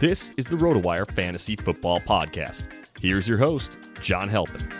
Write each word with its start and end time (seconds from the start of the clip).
This 0.00 0.32
is 0.36 0.46
the 0.46 0.56
RotoWire 0.56 1.10
Fantasy 1.10 1.56
Football 1.56 1.98
Podcast. 1.98 2.68
Here's 3.00 3.26
your 3.26 3.38
host, 3.38 3.78
John 4.00 4.28
Halpin. 4.28 4.70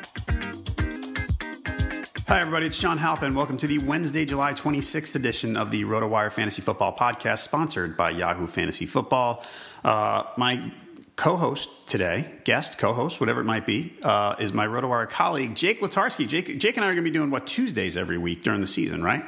Hi, 2.28 2.40
everybody. 2.40 2.66
It's 2.66 2.78
John 2.78 2.98
Halpin. 2.98 3.34
Welcome 3.34 3.56
to 3.56 3.66
the 3.66 3.78
Wednesday, 3.78 4.24
July 4.24 4.52
26th 4.52 5.16
edition 5.16 5.56
of 5.56 5.72
the 5.72 5.82
RotoWire 5.82 6.30
Fantasy 6.30 6.62
Football 6.62 6.96
Podcast, 6.96 7.38
sponsored 7.38 7.96
by 7.96 8.10
Yahoo 8.10 8.46
Fantasy 8.46 8.86
Football. 8.86 9.42
Uh, 9.82 10.22
my 10.36 10.70
co-host 11.16 11.88
today, 11.88 12.32
guest, 12.44 12.78
co-host, 12.78 13.18
whatever 13.18 13.40
it 13.40 13.44
might 13.44 13.66
be, 13.66 13.94
uh, 14.04 14.36
is 14.38 14.52
my 14.52 14.68
RotoWire 14.68 15.10
colleague 15.10 15.56
Jake 15.56 15.80
Letarski. 15.80 16.28
Jake, 16.28 16.60
Jake 16.60 16.76
and 16.76 16.84
I 16.84 16.90
are 16.90 16.94
going 16.94 17.04
to 17.04 17.10
be 17.10 17.18
doing 17.18 17.32
what 17.32 17.48
Tuesdays 17.48 17.96
every 17.96 18.18
week 18.18 18.44
during 18.44 18.60
the 18.60 18.68
season, 18.68 19.02
right? 19.02 19.24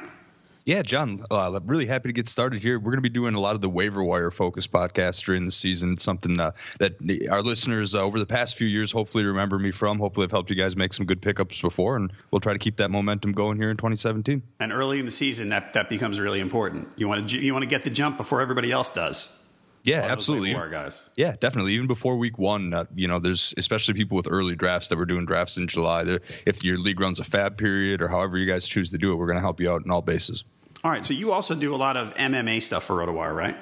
Yeah, 0.71 0.83
John, 0.83 1.21
uh, 1.29 1.59
really 1.65 1.85
happy 1.85 2.07
to 2.07 2.13
get 2.13 2.29
started 2.29 2.61
here. 2.61 2.79
We're 2.79 2.91
going 2.91 2.99
to 2.99 3.01
be 3.01 3.09
doing 3.09 3.35
a 3.35 3.41
lot 3.41 3.55
of 3.55 3.61
the 3.61 3.67
waiver 3.67 4.01
wire 4.01 4.31
focus 4.31 4.67
podcast 4.67 5.21
during 5.25 5.43
the 5.43 5.51
season. 5.51 5.91
It's 5.91 6.03
something 6.03 6.39
uh, 6.39 6.53
that 6.79 6.95
our 7.29 7.41
listeners 7.41 7.93
uh, 7.93 8.01
over 8.01 8.17
the 8.17 8.25
past 8.25 8.57
few 8.57 8.69
years 8.69 8.89
hopefully 8.89 9.25
remember 9.25 9.59
me 9.59 9.71
from. 9.71 9.99
Hopefully, 9.99 10.23
I've 10.23 10.31
helped 10.31 10.49
you 10.49 10.55
guys 10.55 10.77
make 10.77 10.93
some 10.93 11.05
good 11.05 11.21
pickups 11.21 11.59
before, 11.59 11.97
and 11.97 12.13
we'll 12.31 12.39
try 12.39 12.53
to 12.53 12.59
keep 12.59 12.77
that 12.77 12.89
momentum 12.89 13.33
going 13.33 13.57
here 13.57 13.69
in 13.69 13.75
2017. 13.75 14.41
And 14.61 14.71
early 14.71 14.99
in 14.99 15.03
the 15.03 15.11
season, 15.11 15.49
that 15.49 15.73
that 15.73 15.89
becomes 15.89 16.21
really 16.21 16.39
important. 16.39 16.87
You 16.95 17.09
want 17.09 17.27
to 17.27 17.37
you 17.37 17.51
want 17.51 17.63
to 17.63 17.69
get 17.69 17.83
the 17.83 17.89
jump 17.89 18.15
before 18.15 18.39
everybody 18.39 18.71
else 18.71 18.93
does. 18.93 19.45
Yeah, 19.83 20.03
absolutely. 20.03 20.53
guys. 20.53 21.09
Yeah, 21.17 21.35
definitely. 21.37 21.73
Even 21.73 21.87
before 21.87 22.15
week 22.15 22.37
one, 22.37 22.73
uh, 22.73 22.85
you 22.95 23.09
know, 23.09 23.19
there's 23.19 23.53
especially 23.57 23.95
people 23.95 24.15
with 24.15 24.27
early 24.31 24.55
drafts 24.55 24.87
that 24.87 24.97
were 24.97 25.05
doing 25.05 25.25
drafts 25.25 25.57
in 25.57 25.67
July. 25.67 26.19
If 26.45 26.63
your 26.63 26.77
league 26.77 27.01
runs 27.01 27.19
a 27.19 27.23
FAAB 27.23 27.57
period 27.57 28.01
or 28.01 28.07
however 28.07 28.37
you 28.37 28.45
guys 28.45 28.65
choose 28.65 28.91
to 28.91 28.97
do 28.97 29.11
it, 29.11 29.15
we're 29.15 29.25
going 29.25 29.37
to 29.37 29.41
help 29.41 29.59
you 29.59 29.69
out 29.69 29.83
in 29.83 29.91
all 29.91 30.01
bases. 30.01 30.45
All 30.83 30.89
right, 30.89 31.05
so 31.05 31.13
you 31.13 31.31
also 31.31 31.53
do 31.53 31.75
a 31.75 31.77
lot 31.77 31.95
of 31.95 32.15
MMA 32.15 32.61
stuff 32.61 32.85
for 32.85 32.95
RotoWire, 32.95 33.35
right? 33.35 33.55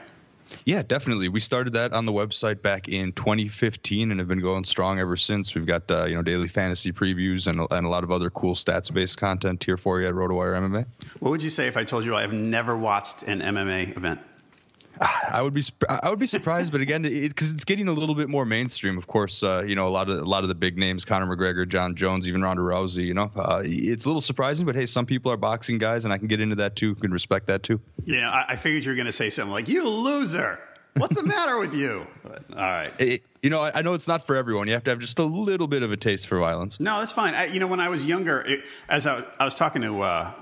Yeah, 0.66 0.82
definitely. 0.82 1.28
We 1.28 1.40
started 1.40 1.74
that 1.74 1.94
on 1.94 2.06
the 2.06 2.12
website 2.12 2.62
back 2.62 2.88
in 2.88 3.12
2015 3.12 4.12
and 4.12 4.20
have 4.20 4.28
been 4.28 4.40
going 4.40 4.64
strong 4.64 5.00
ever 5.00 5.16
since. 5.18 5.54
We've 5.54 5.66
got 5.66 5.90
uh, 5.92 6.06
you 6.06 6.16
know 6.16 6.22
daily 6.22 6.48
fantasy 6.48 6.92
previews 6.92 7.48
and, 7.48 7.68
and 7.70 7.86
a 7.86 7.90
lot 7.90 8.04
of 8.04 8.12
other 8.12 8.30
cool 8.30 8.56
stats 8.56 8.92
based 8.92 9.18
content 9.18 9.64
here 9.64 9.78
for 9.78 10.00
you 10.00 10.08
at 10.08 10.14
RotoWire 10.14 10.54
MMA. 10.54 10.86
What 11.20 11.32
would 11.32 11.44
you 11.44 11.50
say 11.50 11.68
if 11.68 11.78
I 11.78 11.84
told 11.84 12.06
you 12.06 12.16
I 12.16 12.22
have 12.22 12.34
never 12.34 12.76
watched 12.76 13.24
an 13.24 13.42
MMA 13.42 13.96
event? 13.98 14.22
I 15.32 15.42
would 15.42 15.54
be 15.54 15.64
I 15.88 16.10
would 16.10 16.20
be 16.20 16.26
surprised, 16.26 16.72
but 16.72 16.82
again, 16.82 17.04
because 17.04 17.52
it, 17.52 17.56
it's 17.56 17.66
getting 17.66 17.88
a 17.88 17.94
little 17.94 18.16
bit 18.16 18.30
more 18.30 18.46
mainstream. 18.46 18.98
Of 18.98 19.08
course, 19.08 19.44
uh, 19.44 19.64
you 19.66 19.76
know 19.76 19.88
a 19.88 19.90
lot 19.90 20.10
of 20.10 20.18
a 20.18 20.26
lot 20.26 20.44
of 20.44 20.50
the 20.50 20.56
big 20.56 20.78
names, 20.78 21.06
Conor 21.06 21.26
McGregor, 21.26 21.68
Jon 21.68 21.96
Jones, 21.96 22.28
even 22.28 22.42
Ronda 22.42 22.62
Rousey. 22.62 23.06
You 23.06 23.14
know, 23.14 23.32
uh, 23.36 23.62
it's 23.66 24.06
a 24.06 24.10
little 24.10 24.22
surprising, 24.22 24.66
but 24.66 24.76
hey, 24.76 24.86
some 24.86 25.06
people 25.06 25.32
are 25.32 25.38
boxing 25.38 25.78
guys, 25.78 26.06
and 26.06 26.14
I 26.14 26.18
can 26.18 26.28
get 26.28 26.42
into 26.42 26.56
that 26.56 26.76
too. 26.76 26.96
Can 26.96 27.12
respect 27.12 27.48
that 27.48 27.64
too. 27.64 27.80
Yeah, 28.06 28.30
I, 28.30 28.54
I 28.54 28.56
figured 28.56 28.84
you 28.84 28.92
were 28.92 28.96
going 28.96 29.06
to 29.06 29.12
say 29.12 29.30
something 29.30 29.54
like 29.54 29.68
"you 29.68 29.88
loser." 29.88 30.60
What's 30.96 31.16
the 31.16 31.24
matter 31.24 31.60
with 31.60 31.74
you? 31.74 32.06
But, 32.22 32.44
all 32.52 32.58
right. 32.58 32.92
It, 33.00 33.24
you 33.42 33.50
know, 33.50 33.62
I, 33.62 33.80
I, 33.80 33.82
know 33.82 33.94
it's 33.94 34.08
not 34.08 34.28
for 34.28 34.36
everyone. 34.36 34.68
You 34.68 34.74
have 34.74 34.84
to 34.84 34.92
have 34.92 35.00
just 35.00 35.18
a 35.20 35.24
little 35.24 35.68
bit 35.68 35.82
of 35.82 35.92
a 35.92 35.98
taste 35.98 36.28
for 36.28 36.38
violence. 36.38 36.80
No, 36.80 37.00
that's 37.00 37.14
fine. 37.14 37.34
I, 37.34 37.46
you 37.46 37.60
know, 37.60 37.68
when 37.68 37.80
I 37.80 37.90
was 37.90 38.06
younger, 38.06 38.42
it, 38.42 38.66
as 38.90 39.08
I, 39.08 39.24
I, 39.40 39.46
was 39.46 39.56
talking 39.56 39.82
to 39.82 40.02
uh, 40.02 40.34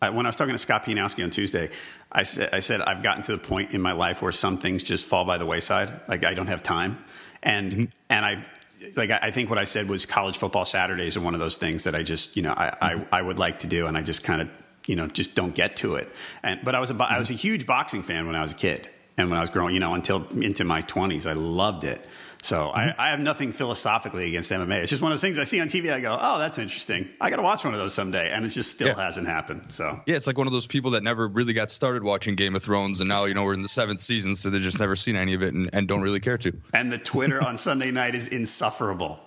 when 0.00 0.26
I 0.26 0.28
was 0.28 0.36
talking 0.36 0.54
to 0.54 0.58
Scott 0.58 0.84
Pianowski 0.84 1.24
on 1.24 1.30
Tuesday, 1.30 1.70
I 2.12 2.22
said, 2.22 2.50
I 2.52 2.60
said, 2.60 2.80
I've 2.82 3.02
gotten 3.02 3.22
to 3.24 3.32
the 3.32 3.38
point 3.38 3.72
in 3.72 3.80
my 3.80 3.92
life 3.92 4.22
where 4.22 4.32
some 4.32 4.58
things 4.58 4.84
just 4.84 5.06
fall 5.06 5.24
by 5.24 5.38
the 5.38 5.46
wayside. 5.46 6.00
Like 6.08 6.24
I 6.24 6.34
don't 6.34 6.48
have 6.48 6.62
time. 6.62 7.04
And, 7.42 7.72
mm-hmm. 7.72 7.84
and 8.10 8.26
I, 8.26 8.46
like, 8.94 9.10
I 9.10 9.30
think 9.30 9.48
what 9.48 9.58
I 9.58 9.64
said 9.64 9.88
was 9.88 10.04
college 10.04 10.36
football 10.36 10.64
Saturdays 10.64 11.16
are 11.16 11.20
one 11.20 11.34
of 11.34 11.40
those 11.40 11.56
things 11.56 11.84
that 11.84 11.94
I 11.94 12.02
just, 12.02 12.36
you 12.36 12.42
know, 12.42 12.54
I, 12.56 12.66
mm-hmm. 12.66 13.14
I, 13.14 13.18
I 13.18 13.22
would 13.22 13.38
like 13.38 13.60
to 13.60 13.66
do. 13.66 13.86
And 13.86 13.96
I 13.96 14.02
just 14.02 14.22
kind 14.22 14.42
of, 14.42 14.50
you 14.86 14.96
know, 14.96 15.06
just 15.06 15.34
don't 15.34 15.54
get 15.54 15.76
to 15.76 15.96
it. 15.96 16.08
And, 16.42 16.60
but 16.62 16.74
I 16.74 16.80
was 16.80 16.90
a, 16.90 17.02
I 17.02 17.18
was 17.18 17.30
a 17.30 17.34
huge 17.34 17.66
boxing 17.66 18.02
fan 18.02 18.26
when 18.26 18.36
I 18.36 18.42
was 18.42 18.52
a 18.52 18.56
kid. 18.56 18.88
And 19.16 19.30
when 19.30 19.38
I 19.38 19.40
was 19.40 19.48
growing, 19.48 19.72
you 19.72 19.80
know, 19.80 19.94
until 19.94 20.26
into 20.40 20.62
my 20.64 20.82
twenties, 20.82 21.26
I 21.26 21.32
loved 21.32 21.84
it. 21.84 22.06
So 22.42 22.56
mm-hmm. 22.56 22.78
I, 22.78 22.94
I, 23.08 23.10
have 23.10 23.20
nothing 23.20 23.52
philosophically 23.52 24.28
against 24.28 24.50
MMA. 24.50 24.82
It's 24.82 24.90
just 24.90 25.02
one 25.02 25.12
of 25.12 25.16
those 25.16 25.22
things 25.22 25.38
I 25.38 25.44
see 25.44 25.60
on 25.60 25.68
TV. 25.68 25.92
I 25.92 26.00
go, 26.00 26.16
oh, 26.20 26.38
that's 26.38 26.58
interesting. 26.58 27.08
I 27.20 27.30
got 27.30 27.36
to 27.36 27.42
watch 27.42 27.64
one 27.64 27.74
of 27.74 27.80
those 27.80 27.94
someday, 27.94 28.30
and 28.30 28.44
it 28.44 28.50
just 28.50 28.70
still 28.70 28.88
yeah. 28.88 29.04
hasn't 29.04 29.26
happened. 29.26 29.72
So 29.72 30.00
yeah, 30.06 30.16
it's 30.16 30.26
like 30.26 30.38
one 30.38 30.46
of 30.46 30.52
those 30.52 30.66
people 30.66 30.92
that 30.92 31.02
never 31.02 31.26
really 31.26 31.52
got 31.52 31.70
started 31.70 32.02
watching 32.02 32.36
Game 32.36 32.54
of 32.54 32.62
Thrones, 32.62 33.00
and 33.00 33.08
now 33.08 33.24
you 33.24 33.34
know 33.34 33.44
we're 33.44 33.54
in 33.54 33.62
the 33.62 33.68
seventh 33.68 34.00
season, 34.00 34.34
so 34.34 34.50
they've 34.50 34.62
just 34.62 34.78
never 34.78 34.96
seen 34.96 35.16
any 35.16 35.34
of 35.34 35.42
it 35.42 35.54
and, 35.54 35.70
and 35.72 35.88
don't 35.88 36.02
really 36.02 36.20
care 36.20 36.38
to. 36.38 36.52
And 36.72 36.92
the 36.92 36.98
Twitter 36.98 37.42
on 37.42 37.56
Sunday 37.56 37.90
night 37.90 38.14
is 38.14 38.28
insufferable. 38.28 39.18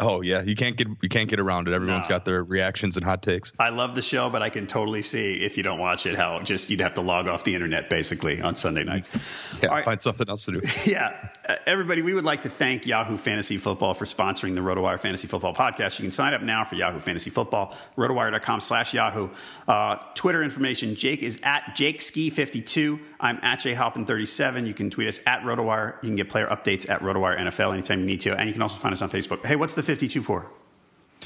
Oh 0.00 0.22
yeah, 0.22 0.42
you 0.42 0.56
can't 0.56 0.76
get 0.76 0.88
you 1.02 1.08
can't 1.08 1.30
get 1.30 1.38
around 1.38 1.68
it. 1.68 1.72
Everyone's 1.74 2.08
No. 2.08 2.16
got 2.16 2.24
their 2.24 2.42
reactions 2.42 2.96
and 2.96 3.04
hot 3.06 3.22
takes. 3.22 3.52
I 3.60 3.68
love 3.68 3.94
the 3.94 4.02
show, 4.02 4.28
but 4.28 4.42
I 4.42 4.50
can 4.50 4.66
totally 4.66 5.02
see 5.02 5.44
if 5.44 5.56
you 5.56 5.62
don't 5.62 5.78
watch 5.78 6.04
it 6.04 6.16
how 6.16 6.40
just 6.42 6.68
you'd 6.68 6.80
have 6.80 6.94
to 6.94 7.00
log 7.00 7.28
off 7.28 7.44
the 7.44 7.54
internet 7.54 7.88
basically 7.88 8.40
on 8.42 8.56
Sunday 8.56 8.82
nights. 8.84 9.08
Yeah, 9.62 9.68
All 9.68 9.76
right. 9.76 9.84
find 9.84 10.02
something 10.02 10.28
else 10.28 10.46
to 10.46 10.52
do. 10.52 10.60
Yeah, 10.84 11.14
Uh, 11.48 11.54
everybody, 11.66 12.02
we 12.02 12.12
would 12.12 12.24
like 12.24 12.42
to 12.42 12.48
thank 12.50 12.86
Yahoo 12.86 13.16
Fantasy 13.16 13.56
Football 13.56 13.94
for 13.94 14.04
sponsoring 14.04 14.56
the 14.56 14.60
RotoWire 14.62 14.98
Fantasy 14.98 15.28
Football 15.28 15.54
podcast. 15.54 15.98
You 16.00 16.02
can 16.04 16.12
sign 16.12 16.34
up 16.34 16.42
now 16.42 16.64
for 16.64 16.74
Yahoo 16.74 16.98
Fantasy 16.98 17.30
Football, 17.30 17.74
rotowire.com 17.96 18.60
slash 18.60 18.92
Yahoo. 18.94 19.28
Uh, 19.68 19.96
Twitter 20.14 20.42
information, 20.42 20.96
Jake 20.96 21.22
is 21.22 21.40
at 21.44 21.76
JakeSki52. 21.76 22.98
I'm 23.24 23.38
at 23.42 23.60
JHalpin37. 23.60 24.66
You 24.66 24.74
can 24.74 24.90
tweet 24.90 25.08
us 25.08 25.18
at 25.26 25.40
RotoWire. 25.40 25.94
You 26.02 26.10
can 26.10 26.14
get 26.14 26.28
player 26.28 26.46
updates 26.46 26.88
at 26.90 27.00
RotoWire 27.00 27.38
NFL 27.38 27.72
anytime 27.72 28.00
you 28.00 28.06
need 28.06 28.20
to. 28.20 28.36
And 28.36 28.46
you 28.46 28.52
can 28.52 28.60
also 28.60 28.76
find 28.76 28.92
us 28.92 29.00
on 29.00 29.08
Facebook. 29.08 29.44
Hey, 29.44 29.56
what's 29.56 29.74
the 29.74 29.82
52 29.82 30.22
for? 30.22 30.46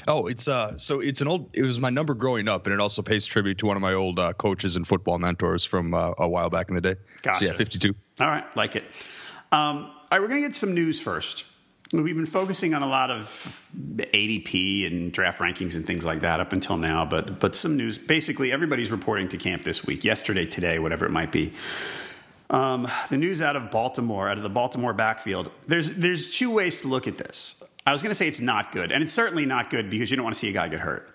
Oh, 0.07 0.27
it's 0.27 0.47
uh, 0.47 0.77
so 0.77 1.01
it's 1.01 1.19
an 1.19 1.27
old. 1.27 1.49
It 1.53 1.63
was 1.63 1.77
my 1.77 1.89
number 1.89 2.13
growing 2.13 2.47
up, 2.47 2.67
and 2.67 2.73
it 2.73 2.79
also 2.79 3.01
pays 3.01 3.25
tribute 3.25 3.57
to 3.57 3.65
one 3.65 3.75
of 3.75 3.81
my 3.81 3.93
old 3.93 4.17
uh, 4.17 4.31
coaches 4.31 4.77
and 4.77 4.87
football 4.87 5.19
mentors 5.19 5.65
from 5.65 5.93
uh, 5.93 6.13
a 6.17 6.27
while 6.27 6.49
back 6.49 6.69
in 6.69 6.75
the 6.75 6.81
day. 6.81 6.95
Gotcha. 7.21 7.39
So 7.39 7.45
yeah, 7.45 7.53
fifty-two. 7.57 7.93
All 8.21 8.27
right, 8.27 8.45
like 8.55 8.77
it. 8.77 8.85
Um, 9.51 9.77
all 9.77 9.91
right, 10.09 10.21
we're 10.21 10.29
going 10.29 10.41
to 10.41 10.47
get 10.47 10.55
some 10.55 10.73
news 10.73 11.01
first. 11.01 11.45
We've 11.91 12.15
been 12.15 12.27
focusing 12.27 12.75
on 12.75 12.83
a 12.83 12.87
lot 12.87 13.09
of 13.09 13.63
ADP 13.75 14.85
and 14.85 15.11
draft 15.11 15.39
rankings 15.39 15.75
and 15.75 15.83
things 15.83 16.05
like 16.05 16.19
that 16.19 16.39
up 16.39 16.53
until 16.53 16.77
now, 16.77 17.03
but 17.03 17.39
but 17.39 17.55
some 17.55 17.77
news. 17.77 17.97
Basically, 17.97 18.51
everybody's 18.51 18.91
reporting 18.91 19.27
to 19.29 19.37
camp 19.37 19.63
this 19.63 19.85
week, 19.85 20.03
yesterday, 20.03 20.45
today, 20.45 20.77
whatever 20.77 21.07
it 21.07 21.11
might 21.11 21.31
be. 21.31 21.53
Um, 22.51 22.87
the 23.09 23.17
news 23.17 23.41
out 23.41 23.55
of 23.55 23.71
Baltimore, 23.71 24.29
out 24.29 24.37
of 24.37 24.43
the 24.43 24.49
Baltimore 24.49 24.93
backfield. 24.93 25.49
There's 25.67 25.91
there's 25.91 26.37
two 26.37 26.51
ways 26.51 26.81
to 26.81 26.87
look 26.87 27.07
at 27.07 27.17
this. 27.17 27.63
I 27.87 27.91
was 27.91 28.03
going 28.03 28.11
to 28.11 28.15
say 28.15 28.27
it's 28.27 28.41
not 28.41 28.71
good, 28.71 28.91
and 28.91 29.01
it's 29.01 29.13
certainly 29.13 29.47
not 29.47 29.71
good 29.71 29.89
because 29.89 30.11
you 30.11 30.17
don't 30.17 30.23
want 30.23 30.35
to 30.35 30.39
see 30.39 30.49
a 30.49 30.53
guy 30.53 30.67
get 30.67 30.81
hurt. 30.81 31.09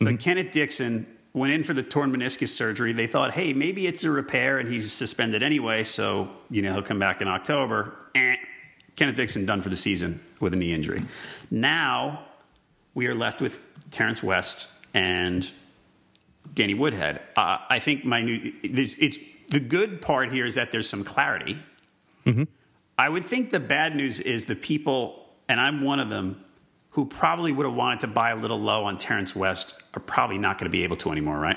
But 0.00 0.18
Kenneth 0.18 0.52
Dixon 0.52 1.06
went 1.32 1.52
in 1.54 1.64
for 1.64 1.72
the 1.72 1.82
torn 1.82 2.12
meniscus 2.12 2.48
surgery. 2.48 2.92
They 2.92 3.06
thought, 3.06 3.32
hey, 3.32 3.54
maybe 3.54 3.86
it's 3.86 4.04
a 4.04 4.10
repair 4.10 4.58
and 4.58 4.68
he's 4.68 4.92
suspended 4.92 5.42
anyway, 5.42 5.84
so 5.84 6.28
you 6.50 6.60
know 6.60 6.74
he'll 6.74 6.82
come 6.82 6.98
back 6.98 7.22
in 7.22 7.28
October. 7.28 7.96
Eh. 8.14 8.36
Kenneth 8.96 9.16
Dixon 9.16 9.46
done 9.46 9.62
for 9.62 9.68
the 9.68 9.76
season 9.76 10.20
with 10.40 10.54
a 10.54 10.56
knee 10.56 10.72
injury. 10.72 11.00
Now 11.50 12.24
we 12.94 13.06
are 13.06 13.14
left 13.14 13.40
with 13.40 13.60
Terrance 13.90 14.22
West 14.22 14.86
and 14.94 15.50
Danny 16.54 16.74
Woodhead. 16.74 17.20
Uh, 17.36 17.58
I 17.68 17.78
think 17.78 18.04
my 18.04 18.22
new 18.22 18.52
it's 18.62 19.18
the 19.48 19.60
good 19.60 20.00
part 20.00 20.32
here 20.32 20.46
is 20.46 20.54
that 20.54 20.72
there's 20.72 20.88
some 20.88 21.04
clarity. 21.04 21.58
I 22.96 23.08
would 23.08 23.24
think 23.24 23.50
the 23.50 23.60
bad 23.60 23.96
news 23.96 24.20
is 24.20 24.46
the 24.46 24.54
people, 24.54 25.28
and 25.48 25.60
I'm 25.60 25.82
one 25.82 26.00
of 26.00 26.10
them, 26.10 26.44
who 26.90 27.04
probably 27.06 27.50
would 27.50 27.66
have 27.66 27.74
wanted 27.74 28.00
to 28.00 28.06
buy 28.06 28.30
a 28.30 28.36
little 28.36 28.58
low 28.58 28.84
on 28.84 28.98
Terrance 28.98 29.34
West 29.34 29.82
are 29.94 30.00
probably 30.00 30.38
not 30.38 30.58
going 30.58 30.66
to 30.66 30.70
be 30.70 30.84
able 30.84 30.96
to 30.96 31.10
anymore, 31.10 31.38
right? 31.38 31.56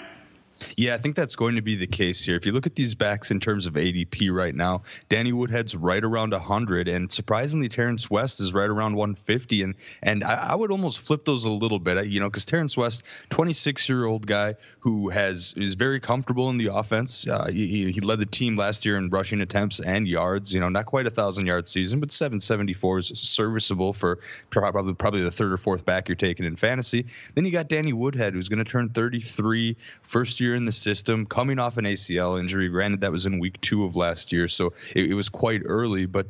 Yeah, 0.75 0.95
I 0.95 0.97
think 0.97 1.15
that's 1.15 1.35
going 1.35 1.55
to 1.55 1.61
be 1.61 1.75
the 1.75 1.87
case 1.87 2.23
here. 2.23 2.35
If 2.35 2.45
you 2.45 2.51
look 2.51 2.65
at 2.65 2.75
these 2.75 2.95
backs 2.95 3.31
in 3.31 3.39
terms 3.39 3.65
of 3.65 3.73
ADP 3.73 4.31
right 4.31 4.53
now, 4.53 4.83
Danny 5.09 5.31
Woodhead's 5.31 5.75
right 5.75 6.03
around 6.03 6.31
100, 6.31 6.87
and 6.87 7.11
surprisingly, 7.11 7.69
Terrance 7.69 8.09
West 8.09 8.39
is 8.39 8.53
right 8.53 8.69
around 8.69 8.95
150. 8.95 9.63
And 9.63 9.75
and 10.01 10.23
I, 10.23 10.49
I 10.51 10.55
would 10.55 10.71
almost 10.71 10.99
flip 10.99 11.25
those 11.25 11.45
a 11.45 11.49
little 11.49 11.79
bit, 11.79 12.07
you 12.07 12.19
know, 12.19 12.29
because 12.29 12.45
Terrance 12.45 12.75
West, 12.77 13.03
26 13.29 13.89
year 13.89 14.05
old 14.05 14.25
guy 14.25 14.55
who 14.79 15.09
has 15.09 15.53
is 15.57 15.75
very 15.75 15.99
comfortable 15.99 16.49
in 16.49 16.57
the 16.57 16.73
offense. 16.73 17.27
Uh, 17.27 17.47
he, 17.47 17.91
he 17.91 18.01
led 18.01 18.19
the 18.19 18.25
team 18.25 18.55
last 18.55 18.85
year 18.85 18.97
in 18.97 19.09
rushing 19.09 19.41
attempts 19.41 19.79
and 19.79 20.07
yards. 20.07 20.53
You 20.53 20.59
know, 20.59 20.69
not 20.69 20.85
quite 20.85 21.07
a 21.07 21.11
thousand 21.11 21.45
yard 21.45 21.67
season, 21.67 21.99
but 21.99 22.11
774 22.11 22.99
is 22.99 23.07
serviceable 23.15 23.93
for 23.93 24.19
probably 24.49 24.93
probably 24.93 25.21
the 25.21 25.31
third 25.31 25.51
or 25.51 25.57
fourth 25.57 25.85
back 25.85 26.09
you're 26.09 26.15
taking 26.15 26.45
in 26.45 26.55
fantasy. 26.55 27.07
Then 27.35 27.45
you 27.45 27.51
got 27.51 27.67
Danny 27.67 27.93
Woodhead, 27.93 28.33
who's 28.33 28.49
going 28.49 28.63
to 28.63 28.69
turn 28.69 28.89
33, 28.89 29.77
first 30.01 30.39
year 30.39 30.46
in 30.55 30.65
the 30.65 30.71
system, 30.71 31.25
coming 31.25 31.59
off 31.59 31.77
an 31.77 31.85
ACL 31.85 32.39
injury. 32.39 32.69
Granted, 32.69 33.01
that 33.01 33.11
was 33.11 33.25
in 33.25 33.39
week 33.39 33.59
two 33.61 33.85
of 33.85 33.95
last 33.95 34.31
year, 34.31 34.47
so 34.47 34.73
it, 34.95 35.11
it 35.11 35.13
was 35.13 35.29
quite 35.29 35.61
early. 35.65 36.05
But 36.05 36.27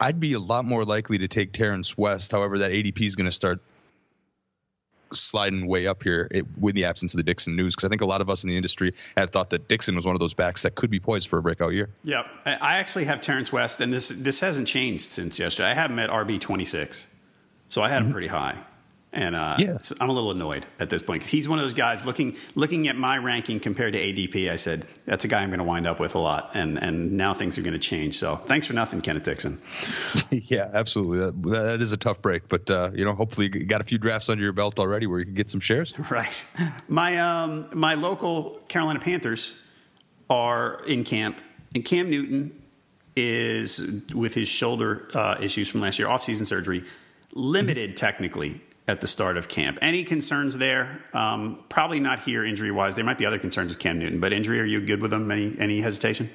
I'd 0.00 0.20
be 0.20 0.34
a 0.34 0.40
lot 0.40 0.64
more 0.64 0.84
likely 0.84 1.18
to 1.18 1.28
take 1.28 1.52
Terrance 1.52 1.96
West. 1.96 2.32
However, 2.32 2.60
that 2.60 2.72
ADP 2.72 3.00
is 3.00 3.16
going 3.16 3.26
to 3.26 3.32
start 3.32 3.60
sliding 5.12 5.66
way 5.66 5.86
up 5.86 6.02
here 6.02 6.28
it, 6.30 6.46
with 6.58 6.74
the 6.74 6.84
absence 6.84 7.14
of 7.14 7.18
the 7.18 7.22
Dixon 7.22 7.56
news 7.56 7.74
because 7.74 7.86
I 7.86 7.88
think 7.88 8.02
a 8.02 8.06
lot 8.06 8.20
of 8.20 8.28
us 8.28 8.44
in 8.44 8.50
the 8.50 8.56
industry 8.56 8.94
had 9.16 9.30
thought 9.30 9.50
that 9.50 9.68
Dixon 9.68 9.94
was 9.96 10.04
one 10.04 10.14
of 10.14 10.20
those 10.20 10.34
backs 10.34 10.62
that 10.62 10.74
could 10.74 10.90
be 10.90 11.00
poised 11.00 11.28
for 11.28 11.38
a 11.38 11.42
breakout 11.42 11.72
year. 11.72 11.90
Yep. 12.04 12.26
I 12.44 12.52
I 12.52 12.76
actually 12.76 13.06
have 13.06 13.20
Terrance 13.20 13.52
West, 13.52 13.80
and 13.80 13.92
this 13.92 14.08
this 14.08 14.40
hasn't 14.40 14.68
changed 14.68 15.04
since 15.04 15.38
yesterday. 15.38 15.70
I 15.70 15.74
have 15.74 15.90
him 15.90 15.98
at 15.98 16.10
RB 16.10 16.40
26, 16.40 17.06
so 17.68 17.82
I 17.82 17.88
had 17.88 17.98
him 17.98 18.04
mm-hmm. 18.04 18.12
pretty 18.12 18.28
high. 18.28 18.58
And 19.10 19.34
uh, 19.34 19.56
Yeah. 19.58 19.78
so 19.80 19.94
I'm 20.02 20.10
a 20.10 20.12
little 20.12 20.30
annoyed 20.30 20.66
at 20.78 20.90
this 20.90 21.00
point 21.00 21.20
because 21.20 21.30
he's 21.30 21.48
one 21.48 21.58
of 21.58 21.64
those 21.64 21.72
guys 21.72 22.04
looking 22.04 22.36
looking 22.54 22.88
at 22.88 22.96
my 22.96 23.16
ranking 23.16 23.58
compared 23.58 23.94
to 23.94 23.98
ADP. 23.98 24.50
I 24.50 24.56
said 24.56 24.86
that's 25.06 25.24
a 25.24 25.28
guy 25.28 25.40
I'm 25.40 25.48
going 25.48 25.60
to 25.60 25.64
wind 25.64 25.86
up 25.86 25.98
with 25.98 26.14
a 26.14 26.18
lot, 26.18 26.50
and 26.54 26.76
and 26.82 27.12
now 27.12 27.32
things 27.32 27.56
are 27.56 27.62
going 27.62 27.72
to 27.72 27.78
change. 27.78 28.18
So 28.18 28.36
thanks 28.36 28.66
for 28.66 28.74
nothing, 28.74 29.00
Kenneth 29.00 29.22
Dixon. 29.24 29.62
yeah, 30.30 30.68
absolutely. 30.74 31.18
That, 31.20 31.42
that 31.64 31.80
is 31.80 31.92
a 31.92 31.96
tough 31.96 32.20
break, 32.20 32.48
but 32.48 32.70
uh, 32.70 32.90
you 32.94 33.04
know, 33.06 33.14
hopefully 33.14 33.50
you 33.50 33.64
got 33.64 33.80
a 33.80 33.84
few 33.84 33.96
drafts 33.96 34.28
under 34.28 34.44
your 34.44 34.52
belt 34.52 34.78
already 34.78 35.06
where 35.06 35.18
you 35.20 35.24
can 35.24 35.34
get 35.34 35.48
some 35.50 35.60
shares. 35.60 35.94
Right. 36.10 36.44
My 36.88 37.18
um 37.18 37.68
my 37.72 37.94
local 37.94 38.60
Carolina 38.68 39.00
Panthers 39.00 39.58
are 40.28 40.84
in 40.86 41.04
camp, 41.04 41.40
and 41.74 41.82
Cam 41.82 42.10
Newton 42.10 42.62
is 43.16 44.04
with 44.14 44.34
his 44.34 44.48
shoulder 44.48 45.08
uh, 45.14 45.36
issues 45.40 45.68
from 45.68 45.80
last 45.80 45.98
year, 45.98 46.08
off-season 46.08 46.46
surgery, 46.46 46.84
limited 47.34 47.96
technically 47.96 48.60
at 48.88 49.02
the 49.02 49.06
start 49.06 49.36
of 49.36 49.48
camp. 49.48 49.78
Any 49.82 50.02
concerns 50.02 50.56
there? 50.56 51.04
Um, 51.12 51.62
probably 51.68 52.00
not 52.00 52.20
here 52.20 52.44
injury-wise. 52.44 52.96
There 52.96 53.04
might 53.04 53.18
be 53.18 53.26
other 53.26 53.38
concerns 53.38 53.68
with 53.68 53.78
Cam 53.78 53.98
Newton, 53.98 54.18
but 54.18 54.32
injury, 54.32 54.58
are 54.60 54.64
you 54.64 54.80
good 54.80 55.00
with 55.00 55.12
him? 55.12 55.30
Any 55.30 55.54
any 55.58 55.80
hesitation? 55.80 56.30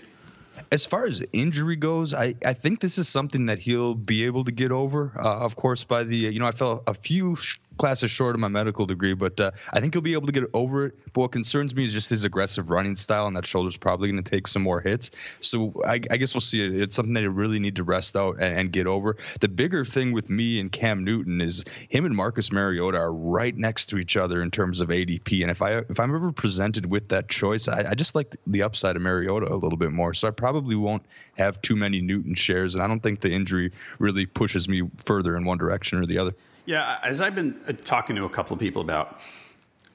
As 0.72 0.86
far 0.86 1.06
as 1.06 1.24
injury 1.34 1.76
goes, 1.76 2.14
I, 2.14 2.36
I 2.46 2.54
think 2.54 2.80
this 2.80 2.98
is 2.98 3.10
something 3.10 3.48
that 3.48 3.60
he'll 3.60 3.96
be 3.96 4.26
able 4.26 4.46
to 4.46 4.52
get 4.52 4.72
over. 4.72 5.12
Uh, 5.18 5.40
of 5.40 5.56
course, 5.56 5.84
by 5.84 6.04
the 6.04 6.16
you 6.16 6.40
know 6.40 6.46
I 6.46 6.52
felt 6.52 6.84
a 6.88 6.94
few 6.94 7.36
sh- 7.36 7.60
classes 7.78 8.12
short 8.12 8.36
of 8.36 8.42
my 8.42 8.48
medical 8.48 8.86
degree, 8.86 9.14
but 9.14 9.40
uh, 9.40 9.52
I 9.72 9.80
think 9.80 9.94
he'll 9.94 10.02
be 10.02 10.14
able 10.14 10.28
to 10.28 10.32
get 10.32 10.44
over 10.54 10.88
it. 10.88 10.96
But 11.14 11.22
what 11.22 11.32
concerns 11.32 11.76
me 11.76 11.86
is 11.86 11.94
just 11.94 12.10
his 12.10 12.24
aggressive 12.24 12.70
running 12.70 12.96
style, 12.96 13.28
and 13.28 13.36
that 13.36 13.46
shoulder's 13.46 13.78
probably 13.78 14.12
going 14.12 14.24
to 14.24 14.30
take 14.30 14.48
some 14.48 14.62
more 14.62 14.82
hits. 14.82 15.12
So 15.40 15.82
I, 15.86 15.94
I 16.10 16.18
guess 16.18 16.34
we'll 16.34 16.42
see. 16.42 16.64
It. 16.64 16.82
It's 16.82 16.96
something 16.96 17.14
that 17.14 17.22
you 17.22 17.30
really 17.30 17.60
need 17.60 17.78
to 17.78 17.84
rest 17.84 18.16
out 18.16 18.36
and, 18.40 18.60
and 18.60 18.72
get 18.72 18.88
over. 18.88 19.18
The 19.40 19.48
bigger 19.48 19.86
thing 19.86 20.12
with 20.12 20.30
me 20.30 20.60
and 20.60 20.72
Cam 20.72 21.04
Newton 21.04 21.42
is 21.42 21.64
him 21.90 22.06
and 22.06 22.16
Marcus 22.16 22.52
Mariota 22.52 22.98
are 22.98 23.14
right 23.14 23.56
next 23.56 23.88
to 23.88 23.98
each 23.98 24.18
other 24.18 24.42
in 24.42 24.52
terms 24.52 24.82
of 24.82 24.90
ADP. 24.90 25.42
And 25.42 25.52
if 25.52 25.62
I 25.62 25.78
if 25.78 26.00
I'm 26.00 26.14
ever 26.14 26.32
presented 26.32 26.86
with 26.86 27.10
that 27.10 27.30
choice, 27.30 27.68
I, 27.68 27.92
I 27.92 27.94
just 27.96 28.16
like 28.16 28.36
the 28.48 28.64
upside 28.64 28.96
of 28.96 29.02
Mariota 29.02 29.52
a 29.52 29.56
little 29.56 29.78
bit 29.78 29.92
more. 29.92 30.14
So 30.14 30.28
I 30.28 30.32
probably 30.32 30.76
won't 30.76 31.06
have 31.38 31.62
too 31.62 31.76
many 31.76 32.02
Newton 32.02 32.36
shares, 32.36 32.76
and 32.76 32.84
I 32.84 32.88
don't 32.88 33.02
think 33.02 33.22
the 33.22 33.32
injury 33.32 33.72
really 34.00 34.26
pushes 34.26 34.68
me 34.70 34.84
further 35.06 35.36
in 35.36 35.46
one 35.46 35.58
direction 35.58 36.00
or 36.00 36.06
the 36.06 36.20
other. 36.20 36.36
Yeah, 36.66 36.98
as 37.04 37.22
I've 37.22 37.36
been 37.36 37.60
uh, 37.68 37.74
talking 37.74 38.16
to 38.16 38.26
a 38.26 38.30
couple 38.30 38.54
of 38.54 38.60
people 38.60 38.82
about, 38.82 39.20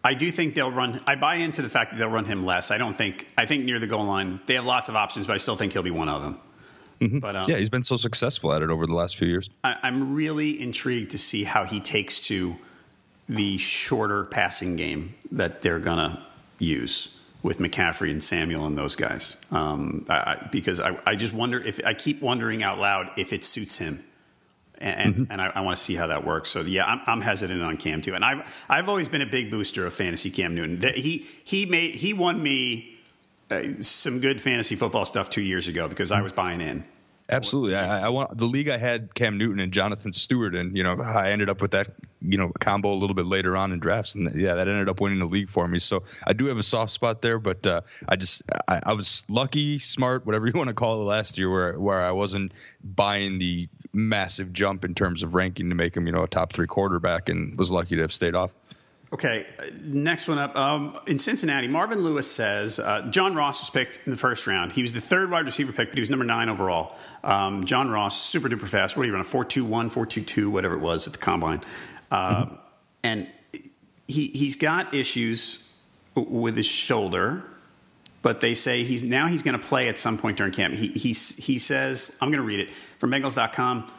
I 0.05 0.15
do 0.15 0.31
think 0.31 0.55
they'll 0.55 0.71
run. 0.71 1.03
I 1.07 1.17
buy 1.17 1.37
into 1.37 1.63
the 1.63 1.69
fact 1.69 1.93
that 1.93 1.99
they'll 1.99 2.09
run 2.09 2.25
him 2.25 2.45
less. 2.45 2.71
I 2.71 2.79
don't 2.79 2.97
think. 2.97 3.29
I 3.37 3.47
think 3.47 3.65
near 3.65 3.79
the 3.79 3.87
goal 3.87 4.05
line 4.05 4.41
they 4.47 4.55
have 4.55 4.65
lots 4.65 4.89
of 4.89 4.97
options, 4.97 5.27
but 5.27 5.35
I 5.35 5.39
still 5.39 5.57
think 5.57 5.73
he'll 5.73 5.83
be 5.83 5.91
one 5.91 6.09
of 6.09 6.23
them. 6.23 7.21
But 7.21 7.37
um, 7.37 7.45
Yeah, 7.47 7.59
he's 7.59 7.69
been 7.71 7.85
so 7.85 7.97
successful 7.97 8.53
at 8.53 8.63
it 8.63 8.71
over 8.71 8.87
the 8.87 8.95
last 8.95 9.17
few 9.17 9.29
years. 9.29 9.49
I, 9.63 9.77
I'm 9.83 10.15
really 10.15 10.61
intrigued 10.61 11.13
to 11.13 11.19
see 11.19 11.45
how 11.45 11.65
he 11.65 11.81
takes 11.81 12.21
to 12.23 12.57
the 13.29 13.59
shorter 13.59 14.25
passing 14.25 14.75
game 14.77 15.15
that 15.31 15.63
they're 15.63 15.79
gonna 15.79 16.25
use 16.59 17.23
with 17.43 17.59
McCaffrey 17.59 18.11
and 18.11 18.23
Samuel 18.23 18.67
and 18.67 18.77
those 18.77 18.97
guys. 18.97 19.37
Um, 19.53 20.07
I, 20.09 20.15
I, 20.15 20.49
because 20.51 20.81
I, 20.81 20.99
I 21.07 21.15
just 21.15 21.33
wonder 21.33 21.61
if 21.61 21.81
I 21.85 21.95
keep 21.95 22.21
wondering 22.21 22.63
out 22.63 22.79
loud 22.79 23.11
if 23.17 23.33
it 23.33 23.45
suits 23.45 23.79
him. 23.79 24.03
And, 24.81 25.17
and, 25.17 25.27
and 25.31 25.41
I, 25.41 25.53
I 25.57 25.61
want 25.61 25.77
to 25.77 25.83
see 25.83 25.95
how 25.97 26.07
that 26.07 26.25
works. 26.25 26.51
So 26.51 26.61
yeah, 26.61 26.85
I'm, 26.85 27.01
I'm 27.07 27.21
hesitant 27.21 27.63
on 27.63 27.77
Cam 27.77 28.01
too. 28.01 28.15
And 28.15 28.25
I've 28.25 28.65
I've 28.69 28.89
always 28.89 29.09
been 29.09 29.23
a 29.23 29.27
big 29.27 29.51
booster 29.51 29.87
of 29.87 29.93
fantasy 29.93 30.31
Cam 30.31 30.55
Newton. 30.55 30.79
That 30.81 30.97
He 30.97 31.27
he 31.45 31.67
made 31.67 31.97
he 31.97 32.13
won 32.13 32.43
me 32.43 32.97
uh, 33.51 33.63
some 33.81 34.21
good 34.21 34.41
fantasy 34.41 34.77
football 34.77 35.05
stuff 35.05 35.31
two 35.31 35.43
years 35.43 35.69
ago 35.69 35.89
because 35.89 36.13
I 36.13 36.23
was 36.23 36.33
buying 36.33 36.61
in. 36.61 36.85
Absolutely. 37.31 37.77
I, 37.77 38.07
I 38.07 38.09
want 38.09 38.37
the 38.39 38.47
league. 38.47 38.71
I 38.71 38.79
had 38.79 39.15
Cam 39.15 39.37
Newton 39.37 39.61
and 39.61 39.71
Jonathan 39.71 40.15
Stewart, 40.15 40.55
and 40.55 40.75
you 40.75 40.83
know 40.83 40.99
I 40.99 41.31
ended 41.33 41.51
up 41.51 41.61
with 41.61 41.73
that 41.73 41.89
you 42.23 42.39
know 42.39 42.51
combo 42.59 42.93
a 42.93 42.97
little 42.97 43.15
bit 43.15 43.27
later 43.27 43.55
on 43.55 43.73
in 43.73 43.81
drafts, 43.81 44.15
and 44.15 44.35
yeah, 44.35 44.55
that 44.55 44.67
ended 44.67 44.89
up 44.89 44.99
winning 45.01 45.19
the 45.19 45.27
league 45.27 45.51
for 45.51 45.69
me. 45.69 45.79
So 45.79 46.05
I 46.27 46.33
do 46.33 46.47
have 46.47 46.57
a 46.57 46.63
soft 46.63 46.91
spot 46.91 47.21
there, 47.21 47.39
but 47.39 47.67
uh, 47.67 47.83
I 48.09 48.17
just 48.17 48.45
I, 48.67 48.81
I 48.83 48.93
was 48.95 49.27
lucky, 49.29 49.79
smart, 49.79 50.25
whatever 50.25 50.47
you 50.47 50.53
want 50.57 50.69
to 50.69 50.75
call 50.75 51.03
it, 51.03 51.05
last 51.05 51.37
year 51.37 51.51
where 51.51 51.79
where 51.79 52.03
I 52.03 52.13
wasn't 52.13 52.53
buying 52.83 53.37
the 53.37 53.69
massive 53.93 54.53
jump 54.55 54.87
in 54.87 54.95
terms 54.95 55.23
of 55.23 55.35
ranking 55.35 55.69
to 55.69 55.75
make 55.75 55.95
him 55.95 56.07
you 56.07 56.13
know 56.13 56.23
a 56.23 56.29
top 56.29 56.55
three 56.55 56.67
quarterback, 56.67 57.29
and 57.29 57.59
was 57.59 57.71
lucky 57.71 57.97
to 57.97 58.03
have 58.03 58.13
stayed 58.13 58.37
off. 58.37 58.53
Okay, 59.11 59.47
next 59.81 60.29
one 60.29 60.39
up. 60.39 60.55
Um, 60.55 60.99
in 61.07 61.19
Cincinnati, 61.19 61.67
Marvin 61.67 62.01
Lewis 62.01 62.31
says 62.31 62.79
uh, 62.79 63.07
John 63.09 63.35
Ross 63.35 63.61
was 63.63 63.71
picked 63.71 64.01
in 64.05 64.11
the 64.11 64.19
first 64.19 64.47
round. 64.47 64.73
He 64.73 64.83
was 64.83 64.93
the 64.93 65.01
third 65.01 65.31
wide 65.31 65.47
receiver 65.47 65.73
pick, 65.73 65.89
but 65.89 65.95
he 65.95 66.01
was 66.01 66.11
number 66.11 66.27
nine 66.27 66.51
overall. 66.51 66.95
Um, 67.25 67.65
John 67.65 67.89
Ross, 67.89 68.21
super 68.21 68.51
duper 68.51 68.69
fast. 68.69 68.97
What 68.97 69.05
do 69.05 69.09
you 69.09 69.15
run? 69.15 69.23
A 69.23 69.29
4.21, 69.29 69.91
4.22, 69.91 70.51
whatever 70.51 70.75
it 70.75 70.81
was 70.81 71.07
at 71.07 71.15
the 71.15 71.19
combine. 71.19 71.63
Uh, 72.11 72.45
mm-hmm. 72.45 72.55
And 73.03 73.29
he, 74.07 74.29
he's 74.29 74.57
got 74.57 74.93
issues 74.93 75.73
with 76.15 76.59
his 76.59 76.67
shoulder, 76.67 77.45
but 78.21 78.43
they 78.43 78.53
say 78.53 78.85
he's 78.85 79.03
now 79.03 79.27
he's 79.29 79.43
going 79.43 79.59
to 79.59 79.65
play 79.65 79.89
at 79.89 79.99
some 79.99 80.19
point 80.19 80.37
during 80.37 80.53
camp. 80.53 80.75
He, 80.75 80.89
he, 80.89 81.13
he 81.13 81.59
says, 81.59 82.19
I'm 82.21 82.29
going 82.29 82.43
to 82.43 82.47
read 82.47 82.61
it 82.61 82.75
from 82.99 83.11
Bengals.com 83.11 83.91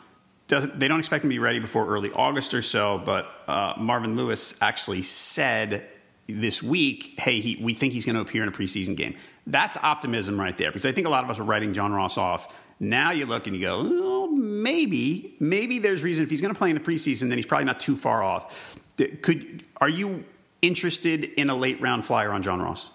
they 0.50 0.88
don't 0.88 1.00
expect 1.00 1.24
him 1.24 1.30
to 1.30 1.34
be 1.34 1.40
ready 1.40 1.60
before 1.60 1.88
early 1.88 2.12
August 2.12 2.54
or 2.54 2.62
so. 2.62 2.98
But 2.98 3.30
uh, 3.48 3.76
Marvin 3.78 4.16
Lewis 4.16 4.62
actually 4.62 5.04
said 5.04 5.88
this 6.28 6.62
week, 6.62 7.16
"Hey, 7.20 7.40
he, 7.40 7.58
we 7.62 7.74
think 7.74 7.94
he's 7.94 8.06
going 8.06 8.16
to 8.16 8.22
appear 8.22 8.44
in 8.44 8.50
a 8.50 8.52
preseason 8.52 8.98
game." 8.98 9.16
That's 9.48 9.78
optimism 9.78 10.40
right 10.40 10.58
there, 10.58 10.70
because 10.70 10.86
I 10.86 10.92
think 10.92 11.08
a 11.08 11.10
lot 11.10 11.24
of 11.24 11.30
us 11.30 11.40
are 11.40 11.44
writing 11.44 11.74
John 11.74 11.94
Ross 11.94 12.18
off. 12.18 12.54
Now 12.80 13.12
you 13.12 13.26
look 13.26 13.46
and 13.48 13.56
you 13.56 13.62
go, 13.62 13.82
oh, 13.84 14.28
maybe, 14.28 15.36
maybe 15.40 15.80
there's 15.80 16.02
reason 16.02 16.24
if 16.24 16.30
he's 16.30 16.40
going 16.40 16.54
to 16.54 16.58
play 16.58 16.70
in 16.70 16.76
the 16.76 16.82
preseason, 16.82 17.28
then 17.28 17.38
he's 17.38 17.46
probably 17.46 17.66
not 17.66 17.80
too 17.80 17.98
far 17.98 18.24
off. 18.24 18.78
Could 19.22 19.66
are 19.78 19.90
you 19.90 20.24
interested 20.62 21.26
in 21.26 21.50
a 21.50 21.56
late 21.56 21.82
round 21.82 22.06
flyer 22.06 22.32
on 22.32 22.42
John 22.42 22.62
Ross? 22.62 22.90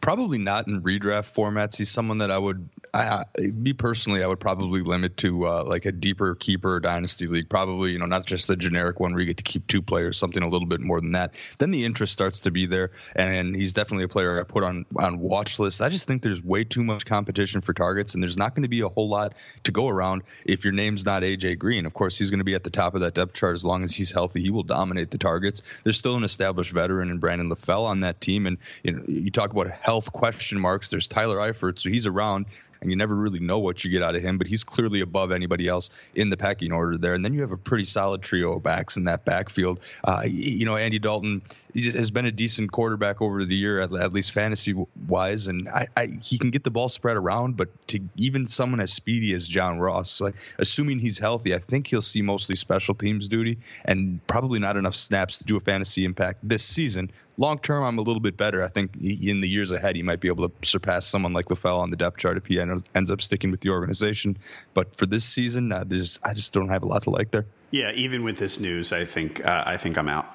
Probably 0.00 0.38
not 0.38 0.66
in 0.66 0.82
redraft 0.82 1.32
formats. 1.34 1.76
He's 1.76 1.90
someone 1.90 2.18
that 2.18 2.30
I 2.30 2.38
would 2.38 2.68
I, 2.96 3.24
me 3.38 3.72
personally, 3.72 4.22
I 4.22 4.26
would 4.26 4.40
probably 4.40 4.80
limit 4.80 5.18
to 5.18 5.46
uh, 5.46 5.64
like 5.64 5.84
a 5.84 5.92
deeper 5.92 6.34
keeper 6.34 6.80
dynasty 6.80 7.26
league. 7.26 7.48
Probably, 7.48 7.92
you 7.92 7.98
know, 7.98 8.06
not 8.06 8.26
just 8.26 8.48
a 8.48 8.56
generic 8.56 8.98
one 9.00 9.12
where 9.12 9.20
you 9.20 9.26
get 9.26 9.36
to 9.38 9.42
keep 9.42 9.66
two 9.66 9.82
players, 9.82 10.16
something 10.16 10.42
a 10.42 10.48
little 10.48 10.66
bit 10.66 10.80
more 10.80 11.00
than 11.00 11.12
that. 11.12 11.34
Then 11.58 11.70
the 11.70 11.84
interest 11.84 12.12
starts 12.12 12.40
to 12.40 12.50
be 12.50 12.66
there, 12.66 12.92
and 13.14 13.54
he's 13.54 13.74
definitely 13.74 14.04
a 14.04 14.08
player 14.08 14.40
I 14.40 14.44
put 14.44 14.64
on 14.64 14.86
on 14.96 15.18
watch 15.18 15.58
list. 15.58 15.82
I 15.82 15.90
just 15.90 16.06
think 16.06 16.22
there's 16.22 16.42
way 16.42 16.64
too 16.64 16.82
much 16.82 17.04
competition 17.04 17.60
for 17.60 17.74
targets, 17.74 18.14
and 18.14 18.22
there's 18.22 18.38
not 18.38 18.54
going 18.54 18.62
to 18.62 18.68
be 18.68 18.80
a 18.80 18.88
whole 18.88 19.08
lot 19.08 19.34
to 19.64 19.72
go 19.72 19.88
around 19.88 20.22
if 20.44 20.64
your 20.64 20.72
name's 20.72 21.04
not 21.04 21.22
AJ 21.22 21.58
Green. 21.58 21.84
Of 21.84 21.92
course, 21.92 22.16
he's 22.16 22.30
going 22.30 22.38
to 22.38 22.44
be 22.44 22.54
at 22.54 22.64
the 22.64 22.70
top 22.70 22.94
of 22.94 23.02
that 23.02 23.14
depth 23.14 23.34
chart 23.34 23.54
as 23.54 23.64
long 23.64 23.84
as 23.84 23.94
he's 23.94 24.10
healthy. 24.10 24.40
He 24.40 24.50
will 24.50 24.62
dominate 24.62 25.10
the 25.10 25.18
targets. 25.18 25.62
There's 25.84 25.98
still 25.98 26.16
an 26.16 26.24
established 26.24 26.72
veteran 26.72 27.10
in 27.10 27.18
Brandon 27.18 27.50
LaFell 27.50 27.84
on 27.84 28.00
that 28.00 28.20
team, 28.20 28.46
and 28.46 28.58
you 28.82 28.92
know, 28.92 29.02
you 29.06 29.30
talk 29.30 29.52
about 29.52 29.70
health 29.70 30.12
question 30.12 30.58
marks. 30.58 30.88
There's 30.88 31.08
Tyler 31.08 31.36
Eifert, 31.36 31.78
so 31.78 31.90
he's 31.90 32.06
around 32.06 32.46
and 32.86 32.92
you 32.92 32.96
never 32.96 33.16
really 33.16 33.40
know 33.40 33.58
what 33.58 33.82
you 33.82 33.90
get 33.90 34.00
out 34.00 34.14
of 34.14 34.22
him, 34.22 34.38
but 34.38 34.46
he's 34.46 34.62
clearly 34.62 35.00
above 35.00 35.32
anybody 35.32 35.66
else 35.66 35.90
in 36.14 36.30
the 36.30 36.36
pecking 36.36 36.70
order 36.70 36.96
there. 36.96 37.14
And 37.14 37.24
then 37.24 37.34
you 37.34 37.40
have 37.40 37.50
a 37.50 37.56
pretty 37.56 37.82
solid 37.82 38.22
trio 38.22 38.54
of 38.54 38.62
backs 38.62 38.96
in 38.96 39.04
that 39.04 39.24
backfield. 39.24 39.80
Uh, 40.04 40.22
you 40.24 40.64
know, 40.64 40.76
Andy 40.76 41.00
Dalton 41.00 41.42
has 41.84 42.10
been 42.10 42.26
a 42.26 42.32
decent 42.32 42.72
quarterback 42.72 43.20
over 43.20 43.44
the 43.44 43.56
year, 43.56 43.80
at, 43.80 43.92
at 43.92 44.12
least 44.12 44.32
fantasy 44.32 44.74
wise, 45.06 45.46
and 45.46 45.68
I, 45.68 45.88
I, 45.96 46.18
he 46.22 46.38
can 46.38 46.50
get 46.50 46.64
the 46.64 46.70
ball 46.70 46.88
spread 46.88 47.16
around. 47.16 47.56
But 47.56 47.88
to 47.88 48.00
even 48.16 48.46
someone 48.46 48.80
as 48.80 48.92
speedy 48.92 49.34
as 49.34 49.46
John 49.46 49.78
Ross, 49.78 50.20
like 50.20 50.34
assuming 50.58 50.98
he's 50.98 51.18
healthy, 51.18 51.54
I 51.54 51.58
think 51.58 51.86
he'll 51.86 52.02
see 52.02 52.22
mostly 52.22 52.56
special 52.56 52.94
teams 52.94 53.28
duty 53.28 53.58
and 53.84 54.26
probably 54.26 54.58
not 54.58 54.76
enough 54.76 54.96
snaps 54.96 55.38
to 55.38 55.44
do 55.44 55.56
a 55.56 55.60
fantasy 55.60 56.04
impact 56.04 56.40
this 56.42 56.64
season. 56.64 57.10
Long 57.38 57.58
term, 57.58 57.84
I'm 57.84 57.98
a 57.98 58.02
little 58.02 58.20
bit 58.20 58.36
better. 58.36 58.62
I 58.62 58.68
think 58.68 58.96
in 58.96 59.40
the 59.40 59.48
years 59.48 59.70
ahead, 59.70 59.96
he 59.96 60.02
might 60.02 60.20
be 60.20 60.28
able 60.28 60.48
to 60.48 60.66
surpass 60.66 61.06
someone 61.06 61.34
like 61.34 61.46
LaFell 61.46 61.80
on 61.80 61.90
the 61.90 61.96
depth 61.96 62.16
chart 62.16 62.38
if 62.38 62.46
he 62.46 62.58
ends 62.58 63.10
up 63.10 63.20
sticking 63.20 63.50
with 63.50 63.60
the 63.60 63.70
organization. 63.70 64.38
But 64.72 64.96
for 64.96 65.04
this 65.04 65.24
season, 65.24 65.70
uh, 65.72 65.84
there's 65.86 66.18
I 66.22 66.32
just 66.32 66.52
don't 66.52 66.68
have 66.68 66.82
a 66.82 66.86
lot 66.86 67.02
to 67.02 67.10
like 67.10 67.30
there. 67.30 67.46
Yeah, 67.70 67.92
even 67.92 68.24
with 68.24 68.38
this 68.38 68.58
news, 68.60 68.92
I 68.92 69.04
think 69.04 69.44
uh, 69.44 69.64
I 69.66 69.76
think 69.76 69.98
I'm 69.98 70.08
out. 70.08 70.26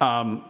Um, 0.00 0.44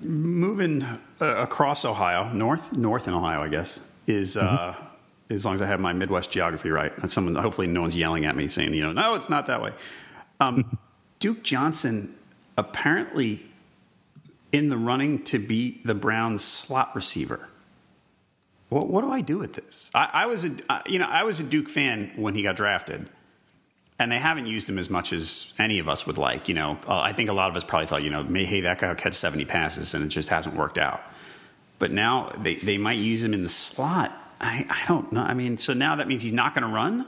moving 0.00 0.82
uh, 0.82 0.98
across 1.20 1.84
Ohio, 1.84 2.32
north, 2.32 2.76
north 2.76 3.08
in 3.08 3.14
Ohio, 3.14 3.42
I 3.42 3.48
guess, 3.48 3.80
is 4.06 4.36
uh, 4.36 4.74
mm-hmm. 4.74 5.34
as 5.34 5.44
long 5.44 5.54
as 5.54 5.62
I 5.62 5.66
have 5.66 5.80
my 5.80 5.92
Midwest 5.92 6.30
geography 6.30 6.70
right. 6.70 6.92
And 6.98 7.10
someone, 7.10 7.34
hopefully, 7.34 7.66
no 7.66 7.82
one's 7.82 7.96
yelling 7.96 8.24
at 8.24 8.36
me 8.36 8.48
saying, 8.48 8.74
you 8.74 8.82
know, 8.82 8.92
no, 8.92 9.14
it's 9.14 9.28
not 9.28 9.46
that 9.46 9.62
way. 9.62 9.72
Um, 10.40 10.78
Duke 11.18 11.42
Johnson 11.42 12.14
apparently 12.56 13.46
in 14.52 14.68
the 14.68 14.76
running 14.76 15.22
to 15.24 15.38
be 15.38 15.80
the 15.84 15.94
Browns 15.94 16.42
slot 16.44 16.94
receiver. 16.94 17.48
What, 18.68 18.88
what 18.88 19.02
do 19.02 19.10
I 19.10 19.20
do 19.20 19.38
with 19.38 19.54
this? 19.54 19.90
I, 19.94 20.08
I 20.12 20.26
was 20.26 20.44
a, 20.44 20.56
you 20.86 20.98
know, 20.98 21.06
I 21.06 21.24
was 21.24 21.40
a 21.40 21.42
Duke 21.42 21.68
fan 21.68 22.12
when 22.16 22.34
he 22.34 22.42
got 22.42 22.56
drafted 22.56 23.08
and 24.00 24.10
they 24.10 24.18
haven't 24.18 24.46
used 24.46 24.68
him 24.68 24.78
as 24.78 24.88
much 24.88 25.12
as 25.12 25.54
any 25.58 25.78
of 25.78 25.88
us 25.88 26.06
would 26.06 26.16
like. 26.18 26.48
You 26.48 26.54
know, 26.54 26.78
uh, 26.88 26.98
I 26.98 27.12
think 27.12 27.28
a 27.28 27.34
lot 27.34 27.50
of 27.50 27.56
us 27.56 27.62
probably 27.62 27.86
thought, 27.86 28.02
you 28.02 28.10
know, 28.10 28.22
may 28.22 28.46
hey 28.46 28.62
that 28.62 28.78
guy 28.78 28.88
will 28.88 28.94
catch 28.94 29.14
seventy 29.14 29.44
passes, 29.44 29.94
and 29.94 30.04
it 30.04 30.08
just 30.08 30.30
hasn't 30.30 30.56
worked 30.56 30.78
out. 30.78 31.02
But 31.78 31.92
now 31.92 32.32
they, 32.42 32.56
they 32.56 32.78
might 32.78 32.98
use 32.98 33.22
him 33.22 33.34
in 33.34 33.42
the 33.42 33.48
slot. 33.48 34.12
I, 34.40 34.66
I 34.68 34.86
don't 34.88 35.12
know. 35.12 35.22
I 35.22 35.34
mean, 35.34 35.58
so 35.58 35.74
now 35.74 35.96
that 35.96 36.08
means 36.08 36.22
he's 36.22 36.32
not 36.32 36.54
going 36.54 36.66
to 36.66 36.74
run, 36.74 37.06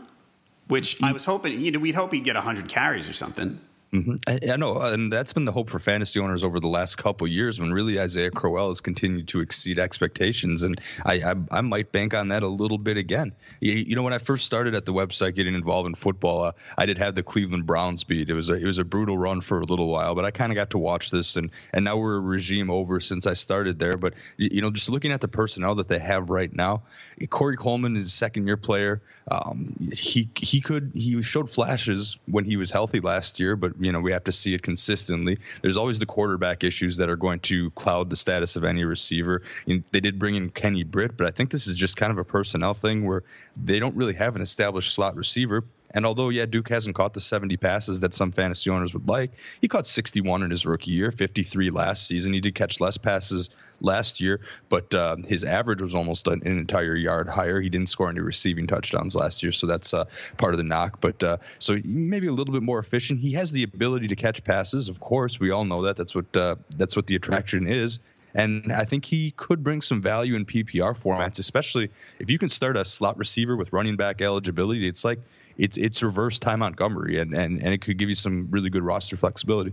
which 0.69 1.03
I 1.03 1.13
was 1.13 1.25
hoping. 1.25 1.61
You 1.63 1.73
know, 1.73 1.79
we'd 1.79 1.95
hope 1.95 2.13
he'd 2.13 2.25
get 2.25 2.37
hundred 2.37 2.69
carries 2.69 3.09
or 3.09 3.15
something. 3.15 3.59
Mm-hmm. 3.93 4.15
I, 4.27 4.53
I, 4.53 4.57
know, 4.57 4.81
and 4.81 5.13
that's 5.13 5.35
been 5.35 5.45
the 5.45 5.53
hope 5.53 5.69
for 5.69 5.79
fantasy 5.79 6.19
owners 6.19 6.45
over 6.45 6.61
the 6.61 6.69
last 6.69 6.97
couple 6.97 7.27
years. 7.27 7.61
When 7.61 7.75
really 7.75 8.01
Isaiah 8.01 8.31
Crowell 8.31 8.69
has 8.69 8.81
continued 8.81 9.29
to 9.29 9.41
exceed 9.41 9.79
expectations, 9.79 10.63
and 10.63 10.81
I, 11.05 11.15
I, 11.23 11.35
I 11.51 11.61
might 11.61 11.93
bank 11.93 12.15
on 12.15 12.29
that 12.29 12.43
a 12.43 12.49
little 12.49 12.79
bit 12.79 12.97
again. 12.97 13.33
You, 13.61 13.75
you, 13.75 13.95
know, 13.95 14.03
when 14.03 14.15
I 14.15 14.19
first 14.19 14.47
started 14.47 14.75
at 14.75 14.87
the 14.87 14.95
website 14.95 15.35
getting 15.35 15.55
involved 15.55 15.87
in 15.87 15.95
football, 15.95 16.43
uh, 16.45 16.53
I 16.79 16.87
did 16.87 16.97
have 16.97 17.15
the 17.15 17.23
Cleveland 17.23 17.67
Browns 17.67 18.05
beat. 18.05 18.31
It 18.31 18.35
was 18.35 18.49
a 18.49 18.55
it 18.55 18.65
was 18.65 18.79
a 18.79 18.85
brutal 18.85 19.19
run 19.19 19.43
for 19.43 19.61
a 19.61 19.65
little 19.67 19.89
while, 19.89 20.15
but 20.15 20.25
I 20.25 20.31
kind 20.31 20.51
of 20.51 20.57
got 20.57 20.71
to 20.71 20.79
watch 20.79 21.11
this, 21.11 21.37
and 21.37 21.51
and 21.75 21.85
now 21.85 21.99
we're 21.99 22.17
a 22.17 22.21
regime 22.21 22.71
over 22.71 22.99
since 22.99 23.27
I 23.27 23.35
started 23.35 23.79
there. 23.79 23.99
But 23.99 24.15
you 24.39 24.63
know, 24.63 24.71
just 24.71 24.89
looking 24.89 25.13
at 25.13 25.21
the 25.21 25.29
personnel 25.29 25.75
that 25.75 25.89
they 25.89 25.99
have 25.99 26.31
right 26.31 26.51
now, 26.51 26.85
Corey 27.29 27.59
Coleman 27.59 27.99
is 27.99 28.07
a 28.07 28.09
second 28.09 28.47
year 28.47 28.57
player. 28.57 29.03
Um, 29.31 29.91
he 29.93 30.31
he 30.35 30.63
could 30.63 30.93
he 30.95 31.21
showed 31.21 31.51
flashes 31.51 32.19
when 32.25 32.47
he 32.47 32.57
was 32.57 32.71
healthy 32.71 33.01
last 33.01 33.39
year, 33.39 33.55
but 33.55 33.82
you 33.85 33.93
know 33.93 34.01
we 34.01 34.12
have 34.12 34.25
to 34.25 34.33
see 34.33 34.55
it 34.55 34.62
consistently. 34.62 35.39
There's 35.61 35.77
always 35.77 35.99
the 35.99 36.07
quarterback 36.07 36.65
issues 36.65 36.99
that 36.99 37.09
are 37.09 37.17
going 37.17 37.41
to 37.41 37.71
cloud 37.71 38.11
the 38.11 38.17
status 38.17 38.57
of 38.57 38.65
any 38.65 38.85
receiver. 38.85 39.43
they 39.67 40.01
did 40.01 40.19
bring 40.19 40.35
in 40.35 40.51
Kenny 40.51 40.85
Britt, 40.85 41.17
but 41.17 41.27
I 41.27 41.31
think 41.31 41.51
this 41.51 41.67
is 41.67 41.77
just 41.77 41.97
kind 41.97 42.12
of 42.12 42.19
a 42.19 42.25
personnel 42.25 42.75
thing 42.75 43.05
where 43.05 43.25
they 43.57 43.79
don't 43.79 43.97
really 43.97 44.15
have 44.15 44.37
an 44.37 44.43
established 44.43 44.95
slot 44.95 45.17
receiver. 45.17 45.65
And 45.95 46.07
although, 46.07 46.29
yeah, 46.29 46.47
Duke 46.47 46.69
hasn't 46.69 46.97
caught 46.97 47.15
the 47.15 47.21
70 47.21 47.57
passes 47.57 48.01
that 48.01 48.15
some 48.15 48.33
fantasy 48.33 48.71
owners 48.71 48.95
would 48.95 49.09
like, 49.09 49.33
he 49.61 49.69
caught 49.69 49.87
61 49.87 50.43
in 50.43 50.51
his 50.51 50.65
rookie 50.67 50.93
year, 50.93 51.13
53 51.13 51.71
last 51.71 52.07
season. 52.07 52.33
He 52.33 52.41
did 52.41 52.55
catch 52.55 52.81
less 52.81 52.99
passes 52.99 53.51
last 53.81 54.21
year, 54.21 54.41
but 54.69 54.95
uh, 54.95 55.17
his 55.27 55.45
average 55.45 55.83
was 55.83 55.95
almost 55.95 56.27
an, 56.29 56.43
an, 56.45 56.59
entire 56.59 56.97
yard 56.97 57.29
higher. 57.29 57.61
He 57.61 57.69
didn't 57.69 57.89
score 57.89 58.09
any 58.09 58.21
receiving 58.21 58.67
touchdowns 58.67 59.15
last 59.15 59.43
year, 59.43 59.53
so 59.53 59.67
that's 59.67 59.93
uh, 59.93 60.05
part 60.39 60.55
of 60.55 60.59
the 60.59 60.65
knock. 60.65 61.01
But 61.01 61.23
uh, 61.23 61.37
so 61.59 61.77
maybe 61.85 62.29
a 62.29 62.33
little 62.33 62.55
bit 62.55 62.63
more 62.63 62.79
efficient. 62.79 63.21
He 63.21 63.33
has 63.33 63.53
the 63.53 63.65
ability 63.65 64.09
to 64.09 64.17
catch 64.17 64.45
passes, 64.45 64.89
of 64.89 65.01
course. 65.01 65.41
We 65.41 65.51
all 65.51 65.65
know 65.65 65.83
that. 65.83 65.97
That's 65.97 66.15
what 66.15 66.37
uh, 66.37 66.57
that's 66.77 66.97
what 66.97 67.07
the 67.07 67.17
attraction 67.17 67.67
is. 67.67 67.99
And 68.35 68.73
I 68.73 68.85
think 68.85 69.05
he 69.05 69.31
could 69.33 69.63
bring 69.63 69.83
some 69.83 70.01
value 70.01 70.37
in 70.37 70.47
PPR 70.47 70.97
formats, 70.99 71.39
especially 71.39 71.91
if 72.19 72.31
you 72.31 72.39
can 72.39 72.49
start 72.49 72.77
a 72.77 72.85
slot 72.85 73.19
receiver 73.19 73.57
with 73.57 73.73
running 73.73 73.97
back 73.97 74.23
eligibility. 74.23 74.89
It's 74.89 75.05
like 75.05 75.21
it's 75.59 75.77
it's 75.77 76.03
reverse 76.03 76.39
Ty 76.39 76.57
Montgomery, 76.57 77.21
and, 77.21 77.35
and, 77.35 77.61
and 77.63 77.73
it 77.73 77.83
could 77.83 77.99
give 77.99 78.09
you 78.09 78.15
some 78.15 78.49
really 78.51 78.71
good 78.71 78.83
roster 78.83 79.17
flexibility. 79.17 79.73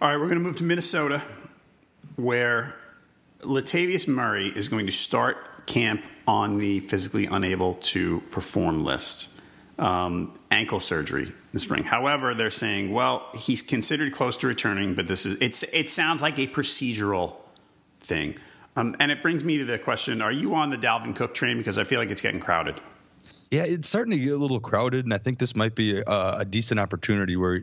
All 0.00 0.08
right, 0.08 0.16
we're 0.16 0.26
going 0.26 0.38
to 0.38 0.44
move 0.44 0.56
to 0.56 0.64
Minnesota, 0.64 1.22
where 2.16 2.74
Latavius 3.40 4.08
Murray 4.08 4.48
is 4.48 4.68
going 4.68 4.86
to 4.86 4.92
start 4.92 5.66
camp 5.66 6.02
on 6.26 6.58
the 6.58 6.80
physically 6.80 7.26
unable 7.26 7.74
to 7.74 8.20
perform 8.30 8.84
list. 8.84 9.28
Um, 9.78 10.38
ankle 10.50 10.78
surgery 10.78 11.32
the 11.52 11.58
spring. 11.58 11.84
However, 11.84 12.34
they're 12.34 12.50
saying, 12.50 12.92
well, 12.92 13.26
he's 13.34 13.62
considered 13.62 14.12
close 14.12 14.36
to 14.38 14.46
returning, 14.46 14.94
but 14.94 15.06
this 15.06 15.26
is 15.26 15.40
it's 15.40 15.62
it 15.62 15.88
sounds 15.88 16.22
like 16.22 16.38
a 16.38 16.46
procedural 16.46 17.36
thing. 18.00 18.36
Um, 18.76 18.94
and 19.00 19.10
it 19.10 19.20
brings 19.22 19.42
me 19.42 19.58
to 19.58 19.64
the 19.64 19.78
question: 19.78 20.22
Are 20.22 20.32
you 20.32 20.54
on 20.54 20.70
the 20.70 20.78
Dalvin 20.78 21.16
Cook 21.16 21.34
train? 21.34 21.58
Because 21.58 21.78
I 21.78 21.84
feel 21.84 21.98
like 21.98 22.10
it's 22.10 22.20
getting 22.20 22.40
crowded. 22.40 22.78
Yeah, 23.50 23.64
it's 23.64 23.88
starting 23.88 24.12
to 24.12 24.18
get 24.18 24.32
a 24.32 24.36
little 24.36 24.60
crowded, 24.60 25.04
and 25.04 25.12
I 25.12 25.18
think 25.18 25.38
this 25.38 25.56
might 25.56 25.74
be 25.74 25.98
a, 25.98 26.04
a 26.38 26.44
decent 26.44 26.78
opportunity 26.78 27.36
where 27.36 27.60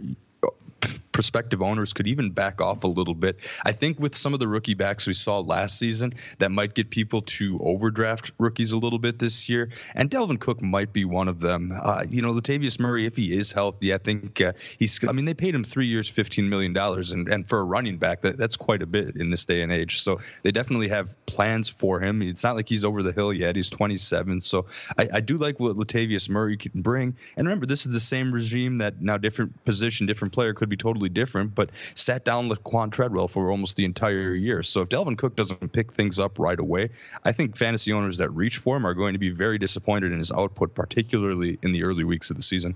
prospective 1.18 1.64
owners 1.64 1.94
could 1.94 2.06
even 2.06 2.30
back 2.30 2.62
off 2.62 2.84
a 2.84 2.88
little 2.88 3.16
bit. 3.16 3.40
I 3.66 3.72
think 3.72 4.00
with 4.00 4.16
some 4.16 4.36
of 4.36 4.40
the 4.40 4.48
rookie 4.48 4.76
backs 4.76 5.08
we 5.08 5.14
saw 5.14 5.40
last 5.40 5.80
season, 5.80 6.14
that 6.38 6.52
might 6.52 6.76
get 6.76 6.92
people 6.92 7.24
to 7.24 7.58
overdraft 7.60 8.34
rookies 8.38 8.72
a 8.72 8.78
little 8.78 9.00
bit 9.00 9.18
this 9.18 9.50
year. 9.50 9.70
And 9.96 10.12
Dalvin 10.12 10.40
Cook 10.40 10.62
might 10.62 10.94
be 10.94 11.06
one 11.06 11.28
of 11.28 11.40
them. 11.40 11.74
Uh, 11.76 12.06
you 12.08 12.22
know, 12.22 12.34
Latavius 12.34 12.80
Murray, 12.80 13.08
if 13.08 13.16
he 13.16 13.36
is 13.36 13.52
healthy, 13.52 13.96
I 13.96 13.98
think 13.98 14.40
uh, 14.40 14.54
he's. 14.78 15.04
I 15.04 15.12
mean, 15.12 15.26
they 15.26 15.34
paid 15.34 15.56
him 15.56 15.64
three 15.64 15.88
years, 15.88 16.08
fifteen 16.08 16.50
million 16.50 16.72
dollars, 16.72 17.14
and 17.14 17.28
and 17.30 17.50
for 17.50 17.58
a 17.58 17.64
running 17.64 17.98
back, 17.98 18.22
that, 18.22 18.38
that's 18.38 18.56
quite 18.56 18.84
a 18.84 18.86
bit 18.86 19.16
in 19.16 19.32
this 19.32 19.46
day 19.46 19.64
and 19.64 19.72
age. 19.72 20.00
So 20.02 20.20
they 20.44 20.52
definitely 20.52 20.90
have 20.90 21.16
plans 21.26 21.68
for 21.68 22.00
him. 22.00 22.22
It's 22.22 22.44
not 22.44 22.56
like 22.56 22.70
he's 22.70 22.86
over 22.86 23.02
the 23.02 23.12
hill 23.12 23.34
yet. 23.34 23.56
He's 23.56 23.72
27. 23.72 24.42
So 24.42 24.68
I, 25.00 25.10
I 25.14 25.20
do 25.22 25.38
like 25.38 25.60
what 25.60 25.78
Latavius 25.78 26.30
Murray 26.30 26.58
can 26.58 26.84
bring. 26.84 27.18
And 27.36 27.48
remember, 27.48 27.66
this 27.66 27.88
is 27.88 27.92
the 27.92 28.00
same 28.00 28.32
regime 28.32 28.78
that 28.78 29.02
now 29.02 29.18
different 29.18 29.66
position, 29.66 30.06
different 30.06 30.34
player 30.34 30.54
could 30.54 30.70
be 30.70 30.78
totally 30.78 31.07
totally 31.08 31.26
different, 31.26 31.56
but 31.56 31.70
sat 31.96 32.26
down 32.26 32.50
Laquon 32.50 32.92
Treadwell 32.92 33.28
for 33.28 33.52
almost 33.52 33.76
the 33.76 33.86
entire 33.86 34.34
year. 34.34 34.64
So 34.64 34.82
if 34.82 34.90
Dalvin 34.90 35.18
Cook 35.18 35.36
doesn't 35.36 35.72
pick 35.72 35.94
things 35.94 36.20
up 36.20 36.40
right 36.40 36.60
away, 36.60 36.90
I 37.24 37.32
think 37.32 37.58
fantasy 37.58 37.94
owners 37.94 38.18
that 38.18 38.30
reach 38.32 38.58
for 38.58 38.78
him 38.78 38.86
are 38.86 38.94
going 38.94 39.14
to 39.14 39.20
be 39.20 39.30
very 39.30 39.58
disappointed 39.58 40.12
in 40.12 40.18
his 40.18 40.32
output, 40.32 40.76
particularly 40.76 41.58
in 41.64 41.72
the 41.72 41.84
early 41.84 42.04
weeks 42.04 42.30
of 42.30 42.36
the 42.36 42.44
season. 42.44 42.76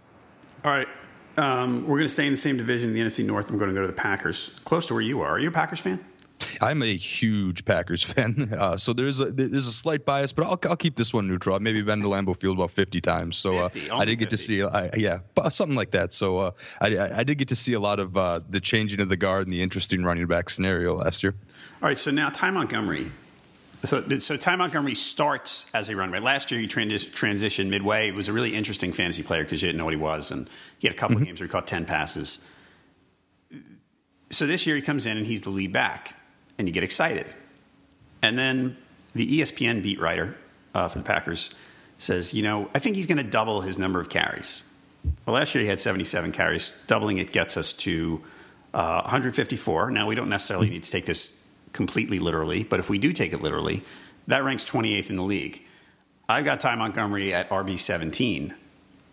All 0.64 0.72
right. 0.72 0.88
Um, 1.38 1.88
we're 1.88 1.98
going 1.98 2.08
to 2.08 2.14
stay 2.14 2.26
in 2.26 2.34
the 2.34 2.38
same 2.38 2.58
division 2.58 2.90
in 2.90 2.96
the 2.96 3.02
NFC 3.02 3.26
North. 3.26 3.50
I'm 3.50 3.58
going 3.58 3.70
to 3.70 3.76
go 3.76 3.82
to 3.82 3.88
the 3.88 3.94
Packers, 3.94 4.60
close 4.66 4.88
to 4.88 4.94
where 4.94 5.02
you 5.02 5.22
are. 5.22 5.30
Are 5.30 5.40
you 5.40 5.48
a 5.48 5.52
Packers 5.52 5.80
fan? 5.80 6.04
I'm 6.62 6.84
a 6.84 6.96
huge 6.96 7.66
Packers 7.66 8.04
fan, 8.12 8.54
uh, 8.58 8.78
so 8.78 8.94
there's 8.94 9.20
a 9.20 9.26
there's 9.26 9.68
a 9.68 9.72
slight 9.72 10.06
bias, 10.06 10.34
but 10.34 10.46
I'll, 10.46 10.60
I'll 10.70 10.78
keep 10.78 10.96
this 10.96 11.14
one 11.14 11.28
neutral. 11.28 11.56
I've 11.56 11.62
maybe 11.62 11.82
been 11.82 12.02
to 12.02 12.08
Lambeau 12.08 12.40
Field 12.40 12.58
about 12.58 12.72
50 12.72 13.02
times, 13.02 13.38
so 13.38 13.58
uh, 13.58 13.70
50, 13.70 13.92
I 13.92 14.06
did 14.06 14.16
get 14.18 14.30
50. 14.32 14.36
to 14.36 14.38
see, 14.38 14.64
I, 14.64 14.92
yeah, 14.96 15.20
something 15.50 15.76
like 15.76 15.92
that. 15.92 16.14
So 16.14 16.38
uh, 16.38 16.52
I, 16.80 16.98
I 17.20 17.24
did 17.24 17.38
get 17.38 17.50
to 17.50 17.56
see 17.56 17.74
a 17.74 17.80
lot 17.80 18.00
of 18.00 18.16
uh, 18.16 18.42
the 18.50 18.60
changing 18.60 19.00
of 19.00 19.10
the 19.10 19.18
guard 19.18 19.48
and 19.48 19.54
the 19.54 19.62
interesting 19.62 20.04
running 20.04 20.28
back 20.28 20.50
scenario 20.50 20.96
last 20.96 21.24
year. 21.24 21.36
All 21.82 21.90
right, 21.90 21.98
so 21.98 22.12
now 22.12 22.30
Ty 22.30 22.52
Montgomery. 22.52 23.12
So, 23.84 24.20
so 24.20 24.38
Ty 24.38 24.58
Montgomery 24.58 24.94
starts 24.94 25.74
as 25.74 25.90
a 25.90 25.96
running 25.96 26.12
back. 26.12 26.22
Last 26.22 26.52
year, 26.52 26.62
he 26.62 26.68
trans- 26.68 27.06
transitioned 27.06 27.70
midway. 27.70 28.06
He 28.08 28.12
was 28.12 28.28
a 28.28 28.34
really 28.34 28.54
interesting 28.54 28.94
fantasy 28.94 29.24
player 29.24 29.44
because 29.44 29.64
you 29.64 29.70
didn't 29.70 29.80
know 29.80 29.86
what 29.86 29.94
he 29.94 30.00
was, 30.00 30.30
and 30.30 30.48
he 30.78 30.88
had 30.88 30.96
a 30.96 31.00
couple 31.00 31.16
mm-hmm. 31.16 31.24
of 31.24 31.28
games 31.28 31.40
where 31.40 31.48
he 31.48 31.52
caught 31.52 31.66
10 31.66 31.86
passes. 31.86 32.48
So 34.30 34.46
this 34.46 34.68
year, 34.68 34.76
he 34.76 34.82
comes 34.82 35.06
in 35.06 35.18
and 35.18 35.26
he's 35.26 35.42
the 35.42 35.50
lead 35.50 35.74
back 35.74 36.16
and 36.58 36.68
you 36.68 36.74
get 36.74 36.84
excited. 36.84 37.26
And 38.22 38.38
then 38.38 38.78
the 39.16 39.40
ESPN 39.40 39.82
beat 39.82 40.00
writer 40.00 40.36
uh, 40.74 40.88
for 40.88 41.00
the 41.00 41.06
Packers 41.06 41.56
says, 41.98 42.34
you 42.34 42.44
know, 42.44 42.70
I 42.74 42.80
think 42.80 42.96
he's 42.96 43.08
going 43.08 43.18
to 43.18 43.24
double 43.24 43.62
his 43.62 43.78
number 43.78 44.00
of 44.00 44.10
carries. 44.10 44.64
Well, 45.26 45.36
last 45.36 45.56
year 45.56 45.64
he 45.64 45.70
had 45.70 45.80
77 45.80 46.32
carries. 46.32 46.84
Doubling 46.88 47.18
it 47.18 47.32
gets 47.32 47.58
us 47.58 47.74
to 47.74 48.22
uh, 48.74 49.02
154. 49.02 49.92
Now, 49.92 50.08
we 50.08 50.16
don't 50.16 50.30
necessarily 50.30 50.70
need 50.70 50.84
to 50.84 50.92
take 50.92 51.06
this 51.06 51.52
completely 51.74 52.20
literally, 52.20 52.64
but 52.64 52.80
if 52.80 52.90
we 52.90 52.98
do 52.98 53.14
take 53.14 53.34
it 53.34 53.42
literally, 53.42 53.84
that 54.28 54.44
ranks 54.44 54.66
28th 54.66 55.10
in 55.10 55.16
the 55.16 55.24
league. 55.24 55.62
I've 56.28 56.46
got 56.46 56.62
Ty 56.62 56.76
Montgomery 56.76 57.34
at 57.34 57.50
RB 57.50 57.78
17. 57.78 58.54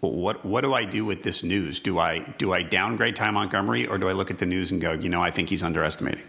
What 0.01 0.45
what 0.45 0.61
do 0.61 0.73
I 0.73 0.85
do 0.85 1.05
with 1.05 1.25
this 1.25 1.43
news? 1.43 1.81
Do 1.81 1.99
I 1.99 2.21
do 2.21 2.53
I 2.53 2.63
downgrade 2.63 3.17
Ty 3.17 3.33
Montgomery 3.33 3.85
or 3.85 3.99
do 3.99 4.09
I 4.09 4.13
look 4.13 4.31
at 4.31 4.39
the 4.39 4.47
news 4.47 4.71
and 4.71 4.81
go, 4.81 4.93
you 4.93 5.09
know, 5.09 5.21
I 5.21 5.33
think 5.33 5.49
he's 5.49 5.65
underestimating? 5.65 6.23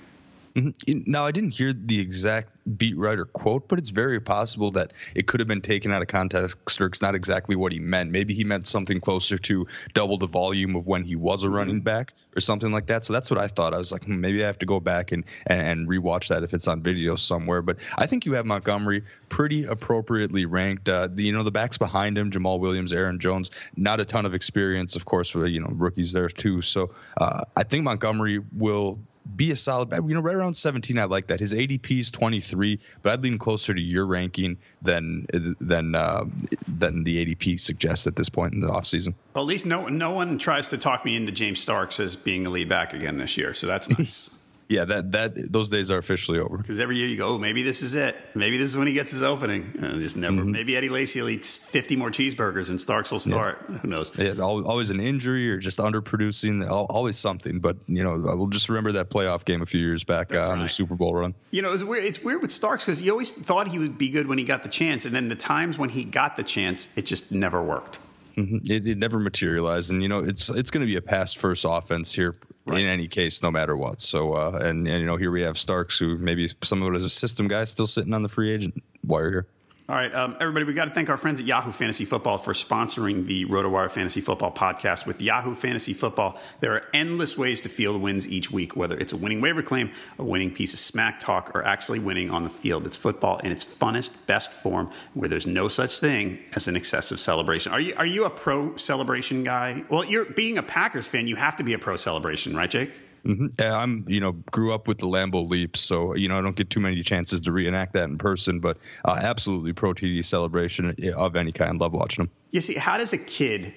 Mm-hmm. 0.59 1.11
Now, 1.11 1.25
I 1.25 1.31
didn't 1.31 1.51
hear 1.51 1.73
the 1.73 1.99
exact 1.99 2.49
beat 2.77 2.97
writer 2.97 3.25
quote, 3.25 3.67
but 3.67 3.79
it's 3.79 3.89
very 3.89 4.19
possible 4.19 4.71
that 4.71 4.91
it 5.15 5.25
could 5.25 5.39
have 5.39 5.47
been 5.47 5.61
taken 5.61 5.91
out 5.91 6.01
of 6.01 6.07
context 6.07 6.79
or 6.79 6.85
it's 6.87 7.01
not 7.01 7.15
exactly 7.15 7.55
what 7.55 7.71
he 7.71 7.79
meant. 7.79 8.11
Maybe 8.11 8.33
he 8.33 8.43
meant 8.43 8.67
something 8.67 8.99
closer 8.99 9.37
to 9.37 9.67
double 9.93 10.17
the 10.17 10.27
volume 10.27 10.75
of 10.75 10.87
when 10.87 11.03
he 11.03 11.15
was 11.15 11.43
a 11.43 11.49
running 11.49 11.77
mm-hmm. 11.77 11.83
back 11.83 12.13
or 12.35 12.41
something 12.41 12.71
like 12.71 12.87
that. 12.87 13.05
So 13.05 13.13
that's 13.13 13.31
what 13.31 13.39
I 13.39 13.47
thought. 13.47 13.73
I 13.73 13.77
was 13.77 13.91
like, 13.91 14.03
hmm, 14.03 14.19
maybe 14.19 14.43
I 14.43 14.47
have 14.47 14.59
to 14.59 14.65
go 14.65 14.79
back 14.79 15.11
and, 15.11 15.23
and, 15.47 15.61
and 15.61 15.87
rewatch 15.87 16.27
that 16.27 16.43
if 16.43 16.53
it's 16.53 16.67
on 16.67 16.83
video 16.83 17.15
somewhere. 17.15 17.61
But 17.61 17.77
I 17.97 18.05
think 18.05 18.25
you 18.25 18.33
have 18.33 18.45
Montgomery 18.45 19.03
pretty 19.29 19.65
appropriately 19.65 20.45
ranked. 20.45 20.89
Uh, 20.89 21.07
the, 21.07 21.23
you 21.23 21.31
know, 21.31 21.43
the 21.43 21.51
backs 21.51 21.77
behind 21.77 22.17
him, 22.17 22.31
Jamaal 22.31 22.59
Williams, 22.59 22.93
Aaron 22.93 23.19
Jones, 23.19 23.51
not 23.75 23.99
a 23.99 24.05
ton 24.05 24.25
of 24.25 24.33
experience, 24.33 24.95
of 24.95 25.05
course, 25.05 25.29
for, 25.29 25.47
you 25.47 25.61
know, 25.61 25.69
rookies 25.71 26.11
there 26.11 26.29
too. 26.29 26.61
So 26.61 26.91
uh, 27.17 27.45
I 27.55 27.63
think 27.63 27.83
Montgomery 27.83 28.43
will 28.51 28.99
be 29.35 29.51
a 29.51 29.55
solid 29.55 29.91
You 29.91 30.15
know, 30.15 30.21
right 30.21 30.35
around 30.35 30.55
17, 30.55 30.97
I 30.97 31.05
like 31.05 31.27
that. 31.27 31.39
His 31.39 31.53
ADP 31.53 31.99
is 31.99 32.11
23, 32.11 32.79
but 33.01 33.13
I'd 33.13 33.23
lean 33.23 33.37
closer 33.37 33.73
to 33.73 33.81
your 33.81 34.05
ranking 34.05 34.57
than 34.81 35.27
than 35.59 35.95
uh, 35.95 36.25
than 36.67 37.03
the 37.03 37.25
ADP 37.25 37.59
suggests 37.59 38.07
at 38.07 38.15
this 38.15 38.29
point 38.29 38.53
in 38.53 38.59
the 38.59 38.67
offseason. 38.67 39.13
Well, 39.33 39.43
at 39.43 39.47
least 39.47 39.65
no 39.65 39.87
no 39.87 40.11
one 40.11 40.37
tries 40.37 40.69
to 40.69 40.77
talk 40.77 41.05
me 41.05 41.15
into 41.15 41.31
James 41.31 41.59
Starks 41.59 41.99
as 41.99 42.15
being 42.15 42.45
a 42.45 42.49
lead 42.49 42.69
back 42.69 42.93
again 42.93 43.17
this 43.17 43.37
year, 43.37 43.53
so 43.53 43.67
that's 43.67 43.89
nice 43.97 44.38
yeah, 44.69 44.85
that 44.85 45.11
that 45.13 45.51
those 45.51 45.69
days 45.69 45.89
are 45.89 45.97
officially 45.97 46.39
over. 46.39 46.55
Because 46.55 46.79
every 46.79 46.97
year 46.97 47.07
you 47.07 47.17
go, 47.17 47.29
oh, 47.29 47.37
maybe 47.39 47.63
this 47.63 47.81
is 47.81 47.95
it. 47.95 48.15
Maybe 48.35 48.59
this 48.59 48.69
is 48.69 48.77
when 48.77 48.85
he 48.85 48.93
gets 48.93 49.11
his 49.11 49.23
opening. 49.23 49.73
And 49.81 49.99
just 49.99 50.15
never. 50.15 50.37
Mm-hmm. 50.37 50.51
Maybe 50.51 50.77
Eddie 50.77 50.89
Lacy 50.89 51.19
will 51.21 51.29
eat 51.29 51.43
fifty 51.43 51.95
more 51.95 52.11
cheeseburgers 52.11 52.69
and 52.69 52.79
Starks 52.79 53.11
will 53.11 53.19
start. 53.19 53.65
Yeah. 53.67 53.77
Who 53.79 53.87
knows? 53.87 54.15
Yeah, 54.15 54.35
always 54.39 54.91
an 54.91 54.99
injury 54.99 55.49
or 55.49 55.57
just 55.57 55.79
underproducing. 55.79 56.69
Always 56.69 57.17
something. 57.17 57.59
But 57.59 57.77
you 57.87 58.03
know, 58.03 58.15
we'll 58.37 58.47
just 58.47 58.69
remember 58.69 58.91
that 58.93 59.09
playoff 59.09 59.43
game 59.43 59.63
a 59.63 59.65
few 59.65 59.81
years 59.81 60.03
back 60.03 60.31
uh, 60.31 60.37
right. 60.37 60.45
on 60.45 60.59
the 60.59 60.69
Super 60.69 60.93
Bowl 60.93 61.15
run. 61.15 61.33
You 61.49 61.63
know, 61.63 61.73
it's 61.73 61.83
weird. 61.83 62.05
It's 62.05 62.23
weird 62.23 62.43
with 62.43 62.51
Starks 62.51 62.85
because 62.85 63.01
you 63.01 63.11
always 63.11 63.31
thought 63.31 63.69
he 63.69 63.79
would 63.79 63.97
be 63.97 64.09
good 64.09 64.27
when 64.27 64.37
he 64.37 64.43
got 64.43 64.61
the 64.61 64.69
chance, 64.69 65.05
and 65.05 65.15
then 65.15 65.29
the 65.29 65.35
times 65.35 65.79
when 65.79 65.89
he 65.89 66.03
got 66.03 66.37
the 66.37 66.43
chance, 66.43 66.95
it 66.95 67.07
just 67.07 67.31
never 67.31 67.61
worked. 67.63 67.99
Mm-hmm. 68.39 68.71
It, 68.71 68.87
it, 68.87 68.97
never 68.97 69.19
materialized, 69.19 69.91
and 69.91 70.01
you 70.01 70.07
know 70.07 70.19
it's 70.19 70.49
it's 70.49 70.71
going 70.71 70.81
to 70.81 70.87
be 70.87 70.95
a 70.95 71.01
pass 71.01 71.33
first 71.33 71.65
offense 71.67 72.13
here 72.13 72.35
right. 72.65 72.79
in 72.79 72.87
any 72.87 73.07
case, 73.07 73.43
no 73.43 73.51
matter 73.51 73.75
what. 73.75 73.99
So, 73.99 74.33
uh, 74.33 74.59
and, 74.61 74.87
and 74.87 74.99
you 74.99 75.05
know 75.05 75.17
here 75.17 75.31
we 75.31 75.41
have 75.41 75.57
Starks, 75.57 75.99
who 75.99 76.17
maybe 76.17 76.49
some 76.61 76.81
of 76.81 76.93
it 76.93 76.97
is 76.97 77.03
a 77.03 77.09
system 77.09 77.49
guy, 77.49 77.65
still 77.65 77.87
sitting 77.87 78.13
on 78.13 78.23
the 78.23 78.29
free 78.29 78.53
agent 78.53 78.81
wire 79.05 79.29
here. 79.29 79.47
All 79.89 79.95
right, 79.95 80.13
um, 80.13 80.37
everybody, 80.39 80.65
we 80.65 80.75
got 80.75 80.85
to 80.85 80.93
thank 80.93 81.09
our 81.09 81.17
friends 81.17 81.39
at 81.39 81.47
Yahoo 81.47 81.71
Fantasy 81.71 82.05
Football 82.05 82.37
for 82.37 82.53
sponsoring 82.53 83.25
the 83.25 83.45
RotoWire 83.45 83.89
Fantasy 83.89 84.21
Football 84.21 84.51
podcast. 84.51 85.07
With 85.07 85.19
Yahoo 85.19 85.55
Fantasy 85.55 85.93
Football, 85.93 86.39
there 86.59 86.73
are 86.73 86.83
endless 86.93 87.35
ways 87.35 87.61
to 87.61 87.69
feel 87.69 87.93
the 87.93 87.97
wins 87.97 88.27
each 88.27 88.51
week, 88.51 88.75
whether 88.75 88.95
it's 88.95 89.13
a 89.13 89.17
winning 89.17 89.41
waiver 89.41 89.63
claim, 89.63 89.89
a 90.19 90.23
winning 90.23 90.53
piece 90.53 90.75
of 90.75 90.79
smack 90.79 91.19
talk, 91.19 91.55
or 91.55 91.65
actually 91.65 91.97
winning 91.97 92.29
on 92.29 92.43
the 92.43 92.51
field. 92.51 92.85
It's 92.85 92.97
football 92.97 93.39
in 93.39 93.51
its 93.51 93.65
funnest, 93.65 94.27
best 94.27 94.51
form, 94.51 94.91
where 95.15 95.27
there's 95.27 95.47
no 95.47 95.67
such 95.67 95.99
thing 95.99 96.37
as 96.53 96.67
an 96.67 96.75
excessive 96.75 97.19
celebration. 97.19 97.71
Are 97.71 97.81
you 97.81 97.95
are 97.97 98.05
you 98.05 98.25
a 98.25 98.29
pro 98.29 98.75
celebration 98.75 99.43
guy? 99.43 99.83
Well, 99.89 100.05
you're 100.05 100.25
being 100.25 100.59
a 100.59 100.63
Packers 100.63 101.07
fan, 101.07 101.25
you 101.25 101.35
have 101.35 101.55
to 101.55 101.63
be 101.63 101.73
a 101.73 101.79
pro 101.79 101.95
celebration, 101.95 102.55
right, 102.55 102.69
Jake? 102.69 102.91
Mm-hmm. 103.25 103.47
Yeah, 103.59 103.77
I'm, 103.77 104.05
you 104.07 104.19
know, 104.19 104.33
grew 104.51 104.73
up 104.73 104.87
with 104.87 104.99
the 104.99 105.07
Lambeau 105.07 105.47
Leap, 105.47 105.75
so 105.75 106.15
you 106.15 106.27
know 106.27 106.37
I 106.37 106.41
don't 106.41 106.55
get 106.55 106.69
too 106.69 106.79
many 106.79 107.01
chances 107.03 107.41
to 107.41 107.51
reenact 107.51 107.93
that 107.93 108.05
in 108.05 108.17
person. 108.17 108.59
But 108.59 108.77
uh, 109.05 109.19
absolutely, 109.21 109.73
pro 109.73 109.93
TD 109.93 110.23
celebration 110.23 110.95
of 111.15 111.35
any 111.35 111.51
kind. 111.51 111.79
Love 111.79 111.93
watching 111.93 112.25
them. 112.25 112.31
You 112.51 112.61
see, 112.61 112.75
how 112.75 112.97
does 112.97 113.13
a 113.13 113.17
kid, 113.17 113.73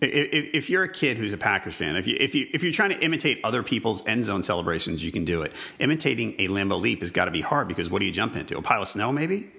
if, 0.00 0.50
if 0.54 0.70
you're 0.70 0.82
a 0.82 0.92
kid 0.92 1.16
who's 1.16 1.32
a 1.32 1.38
Packers 1.38 1.74
fan, 1.74 1.96
if 1.96 2.06
you 2.06 2.16
if 2.18 2.34
you 2.34 2.48
if 2.52 2.62
you're 2.62 2.72
trying 2.72 2.90
to 2.90 2.98
imitate 3.04 3.40
other 3.44 3.62
people's 3.62 4.06
end 4.06 4.24
zone 4.24 4.42
celebrations, 4.42 5.04
you 5.04 5.12
can 5.12 5.24
do 5.24 5.42
it. 5.42 5.52
Imitating 5.78 6.34
a 6.38 6.48
Lambeau 6.48 6.80
Leap 6.80 7.00
has 7.00 7.10
got 7.10 7.26
to 7.26 7.30
be 7.30 7.40
hard 7.40 7.68
because 7.68 7.90
what 7.90 8.00
do 8.00 8.06
you 8.06 8.12
jump 8.12 8.36
into? 8.36 8.58
A 8.58 8.62
pile 8.62 8.82
of 8.82 8.88
snow, 8.88 9.12
maybe? 9.12 9.50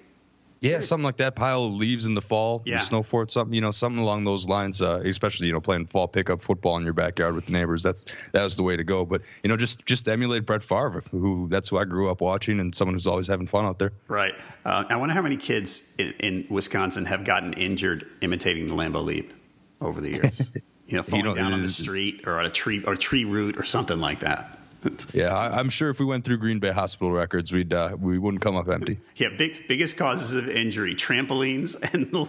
Yeah, 0.60 0.80
something 0.80 1.04
like 1.04 1.18
that. 1.18 1.36
Pile 1.36 1.64
of 1.64 1.72
leaves 1.72 2.06
in 2.06 2.14
the 2.14 2.22
fall, 2.22 2.62
yeah. 2.64 2.78
snow 2.78 3.02
fort, 3.02 3.30
something 3.30 3.54
you 3.54 3.60
know, 3.60 3.70
something 3.70 4.02
along 4.02 4.24
those 4.24 4.48
lines. 4.48 4.82
Uh, 4.82 5.00
especially 5.04 5.46
you 5.46 5.52
know, 5.52 5.60
playing 5.60 5.86
fall 5.86 6.08
pickup 6.08 6.42
football 6.42 6.76
in 6.76 6.84
your 6.84 6.92
backyard 6.92 7.34
with 7.34 7.46
the 7.46 7.52
neighbors. 7.52 7.82
That's 7.82 8.06
that 8.32 8.42
was 8.42 8.56
the 8.56 8.62
way 8.62 8.76
to 8.76 8.84
go. 8.84 9.04
But 9.04 9.22
you 9.42 9.48
know, 9.48 9.56
just 9.56 9.86
just 9.86 10.08
emulate 10.08 10.46
Brett 10.46 10.64
Favre, 10.64 11.02
who 11.10 11.46
that's 11.48 11.68
who 11.68 11.78
I 11.78 11.84
grew 11.84 12.10
up 12.10 12.20
watching, 12.20 12.58
and 12.60 12.74
someone 12.74 12.94
who's 12.94 13.06
always 13.06 13.28
having 13.28 13.46
fun 13.46 13.66
out 13.66 13.78
there. 13.78 13.92
Right. 14.08 14.34
Uh, 14.64 14.84
I 14.88 14.96
wonder 14.96 15.14
how 15.14 15.22
many 15.22 15.36
kids 15.36 15.94
in, 15.98 16.12
in, 16.20 16.46
Wisconsin 16.50 17.06
have 17.06 17.24
gotten 17.24 17.52
injured 17.54 18.06
imitating 18.20 18.66
the 18.66 18.74
Lambeau 18.74 19.02
Leap 19.02 19.32
over 19.80 20.00
the 20.00 20.10
years. 20.10 20.52
you 20.86 20.96
know, 20.96 21.02
falling 21.02 21.26
you 21.26 21.34
down 21.34 21.52
on 21.52 21.62
the 21.62 21.68
street 21.68 22.22
or 22.26 22.38
on 22.38 22.46
a 22.46 22.50
tree 22.50 22.82
or 22.84 22.94
a 22.94 22.98
tree 22.98 23.24
root 23.24 23.56
or 23.56 23.62
something 23.62 24.00
like 24.00 24.20
that. 24.20 24.57
yeah, 25.12 25.34
I, 25.34 25.58
am 25.58 25.70
sure 25.70 25.90
if 25.90 25.98
we 25.98 26.06
went 26.06 26.24
through 26.24 26.38
Green 26.38 26.58
Bay 26.60 26.70
hospital 26.70 27.10
records, 27.10 27.52
we'd 27.52 27.72
uh, 27.72 27.96
we 28.00 28.18
wouldn't 28.18 28.42
come 28.42 28.56
up 28.56 28.68
empty. 28.68 28.98
Yeah, 29.18 29.30
big 29.36 29.66
biggest 29.66 29.96
causes 29.96 30.36
of 30.36 30.48
injury: 30.48 30.94
trampolines 30.94 31.76
and 31.92 32.12
the 32.12 32.20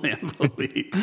Leap. 0.57 0.95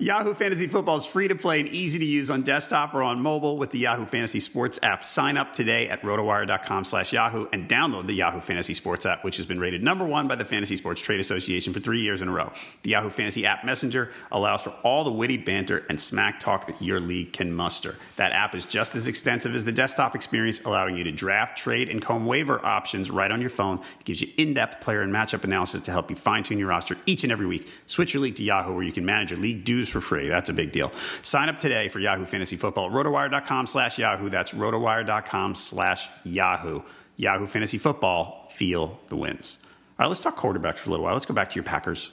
Yahoo 0.00 0.34
Fantasy 0.34 0.68
Football 0.68 0.98
is 0.98 1.06
free 1.06 1.26
to 1.26 1.34
play 1.34 1.58
and 1.58 1.68
easy 1.68 1.98
to 1.98 2.04
use 2.04 2.30
on 2.30 2.42
desktop 2.42 2.94
or 2.94 3.02
on 3.02 3.20
mobile 3.20 3.58
with 3.58 3.70
the 3.70 3.80
Yahoo 3.80 4.04
Fantasy 4.04 4.38
Sports 4.38 4.78
app. 4.84 5.04
Sign 5.04 5.36
up 5.36 5.52
today 5.52 5.88
at 5.88 6.02
rotowire.com/yahoo 6.02 7.48
and 7.52 7.68
download 7.68 8.06
the 8.06 8.12
Yahoo 8.12 8.38
Fantasy 8.38 8.72
Sports 8.72 9.04
app, 9.04 9.24
which 9.24 9.36
has 9.38 9.46
been 9.46 9.58
rated 9.58 9.82
number 9.82 10.04
one 10.04 10.28
by 10.28 10.36
the 10.36 10.44
Fantasy 10.44 10.76
Sports 10.76 11.00
Trade 11.00 11.18
Association 11.18 11.72
for 11.72 11.80
three 11.80 12.02
years 12.02 12.22
in 12.22 12.28
a 12.28 12.32
row. 12.32 12.52
The 12.82 12.90
Yahoo 12.90 13.10
Fantasy 13.10 13.44
app 13.46 13.64
Messenger 13.64 14.12
allows 14.30 14.62
for 14.62 14.70
all 14.84 15.02
the 15.02 15.12
witty 15.12 15.38
banter 15.38 15.84
and 15.88 16.00
smack 16.00 16.38
talk 16.38 16.68
that 16.68 16.80
your 16.80 17.00
league 17.00 17.32
can 17.32 17.52
muster. 17.52 17.96
That 18.14 18.30
app 18.30 18.54
is 18.54 18.64
just 18.64 18.94
as 18.94 19.08
extensive 19.08 19.56
as 19.56 19.64
the 19.64 19.72
desktop 19.72 20.14
experience 20.14 20.60
allowing 20.76 20.96
you 20.96 21.04
to 21.04 21.12
draft, 21.12 21.56
trade, 21.56 21.88
and 21.88 22.02
comb 22.02 22.26
waiver 22.26 22.64
options 22.64 23.10
right 23.10 23.30
on 23.30 23.40
your 23.40 23.50
phone. 23.50 23.78
It 23.98 24.04
gives 24.04 24.20
you 24.20 24.28
in 24.36 24.54
depth 24.54 24.80
player 24.82 25.00
and 25.00 25.12
matchup 25.12 25.42
analysis 25.42 25.80
to 25.82 25.90
help 25.90 26.10
you 26.10 26.16
fine 26.16 26.42
tune 26.42 26.58
your 26.58 26.68
roster 26.68 26.96
each 27.06 27.24
and 27.24 27.32
every 27.32 27.46
week. 27.46 27.70
Switch 27.86 28.12
your 28.12 28.22
league 28.22 28.36
to 28.36 28.42
Yahoo 28.42 28.74
where 28.74 28.82
you 28.84 28.92
can 28.92 29.06
manage 29.06 29.30
your 29.30 29.40
league 29.40 29.64
dues 29.64 29.88
for 29.88 30.00
free. 30.00 30.28
That's 30.28 30.50
a 30.50 30.52
big 30.52 30.72
deal. 30.72 30.92
Sign 31.22 31.48
up 31.48 31.58
today 31.58 31.88
for 31.88 31.98
Yahoo 31.98 32.26
Fantasy 32.26 32.56
Football. 32.56 32.86
At 32.86 32.92
rotowire.com 32.92 33.66
slash 33.66 33.98
Yahoo. 33.98 34.28
That's 34.28 34.52
rotowire.com 34.52 35.54
slash 35.54 36.08
Yahoo. 36.24 36.82
Yahoo 37.16 37.46
Fantasy 37.46 37.78
Football. 37.78 38.48
Feel 38.50 39.00
the 39.08 39.16
wins. 39.16 39.64
All 39.98 40.04
right, 40.04 40.08
let's 40.08 40.22
talk 40.22 40.36
quarterbacks 40.36 40.78
for 40.78 40.90
a 40.90 40.92
little 40.92 41.04
while. 41.04 41.14
Let's 41.14 41.24
go 41.24 41.32
back 41.32 41.48
to 41.50 41.54
your 41.54 41.64
Packers. 41.64 42.10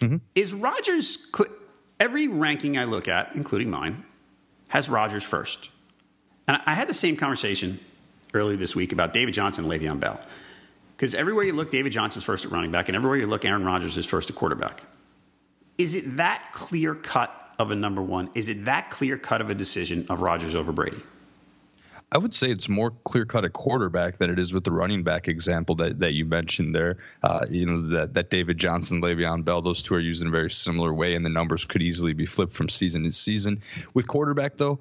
Mm-hmm. 0.00 0.16
Is 0.34 0.52
Rodgers, 0.52 1.30
every 1.98 2.28
ranking 2.28 2.76
I 2.76 2.84
look 2.84 3.08
at, 3.08 3.30
including 3.34 3.70
mine, 3.70 4.04
has 4.68 4.90
Rodgers 4.90 5.24
first. 5.24 5.70
And 6.50 6.60
I 6.66 6.74
had 6.74 6.88
the 6.88 6.94
same 6.94 7.14
conversation 7.14 7.78
earlier 8.34 8.56
this 8.56 8.74
week 8.74 8.92
about 8.92 9.12
David 9.12 9.32
Johnson 9.34 9.70
and 9.70 9.72
Le'Veon 9.72 10.00
Bell. 10.00 10.18
Because 10.96 11.14
everywhere 11.14 11.44
you 11.44 11.52
look, 11.52 11.70
David 11.70 11.92
Johnson's 11.92 12.24
first 12.24 12.44
at 12.44 12.50
running 12.50 12.72
back, 12.72 12.88
and 12.88 12.96
everywhere 12.96 13.18
you 13.18 13.28
look, 13.28 13.44
Aaron 13.44 13.64
Rodgers 13.64 13.96
is 13.96 14.04
first 14.04 14.30
at 14.30 14.34
quarterback. 14.34 14.82
Is 15.78 15.94
it 15.94 16.16
that 16.16 16.42
clear 16.50 16.96
cut 16.96 17.30
of 17.60 17.70
a 17.70 17.76
number 17.76 18.02
one? 18.02 18.30
Is 18.34 18.48
it 18.48 18.64
that 18.64 18.90
clear 18.90 19.16
cut 19.16 19.40
of 19.40 19.48
a 19.48 19.54
decision 19.54 20.06
of 20.10 20.22
Rodgers 20.22 20.56
over 20.56 20.72
Brady? 20.72 21.00
I 22.10 22.18
would 22.18 22.34
say 22.34 22.50
it's 22.50 22.68
more 22.68 22.90
clear 23.04 23.24
cut 23.24 23.44
a 23.44 23.48
quarterback 23.48 24.18
than 24.18 24.28
it 24.28 24.40
is 24.40 24.52
with 24.52 24.64
the 24.64 24.72
running 24.72 25.04
back 25.04 25.28
example 25.28 25.76
that, 25.76 26.00
that 26.00 26.14
you 26.14 26.24
mentioned 26.24 26.74
there. 26.74 26.98
Uh, 27.22 27.46
you 27.48 27.64
know, 27.64 27.80
that, 27.90 28.14
that 28.14 28.28
David 28.28 28.58
Johnson, 28.58 29.00
Le'Veon 29.00 29.44
Bell, 29.44 29.62
those 29.62 29.84
two 29.84 29.94
are 29.94 30.00
used 30.00 30.20
in 30.20 30.26
a 30.26 30.32
very 30.32 30.50
similar 30.50 30.92
way, 30.92 31.14
and 31.14 31.24
the 31.24 31.30
numbers 31.30 31.64
could 31.64 31.80
easily 31.80 32.12
be 32.12 32.26
flipped 32.26 32.54
from 32.54 32.68
season 32.68 33.04
to 33.04 33.12
season. 33.12 33.62
With 33.94 34.08
quarterback, 34.08 34.56
though, 34.56 34.80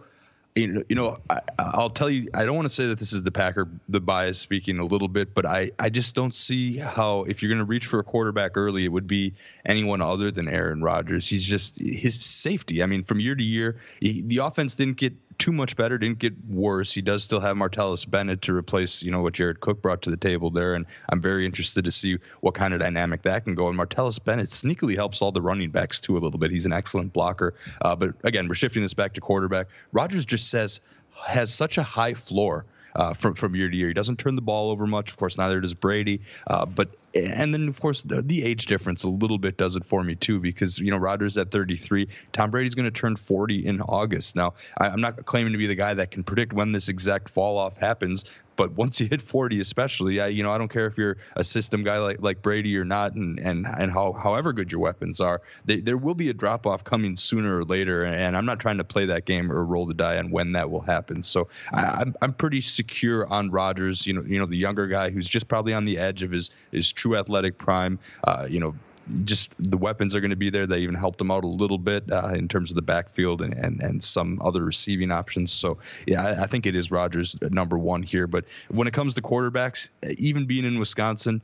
you 0.61 0.95
know, 0.95 1.17
I, 1.29 1.41
will 1.77 1.89
tell 1.89 2.09
you, 2.09 2.29
I 2.33 2.45
don't 2.45 2.55
want 2.55 2.67
to 2.67 2.73
say 2.73 2.87
that 2.87 2.99
this 2.99 3.13
is 3.13 3.23
the 3.23 3.31
Packer, 3.31 3.67
the 3.87 3.99
bias 3.99 4.39
speaking 4.39 4.79
a 4.79 4.85
little 4.85 5.07
bit, 5.07 5.33
but 5.33 5.45
I, 5.45 5.71
I 5.77 5.89
just 5.89 6.15
don't 6.15 6.33
see 6.33 6.77
how, 6.77 7.23
if 7.23 7.41
you're 7.41 7.49
going 7.49 7.59
to 7.59 7.65
reach 7.65 7.85
for 7.85 7.99
a 7.99 8.03
quarterback 8.03 8.57
early, 8.57 8.85
it 8.85 8.89
would 8.89 9.07
be 9.07 9.33
anyone 9.65 10.01
other 10.01 10.31
than 10.31 10.47
Aaron 10.47 10.81
Rodgers. 10.81 11.27
He's 11.27 11.45
just 11.45 11.79
his 11.79 12.23
safety. 12.23 12.83
I 12.83 12.85
mean, 12.85 13.03
from 13.03 13.19
year 13.19 13.35
to 13.35 13.43
year, 13.43 13.79
he, 13.99 14.21
the 14.21 14.39
offense 14.39 14.75
didn't 14.75 14.97
get 14.97 15.13
too 15.39 15.51
much 15.51 15.75
better, 15.75 15.97
didn't 15.97 16.19
get 16.19 16.33
worse. 16.47 16.93
He 16.93 17.01
does 17.01 17.23
still 17.23 17.39
have 17.39 17.55
Martellus 17.55 18.07
Bennett 18.07 18.43
to 18.43 18.53
replace, 18.53 19.01
you 19.01 19.09
know, 19.09 19.21
what 19.21 19.33
Jared 19.33 19.59
Cook 19.61 19.81
brought 19.81 20.03
to 20.03 20.11
the 20.11 20.17
table 20.17 20.51
there, 20.51 20.75
and 20.75 20.85
I'm 21.09 21.21
very 21.21 21.45
interested 21.45 21.85
to 21.85 21.91
see 21.91 22.19
what 22.41 22.53
kind 22.53 22.73
of 22.73 22.81
dynamic 22.81 23.23
that 23.23 23.45
can 23.45 23.55
go. 23.55 23.69
And 23.69 23.79
Martellus 23.79 24.23
Bennett 24.23 24.49
sneakily 24.49 24.95
helps 24.95 25.21
all 25.21 25.31
the 25.31 25.41
running 25.41 25.71
backs 25.71 25.99
too 25.99 26.17
a 26.17 26.19
little 26.19 26.39
bit. 26.39 26.51
He's 26.51 26.65
an 26.65 26.73
excellent 26.73 27.13
blocker. 27.13 27.55
Uh, 27.81 27.95
but 27.95 28.13
again, 28.23 28.47
we're 28.47 28.53
shifting 28.53 28.83
this 28.83 28.93
back 28.93 29.13
to 29.13 29.21
quarterback. 29.21 29.67
Rodgers 29.91 30.25
just 30.25 30.49
says 30.49 30.81
has 31.25 31.53
such 31.53 31.77
a 31.77 31.83
high 31.83 32.13
floor 32.13 32.65
uh, 32.95 33.13
from 33.13 33.35
from 33.35 33.55
year 33.55 33.69
to 33.69 33.75
year. 33.75 33.87
He 33.87 33.93
doesn't 33.93 34.19
turn 34.19 34.35
the 34.35 34.41
ball 34.41 34.71
over 34.71 34.85
much. 34.85 35.09
Of 35.09 35.17
course, 35.17 35.37
neither 35.37 35.59
does 35.61 35.73
Brady. 35.73 36.21
Uh, 36.45 36.65
but 36.65 36.89
and 37.13 37.53
then 37.53 37.67
of 37.67 37.79
course 37.79 38.01
the, 38.03 38.21
the, 38.21 38.43
age 38.43 38.65
difference 38.67 39.03
a 39.03 39.09
little 39.09 39.37
bit 39.37 39.57
does 39.57 39.75
it 39.75 39.85
for 39.85 40.03
me 40.03 40.15
too 40.15 40.39
because 40.39 40.79
you 40.79 40.91
know 40.91 40.97
Rodgers 40.97 41.37
at 41.37 41.51
33, 41.51 42.07
Tom 42.31 42.51
Brady's 42.51 42.75
going 42.75 42.85
to 42.85 42.91
turn 42.91 43.15
40 43.15 43.65
in 43.65 43.81
August. 43.81 44.35
Now 44.35 44.53
I, 44.77 44.87
am 44.87 45.01
not 45.01 45.25
claiming 45.25 45.53
to 45.53 45.57
be 45.57 45.67
the 45.67 45.75
guy 45.75 45.93
that 45.93 46.11
can 46.11 46.23
predict 46.23 46.53
when 46.53 46.71
this 46.71 46.89
exact 46.89 47.29
fall 47.29 47.57
off 47.57 47.77
happens, 47.77 48.25
but 48.59 48.73
once 48.73 48.99
you 48.99 49.07
hit 49.07 49.21
40, 49.21 49.61
especially, 49.61 50.19
I 50.19 50.27
you 50.27 50.43
know 50.43 50.51
I 50.51 50.57
don't 50.57 50.67
care 50.67 50.85
if 50.85 50.97
you're 50.97 51.15
a 51.37 51.45
system 51.45 51.85
guy 51.85 51.99
like 51.99 52.21
like 52.21 52.41
Brady 52.41 52.77
or 52.77 52.83
not, 52.83 53.13
and 53.13 53.39
and 53.39 53.65
and 53.65 53.89
how 53.89 54.11
however 54.11 54.51
good 54.51 54.69
your 54.69 54.81
weapons 54.81 55.21
are, 55.21 55.41
they, 55.63 55.77
there 55.77 55.95
will 55.95 56.13
be 56.13 56.29
a 56.29 56.33
drop 56.33 56.67
off 56.67 56.83
coming 56.83 57.15
sooner 57.15 57.59
or 57.59 57.63
later, 57.63 58.03
and 58.03 58.35
I'm 58.35 58.45
not 58.45 58.59
trying 58.59 58.79
to 58.79 58.83
play 58.83 59.05
that 59.05 59.23
game 59.23 59.49
or 59.49 59.63
roll 59.63 59.85
the 59.85 59.93
die 59.93 60.17
on 60.17 60.29
when 60.29 60.51
that 60.51 60.69
will 60.69 60.81
happen. 60.81 61.23
So 61.23 61.47
I, 61.71 61.85
I'm 62.01 62.15
I'm 62.21 62.33
pretty 62.33 62.59
secure 62.59 63.25
on 63.25 63.49
Rodgers. 63.49 64.05
You 64.05 64.15
know 64.15 64.23
you 64.23 64.39
know 64.39 64.45
the 64.45 64.57
younger 64.57 64.87
guy 64.87 65.09
who's 65.09 65.29
just 65.29 65.47
probably 65.47 65.73
on 65.73 65.85
the 65.85 65.97
edge 65.97 66.23
of 66.23 66.31
his 66.31 66.49
his 66.69 66.91
true 66.91 67.15
athletic 67.15 67.57
prime. 67.57 67.97
Uh, 68.25 68.45
you 68.49 68.59
know, 68.59 68.75
just 69.23 69.55
the 69.57 69.77
weapons 69.77 70.15
are 70.15 70.21
going 70.21 70.29
to 70.29 70.35
be 70.35 70.49
there. 70.49 70.67
They 70.67 70.79
even 70.79 70.95
helped 70.95 71.19
him 71.19 71.31
out 71.31 71.43
a 71.43 71.47
little 71.47 71.77
bit 71.77 72.11
uh, 72.11 72.33
in 72.35 72.47
terms 72.47 72.71
of 72.71 72.75
the 72.75 72.81
backfield 72.81 73.41
and, 73.41 73.53
and, 73.53 73.81
and 73.81 74.03
some 74.03 74.39
other 74.41 74.63
receiving 74.63 75.11
options. 75.11 75.51
So, 75.51 75.79
yeah, 76.05 76.25
I, 76.25 76.43
I 76.43 76.47
think 76.47 76.65
it 76.65 76.75
is 76.75 76.91
Rodgers 76.91 77.37
number 77.41 77.77
one 77.77 78.03
here. 78.03 78.27
But 78.27 78.45
when 78.69 78.87
it 78.87 78.93
comes 78.93 79.15
to 79.15 79.21
quarterbacks, 79.21 79.89
even 80.17 80.45
being 80.45 80.65
in 80.65 80.79
Wisconsin, 80.79 81.41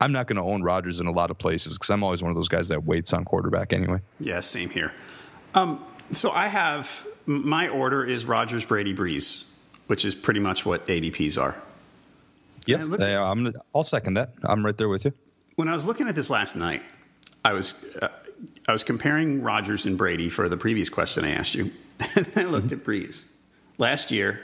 I'm 0.00 0.12
not 0.12 0.26
going 0.26 0.36
to 0.36 0.42
own 0.42 0.62
Rodgers 0.62 1.00
in 1.00 1.06
a 1.06 1.12
lot 1.12 1.30
of 1.30 1.38
places 1.38 1.76
because 1.76 1.90
I'm 1.90 2.04
always 2.04 2.22
one 2.22 2.30
of 2.30 2.36
those 2.36 2.48
guys 2.48 2.68
that 2.68 2.84
waits 2.84 3.12
on 3.12 3.24
quarterback 3.24 3.72
anyway. 3.72 4.00
Yeah, 4.20 4.40
same 4.40 4.70
here. 4.70 4.92
Um, 5.54 5.84
so 6.12 6.30
I 6.30 6.48
have 6.48 7.06
my 7.26 7.68
order 7.68 8.04
is 8.04 8.24
Rodgers, 8.24 8.64
Brady, 8.64 8.94
Brees, 8.94 9.50
which 9.86 10.04
is 10.04 10.14
pretty 10.14 10.40
much 10.40 10.64
what 10.64 10.86
ADPs 10.86 11.40
are. 11.40 11.60
Yeah, 12.66 12.82
I'm. 13.24 13.52
I'll 13.74 13.82
second 13.82 14.14
that. 14.14 14.34
I'm 14.44 14.64
right 14.64 14.76
there 14.76 14.90
with 14.90 15.06
you. 15.06 15.12
When 15.56 15.68
I 15.68 15.74
was 15.74 15.86
looking 15.86 16.06
at 16.06 16.14
this 16.14 16.28
last 16.28 16.54
night, 16.54 16.82
I 17.44 17.52
was 17.52 17.84
uh, 18.02 18.08
I 18.66 18.72
was 18.72 18.84
comparing 18.84 19.42
Rodgers 19.42 19.86
and 19.86 19.96
Brady 19.96 20.28
for 20.28 20.48
the 20.48 20.56
previous 20.56 20.88
question 20.88 21.24
I 21.24 21.30
asked 21.30 21.54
you, 21.54 21.72
I 22.00 22.44
looked 22.44 22.68
mm-hmm. 22.68 22.74
at 22.74 22.84
Brees 22.84 23.26
last 23.78 24.10
year. 24.10 24.40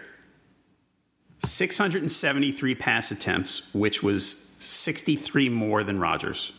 673 1.40 2.74
pass 2.74 3.10
attempts, 3.10 3.74
which 3.74 4.02
was 4.02 4.26
63 4.26 5.50
more 5.50 5.82
than 5.84 6.00
Rodgers. 6.00 6.52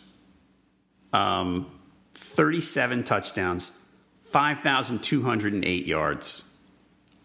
Um, 1.11 1.71
37 2.13 3.03
touchdowns, 3.03 3.87
5,208 4.19 5.87
yards. 5.87 6.53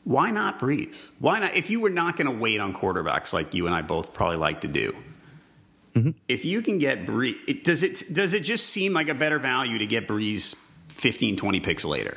Why 0.05 0.31
not 0.31 0.59
Brees? 0.59 1.11
Why 1.19 1.41
not? 1.41 1.55
If 1.55 1.69
you 1.69 1.81
were 1.81 1.91
not 1.91 2.17
going 2.17 2.29
to 2.29 2.37
wait 2.37 2.61
on 2.61 2.73
quarterbacks 2.73 3.33
like 3.33 3.55
you 3.55 3.67
and 3.67 3.75
I 3.75 3.83
both 3.83 4.15
probably 4.15 4.39
like 4.39 4.63
to 4.63 4.69
do, 4.69 4.97
Mm-hmm. 5.95 6.11
If 6.29 6.45
you 6.45 6.63
can 6.63 6.79
get 6.79 7.05
Brees, 7.05 7.37
it, 7.47 7.65
does 7.65 7.83
it 7.83 8.05
does 8.13 8.35
it 8.35 8.45
just 8.45 8.69
seem 8.69 8.93
like 8.93 9.09
a 9.09 9.15
better 9.15 9.39
value 9.39 9.79
to 9.79 9.87
get 9.87 10.07
Brees 10.07 10.55
15, 10.89 11.37
20 11.37 11.61
picks 11.61 11.85
later? 11.85 12.17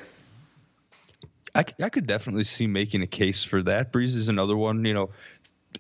I, 1.55 1.65
I 1.81 1.89
could 1.89 2.07
definitely 2.07 2.43
see 2.43 2.67
making 2.67 3.01
a 3.01 3.07
case 3.07 3.43
for 3.43 3.61
that. 3.63 3.91
Brees 3.91 4.15
is 4.15 4.29
another 4.29 4.57
one. 4.57 4.85
You 4.85 4.93
know, 4.93 5.09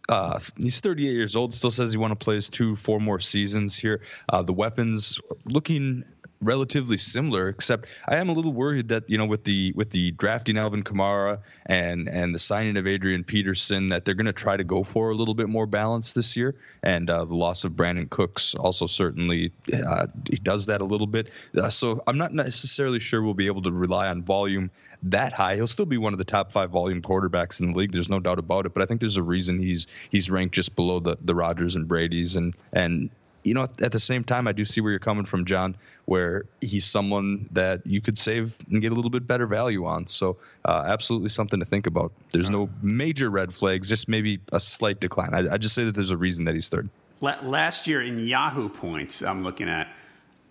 uh, 0.09 0.39
he's 0.57 0.79
38 0.79 1.11
years 1.11 1.35
old. 1.35 1.53
Still 1.53 1.71
says 1.71 1.91
he 1.91 1.97
want 1.97 2.11
to 2.11 2.23
play 2.23 2.35
his 2.35 2.49
two, 2.49 2.75
four 2.75 2.99
more 2.99 3.19
seasons 3.19 3.77
here. 3.77 4.01
Uh, 4.29 4.41
the 4.41 4.53
weapons 4.53 5.19
looking 5.45 6.03
relatively 6.43 6.97
similar, 6.97 7.49
except 7.49 7.87
I 8.07 8.17
am 8.17 8.29
a 8.29 8.33
little 8.33 8.53
worried 8.53 8.89
that 8.89 9.09
you 9.09 9.17
know 9.17 9.25
with 9.25 9.43
the 9.43 9.73
with 9.75 9.89
the 9.89 10.11
drafting 10.11 10.57
Alvin 10.57 10.83
Kamara 10.83 11.39
and 11.65 12.07
and 12.09 12.33
the 12.33 12.39
signing 12.39 12.77
of 12.77 12.87
Adrian 12.87 13.23
Peterson 13.23 13.87
that 13.87 14.05
they're 14.05 14.15
going 14.15 14.25
to 14.27 14.33
try 14.33 14.57
to 14.57 14.63
go 14.63 14.83
for 14.83 15.09
a 15.09 15.15
little 15.15 15.33
bit 15.33 15.49
more 15.49 15.65
balance 15.65 16.13
this 16.13 16.35
year, 16.35 16.55
and 16.81 17.09
uh, 17.09 17.25
the 17.25 17.35
loss 17.35 17.63
of 17.63 17.73
Brandin 17.73 18.09
Cooks 18.09 18.55
also 18.55 18.85
certainly 18.85 19.51
uh, 19.73 20.07
does 20.41 20.67
that 20.67 20.81
a 20.81 20.85
little 20.85 21.07
bit. 21.07 21.29
Uh, 21.55 21.69
so 21.69 22.01
I'm 22.05 22.17
not 22.17 22.33
necessarily 22.33 22.99
sure 22.99 23.21
we'll 23.21 23.33
be 23.33 23.47
able 23.47 23.63
to 23.63 23.71
rely 23.71 24.07
on 24.07 24.23
volume 24.23 24.71
that 25.03 25.33
high. 25.33 25.55
He'll 25.55 25.67
still 25.67 25.85
be 25.85 25.97
one 25.97 26.13
of 26.13 26.19
the 26.19 26.25
top 26.25 26.51
five 26.51 26.71
volume 26.71 27.01
quarterbacks 27.01 27.59
in 27.59 27.71
the 27.71 27.77
league. 27.77 27.91
There's 27.91 28.09
no 28.09 28.19
doubt 28.19 28.39
about 28.39 28.65
it. 28.65 28.73
But 28.73 28.83
I 28.83 28.85
think 28.85 29.01
there's 29.01 29.17
a 29.17 29.23
reason 29.23 29.59
he's 29.59 29.87
he's 30.09 30.29
ranked 30.29 30.55
just 30.55 30.75
below 30.75 30.99
the 30.99 31.17
the 31.21 31.35
Rodgers 31.35 31.75
and 31.75 31.87
Brady's 31.87 32.35
and 32.35 32.55
and 32.71 33.09
you 33.43 33.53
know, 33.53 33.63
at 33.63 33.91
the 33.91 33.99
same 33.99 34.23
time, 34.23 34.47
I 34.47 34.53
do 34.53 34.63
see 34.65 34.81
where 34.81 34.91
you're 34.91 34.99
coming 34.99 35.25
from, 35.25 35.45
John, 35.45 35.75
where 36.05 36.45
he's 36.61 36.85
someone 36.85 37.49
that 37.51 37.85
you 37.85 38.01
could 38.01 38.17
save 38.17 38.57
and 38.69 38.81
get 38.81 38.91
a 38.91 38.95
little 38.95 39.11
bit 39.11 39.27
better 39.27 39.45
value 39.45 39.85
on. 39.85 40.07
So, 40.07 40.37
uh, 40.63 40.85
absolutely 40.87 41.29
something 41.29 41.59
to 41.59 41.65
think 41.65 41.87
about. 41.87 42.13
There's 42.31 42.49
no 42.49 42.69
major 42.81 43.29
red 43.29 43.53
flags, 43.53 43.89
just 43.89 44.07
maybe 44.07 44.39
a 44.51 44.59
slight 44.59 44.99
decline. 44.99 45.33
I, 45.33 45.53
I 45.53 45.57
just 45.57 45.75
say 45.75 45.83
that 45.85 45.95
there's 45.95 46.11
a 46.11 46.17
reason 46.17 46.45
that 46.45 46.55
he's 46.55 46.69
third. 46.69 46.89
Last 47.21 47.87
year 47.87 48.01
in 48.01 48.19
Yahoo 48.19 48.67
points, 48.69 49.21
I'm 49.21 49.43
looking 49.43 49.69
at, 49.69 49.87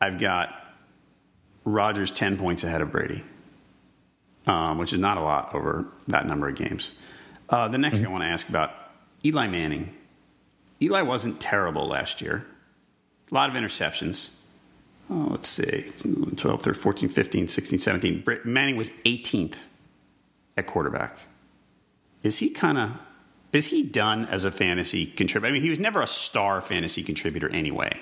I've 0.00 0.18
got 0.18 0.62
Rodgers 1.64 2.11
10 2.11 2.38
points 2.38 2.64
ahead 2.64 2.81
of 2.81 2.90
Brady, 2.90 3.22
um, 4.46 4.78
which 4.78 4.92
is 4.92 4.98
not 4.98 5.18
a 5.18 5.20
lot 5.20 5.55
over 5.55 5.87
that 6.09 6.26
number 6.26 6.48
of 6.48 6.57
games. 6.57 6.92
Uh, 7.48 7.68
the 7.68 7.78
next 7.78 7.96
mm-hmm. 7.96 8.05
thing 8.05 8.11
I 8.11 8.12
want 8.12 8.24
to 8.24 8.28
ask 8.28 8.48
about 8.48 8.72
Eli 9.24 9.46
Manning. 9.48 9.94
Eli 10.81 11.02
wasn't 11.02 11.40
terrible 11.40 11.87
last 11.87 12.20
year. 12.20 12.46
A 13.33 13.35
lot 13.35 13.49
of 13.49 13.57
interceptions. 13.57 14.37
Oh, 15.11 15.29
let's 15.31 15.49
see 15.49 15.90
12, 16.37 16.62
13, 16.62 16.75
14, 16.81 17.09
15, 17.09 17.49
16, 17.49 17.79
17. 17.79 18.25
Manning 18.45 18.77
was 18.77 18.90
18th 18.90 19.57
at 20.57 20.66
quarterback. 20.66 21.18
Is 22.23 22.38
he 22.38 22.51
kind 22.51 22.79
of 22.79 22.92
is 23.53 23.68
he 23.68 23.83
done 23.83 24.25
as 24.27 24.45
a 24.45 24.51
fantasy 24.51 25.07
contributor? 25.07 25.51
I 25.51 25.53
mean, 25.53 25.62
he 25.62 25.68
was 25.68 25.79
never 25.79 26.01
a 26.01 26.07
star 26.07 26.61
fantasy 26.61 27.03
contributor 27.03 27.51
anyway. 27.51 28.01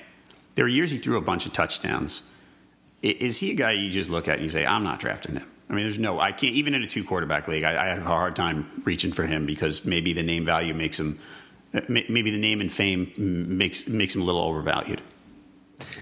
There 0.54 0.64
were 0.64 0.68
years 0.68 0.92
he 0.92 0.98
threw 0.98 1.16
a 1.16 1.22
bunch 1.22 1.46
of 1.46 1.52
touchdowns. 1.52 2.28
Is 3.02 3.38
he 3.38 3.52
a 3.52 3.54
guy 3.54 3.72
you 3.72 3.90
just 3.90 4.10
look 4.10 4.28
at 4.28 4.34
and 4.34 4.42
you 4.42 4.48
say, 4.48 4.64
I'm 4.64 4.84
not 4.84 5.00
drafting 5.00 5.36
him? 5.36 5.50
I 5.68 5.72
mean, 5.72 5.84
there's 5.84 5.98
no, 5.98 6.20
I 6.20 6.32
can't, 6.32 6.52
even 6.52 6.74
in 6.74 6.82
a 6.82 6.86
two 6.86 7.02
quarterback 7.02 7.48
league, 7.48 7.64
I, 7.64 7.86
I 7.86 7.88
have 7.94 8.02
a 8.02 8.06
hard 8.06 8.36
time 8.36 8.82
reaching 8.84 9.12
for 9.12 9.24
him 9.26 9.46
because 9.46 9.86
maybe 9.86 10.12
the 10.12 10.22
name 10.22 10.44
value 10.44 10.74
makes 10.74 11.00
him, 11.00 11.18
maybe 11.88 12.30
the 12.30 12.38
name 12.38 12.60
and 12.60 12.70
fame 12.70 13.12
makes, 13.16 13.88
makes 13.88 14.14
him 14.14 14.22
a 14.22 14.24
little 14.24 14.42
overvalued. 14.42 15.00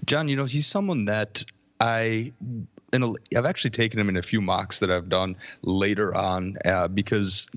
John, 0.04 0.28
you 0.28 0.36
know, 0.36 0.44
he's 0.44 0.66
someone 0.66 1.06
that 1.06 1.44
I 1.80 2.32
in 2.92 3.02
a, 3.02 3.12
I've 3.36 3.44
actually 3.44 3.70
taken 3.70 4.00
him 4.00 4.08
in 4.08 4.16
a 4.16 4.22
few 4.22 4.40
mocks 4.40 4.80
that 4.80 4.90
I've 4.90 5.08
done 5.08 5.36
later 5.62 6.14
on 6.14 6.56
uh, 6.64 6.88
because 6.88 7.50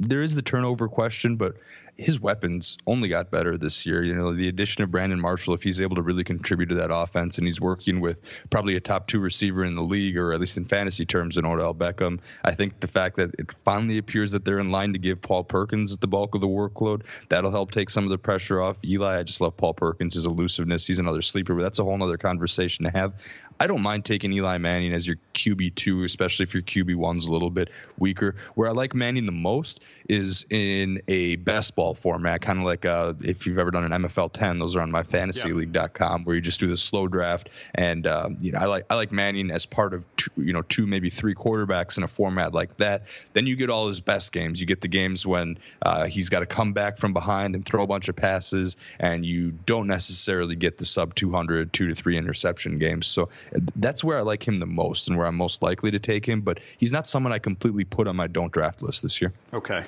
there 0.00 0.22
is 0.22 0.34
the 0.34 0.42
turnover 0.42 0.88
question, 0.88 1.36
but 1.36 1.56
his 1.96 2.20
weapons 2.20 2.76
only 2.86 3.08
got 3.08 3.30
better 3.30 3.56
this 3.56 3.86
year. 3.86 4.02
You 4.02 4.14
know, 4.14 4.34
the 4.34 4.48
addition 4.48 4.82
of 4.82 4.90
Brandon 4.90 5.20
Marshall, 5.20 5.54
if 5.54 5.62
he's 5.62 5.80
able 5.80 5.96
to 5.96 6.02
really 6.02 6.24
contribute 6.24 6.66
to 6.66 6.76
that 6.76 6.90
offense, 6.92 7.38
and 7.38 7.46
he's 7.46 7.60
working 7.60 8.00
with 8.00 8.20
probably 8.50 8.76
a 8.76 8.80
top 8.80 9.06
two 9.06 9.18
receiver 9.18 9.64
in 9.64 9.74
the 9.74 9.82
league, 9.82 10.16
or 10.16 10.32
at 10.32 10.40
least 10.40 10.56
in 10.56 10.64
fantasy 10.64 11.06
terms, 11.06 11.36
in 11.36 11.46
Odell 11.46 11.74
Beckham. 11.74 12.20
I 12.44 12.54
think 12.54 12.80
the 12.80 12.88
fact 12.88 13.16
that 13.16 13.34
it 13.38 13.50
finally 13.64 13.98
appears 13.98 14.32
that 14.32 14.44
they're 14.44 14.58
in 14.58 14.70
line 14.70 14.92
to 14.92 14.98
give 14.98 15.22
Paul 15.22 15.44
Perkins 15.44 15.96
the 15.96 16.06
bulk 16.06 16.34
of 16.34 16.40
the 16.40 16.48
workload, 16.48 17.02
that'll 17.28 17.50
help 17.50 17.70
take 17.70 17.90
some 17.90 18.04
of 18.04 18.10
the 18.10 18.18
pressure 18.18 18.60
off 18.60 18.76
Eli. 18.84 19.18
I 19.18 19.22
just 19.22 19.40
love 19.40 19.56
Paul 19.56 19.74
Perkins' 19.74 20.14
his 20.14 20.26
elusiveness. 20.26 20.86
He's 20.86 20.98
another 20.98 21.22
sleeper, 21.22 21.54
but 21.54 21.62
that's 21.62 21.78
a 21.78 21.84
whole 21.84 22.02
other 22.02 22.18
conversation 22.18 22.84
to 22.84 22.90
have. 22.90 23.14
I 23.58 23.66
don't 23.66 23.82
mind 23.82 24.04
taking 24.04 24.32
Eli 24.32 24.58
Manning 24.58 24.92
as 24.92 25.06
your 25.06 25.16
QB 25.34 25.74
two, 25.74 26.04
especially 26.04 26.44
if 26.44 26.54
your 26.54 26.62
QB 26.62 26.96
one's 26.96 27.26
a 27.26 27.32
little 27.32 27.50
bit 27.50 27.70
weaker. 27.98 28.36
Where 28.54 28.68
I 28.68 28.72
like 28.72 28.94
Manning 28.94 29.26
the 29.26 29.32
most 29.32 29.82
is 30.08 30.46
in 30.50 31.02
a 31.08 31.36
best 31.36 31.74
ball 31.74 31.94
format, 31.94 32.40
kind 32.42 32.58
of 32.58 32.64
like 32.64 32.84
uh, 32.84 33.14
if 33.22 33.46
you've 33.46 33.58
ever 33.58 33.70
done 33.70 33.90
an 33.90 34.02
MFL 34.02 34.32
10. 34.32 34.58
Those 34.58 34.76
are 34.76 34.80
on 34.80 34.90
my 34.90 35.02
fantasyleague.com, 35.02 36.24
where 36.24 36.36
you 36.36 36.42
just 36.42 36.60
do 36.60 36.66
the 36.66 36.76
slow 36.76 37.08
draft. 37.08 37.48
And 37.74 38.06
um, 38.06 38.38
you 38.40 38.52
know, 38.52 38.58
I 38.58 38.66
like 38.66 38.86
I 38.90 38.94
like 38.94 39.12
Manning 39.12 39.50
as 39.50 39.66
part 39.66 39.94
of 39.94 40.04
two, 40.16 40.30
you 40.36 40.52
know 40.52 40.62
two 40.62 40.86
maybe 40.86 41.10
three 41.10 41.34
quarterbacks 41.34 41.96
in 41.96 42.02
a 42.02 42.08
format 42.08 42.52
like 42.52 42.76
that. 42.78 43.04
Then 43.32 43.46
you 43.46 43.56
get 43.56 43.70
all 43.70 43.88
his 43.88 44.00
best 44.00 44.32
games. 44.32 44.60
You 44.60 44.66
get 44.66 44.80
the 44.80 44.88
games 44.88 45.26
when 45.26 45.58
uh, 45.82 46.06
he's 46.06 46.28
got 46.28 46.40
to 46.40 46.46
come 46.46 46.72
back 46.72 46.98
from 46.98 47.12
behind 47.12 47.54
and 47.54 47.64
throw 47.64 47.82
a 47.82 47.86
bunch 47.86 48.08
of 48.08 48.16
passes, 48.16 48.76
and 48.98 49.24
you 49.24 49.50
don't 49.50 49.86
necessarily 49.86 50.56
get 50.56 50.78
the 50.78 50.84
sub 50.84 51.14
200 51.14 51.72
two 51.72 51.88
to 51.88 51.94
three 51.94 52.16
interception 52.16 52.78
games. 52.78 53.06
So 53.06 53.28
that's 53.76 54.02
where 54.02 54.18
I 54.18 54.22
like 54.22 54.46
him 54.46 54.60
the 54.60 54.66
most 54.66 55.08
and 55.08 55.16
where 55.16 55.26
I'm 55.26 55.36
most 55.36 55.62
likely 55.62 55.90
to 55.90 55.98
take 55.98 56.26
him. 56.26 56.40
But 56.40 56.60
he's 56.78 56.92
not 56.92 57.08
someone 57.08 57.32
I 57.32 57.38
completely 57.38 57.84
put 57.84 58.06
on 58.06 58.16
my 58.16 58.26
don't 58.26 58.52
draft 58.52 58.82
list 58.82 59.02
this 59.02 59.20
year. 59.20 59.32
Okay. 59.52 59.84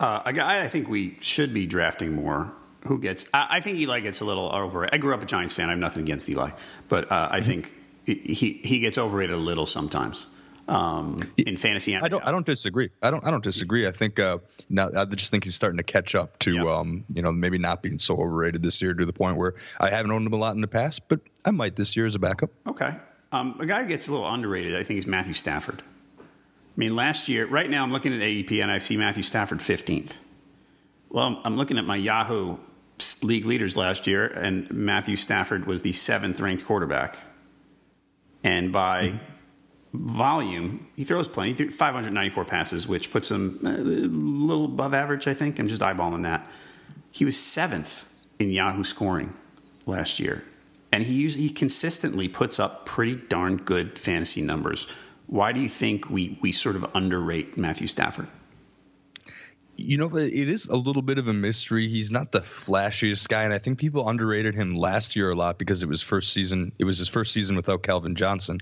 Uh, 0.00 0.22
a 0.24 0.32
guy 0.32 0.62
I 0.62 0.68
think 0.68 0.88
we 0.88 1.16
should 1.20 1.54
be 1.54 1.66
drafting 1.66 2.12
more. 2.12 2.52
Who 2.86 2.98
gets? 2.98 3.26
I, 3.32 3.46
I 3.50 3.60
think 3.60 3.78
Eli 3.78 4.00
gets 4.00 4.20
a 4.20 4.24
little 4.24 4.50
overrated. 4.50 4.94
I 4.94 4.98
grew 4.98 5.14
up 5.14 5.22
a 5.22 5.26
Giants 5.26 5.54
fan. 5.54 5.68
I 5.68 5.70
have 5.70 5.78
nothing 5.78 6.02
against 6.02 6.28
Eli, 6.28 6.50
but 6.88 7.10
uh, 7.12 7.28
I 7.30 7.38
mm-hmm. 7.38 7.46
think 7.46 7.72
he 8.04 8.60
he 8.64 8.80
gets 8.80 8.98
overrated 8.98 9.36
a 9.36 9.38
little 9.38 9.66
sometimes 9.66 10.26
um, 10.72 11.30
in 11.36 11.58
fantasy. 11.58 11.94
I 11.94 12.08
don't. 12.08 12.26
I 12.26 12.32
don't 12.32 12.46
disagree. 12.46 12.90
I 13.02 13.10
don't. 13.10 13.24
I 13.26 13.30
don't 13.30 13.44
disagree. 13.44 13.86
I 13.86 13.92
think 13.92 14.18
uh, 14.18 14.38
now 14.70 14.90
I 14.96 15.04
just 15.04 15.30
think 15.30 15.44
he's 15.44 15.54
starting 15.54 15.76
to 15.76 15.82
catch 15.82 16.14
up 16.14 16.38
to 16.40 16.54
yep. 16.54 16.66
um, 16.66 17.04
you 17.12 17.20
know 17.20 17.30
maybe 17.30 17.58
not 17.58 17.82
being 17.82 17.98
so 17.98 18.16
overrated 18.16 18.62
this 18.62 18.80
year 18.80 18.94
to 18.94 19.04
the 19.04 19.12
point 19.12 19.36
where 19.36 19.54
I 19.78 19.90
haven't 19.90 20.10
owned 20.12 20.26
him 20.26 20.32
a 20.32 20.36
lot 20.36 20.54
in 20.54 20.62
the 20.62 20.68
past, 20.68 21.08
but 21.08 21.20
I 21.44 21.50
might 21.50 21.76
this 21.76 21.94
year 21.94 22.06
as 22.06 22.14
a 22.14 22.18
backup. 22.18 22.50
Okay. 22.66 22.96
Um, 23.32 23.56
a 23.60 23.66
guy 23.66 23.82
who 23.82 23.88
gets 23.88 24.08
a 24.08 24.12
little 24.12 24.28
underrated, 24.28 24.76
I 24.76 24.84
think, 24.84 24.98
is 24.98 25.06
Matthew 25.06 25.34
Stafford. 25.34 25.82
I 26.18 26.76
mean, 26.76 26.96
last 26.96 27.28
year, 27.28 27.46
right 27.46 27.68
now, 27.68 27.82
I'm 27.82 27.92
looking 27.92 28.14
at 28.14 28.20
ADP 28.20 28.62
and 28.62 28.70
I 28.70 28.78
see 28.78 28.96
Matthew 28.96 29.22
Stafford 29.22 29.58
15th. 29.58 30.12
Well, 31.10 31.40
I'm 31.44 31.56
looking 31.56 31.78
at 31.78 31.84
my 31.84 31.96
Yahoo 31.96 32.58
league 33.22 33.46
leaders 33.46 33.76
last 33.76 34.06
year, 34.06 34.26
and 34.26 34.70
Matthew 34.70 35.16
Stafford 35.16 35.66
was 35.66 35.82
the 35.82 35.92
seventh 35.92 36.40
ranked 36.40 36.64
quarterback. 36.64 37.18
And 38.44 38.72
by 38.72 39.08
mm-hmm 39.08 39.31
volume, 39.92 40.86
he 40.96 41.04
throws 41.04 41.28
plenty. 41.28 41.52
He 41.54 41.68
594 41.68 42.44
passes, 42.44 42.88
which 42.88 43.10
puts 43.10 43.30
him 43.30 43.58
uh, 43.64 43.70
a 43.70 43.72
little 43.72 44.64
above 44.66 44.94
average, 44.94 45.28
I 45.28 45.34
think. 45.34 45.58
I'm 45.58 45.68
just 45.68 45.82
eyeballing 45.82 46.22
that. 46.22 46.46
He 47.10 47.24
was 47.24 47.38
seventh 47.38 48.10
in 48.38 48.50
Yahoo 48.50 48.84
scoring 48.84 49.34
last 49.86 50.18
year. 50.18 50.44
And 50.90 51.04
he 51.04 51.14
usually, 51.14 51.44
he 51.44 51.50
consistently 51.50 52.28
puts 52.28 52.60
up 52.60 52.84
pretty 52.84 53.16
darn 53.16 53.56
good 53.56 53.98
fantasy 53.98 54.42
numbers. 54.42 54.86
Why 55.26 55.52
do 55.52 55.60
you 55.60 55.68
think 55.68 56.10
we, 56.10 56.38
we 56.42 56.52
sort 56.52 56.76
of 56.76 56.86
underrate 56.94 57.56
Matthew 57.56 57.86
Stafford? 57.86 58.28
You 59.76 59.96
know, 59.96 60.14
it 60.14 60.34
is 60.34 60.66
a 60.66 60.76
little 60.76 61.00
bit 61.00 61.16
of 61.16 61.28
a 61.28 61.32
mystery. 61.32 61.88
He's 61.88 62.10
not 62.10 62.30
the 62.30 62.40
flashiest 62.40 63.28
guy, 63.28 63.44
and 63.44 63.54
I 63.54 63.58
think 63.58 63.78
people 63.78 64.06
underrated 64.06 64.54
him 64.54 64.76
last 64.76 65.16
year 65.16 65.30
a 65.30 65.34
lot 65.34 65.58
because 65.58 65.82
it 65.82 65.88
was 65.88 66.02
first 66.02 66.32
season. 66.32 66.72
It 66.78 66.84
was 66.84 66.98
his 66.98 67.08
first 67.08 67.32
season 67.32 67.56
without 67.56 67.82
Calvin 67.82 68.14
Johnson. 68.14 68.60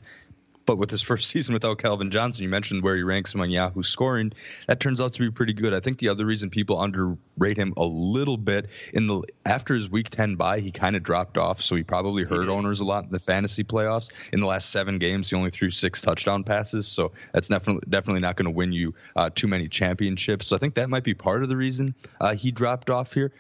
But 0.71 0.79
with 0.79 0.93
his 0.93 1.03
first 1.11 1.29
season 1.29 1.53
without 1.53 1.79
Calvin 1.79 2.13
Johnson, 2.13 2.45
you 2.45 2.49
mentioned 2.49 2.85
where 2.85 2.95
he 2.95 3.03
ranks 3.03 3.35
among 3.35 3.51
Yahoo 3.51 3.83
scoring. 3.83 4.33
That 4.69 4.79
turns 4.79 5.01
out 5.01 5.15
to 5.15 5.21
be 5.21 5.29
pretty 5.33 5.53
good. 5.53 5.75
I 5.75 5.81
think 5.81 5.99
the 5.99 6.11
other 6.11 6.25
reason 6.25 6.49
people 6.49 6.81
underrate 6.81 7.57
him 7.57 7.75
a 7.77 7.85
little 7.85 8.37
bit 8.37 8.69
in 8.93 9.09
the 9.09 9.25
after 9.45 9.75
his 9.75 9.91
Week 9.91 10.09
10 10.09 10.37
bye, 10.37 10.61
he 10.61 10.71
kind 10.71 10.95
of 10.95 11.03
dropped 11.03 11.39
off, 11.39 11.61
so 11.61 11.75
he 11.75 11.83
probably 11.83 12.23
hurt 12.23 12.49
owners 12.49 12.79
a 12.79 12.85
lot 12.85 13.03
in 13.03 13.11
the 13.11 13.19
fantasy 13.19 13.65
playoffs. 13.65 14.13
In 14.33 14.39
the 14.39 14.47
last 14.47 14.71
seven 14.71 15.01
games, 15.01 15.31
he 15.31 15.35
only 15.35 15.51
threw 15.51 15.71
six 15.71 16.03
touchdown 16.03 16.45
passes, 16.45 16.87
so 16.87 17.11
that's 17.33 17.49
definitely 17.49 17.83
definitely 17.89 18.21
not 18.21 18.37
going 18.37 18.45
to 18.45 18.53
win 18.53 18.71
you 18.73 18.95
uh, 19.17 19.29
too 19.35 19.49
many 19.49 19.67
championships. 19.67 20.47
So 20.47 20.55
I 20.55 20.61
think 20.61 20.77
that 20.77 20.89
might 20.89 21.03
be 21.03 21.15
part 21.15 21.43
of 21.43 21.49
the 21.49 21.57
reason 21.57 21.97
uh, 22.21 22.37
he 22.37 22.53
dropped 22.53 22.91
off 22.91 23.13
here. 23.13 23.33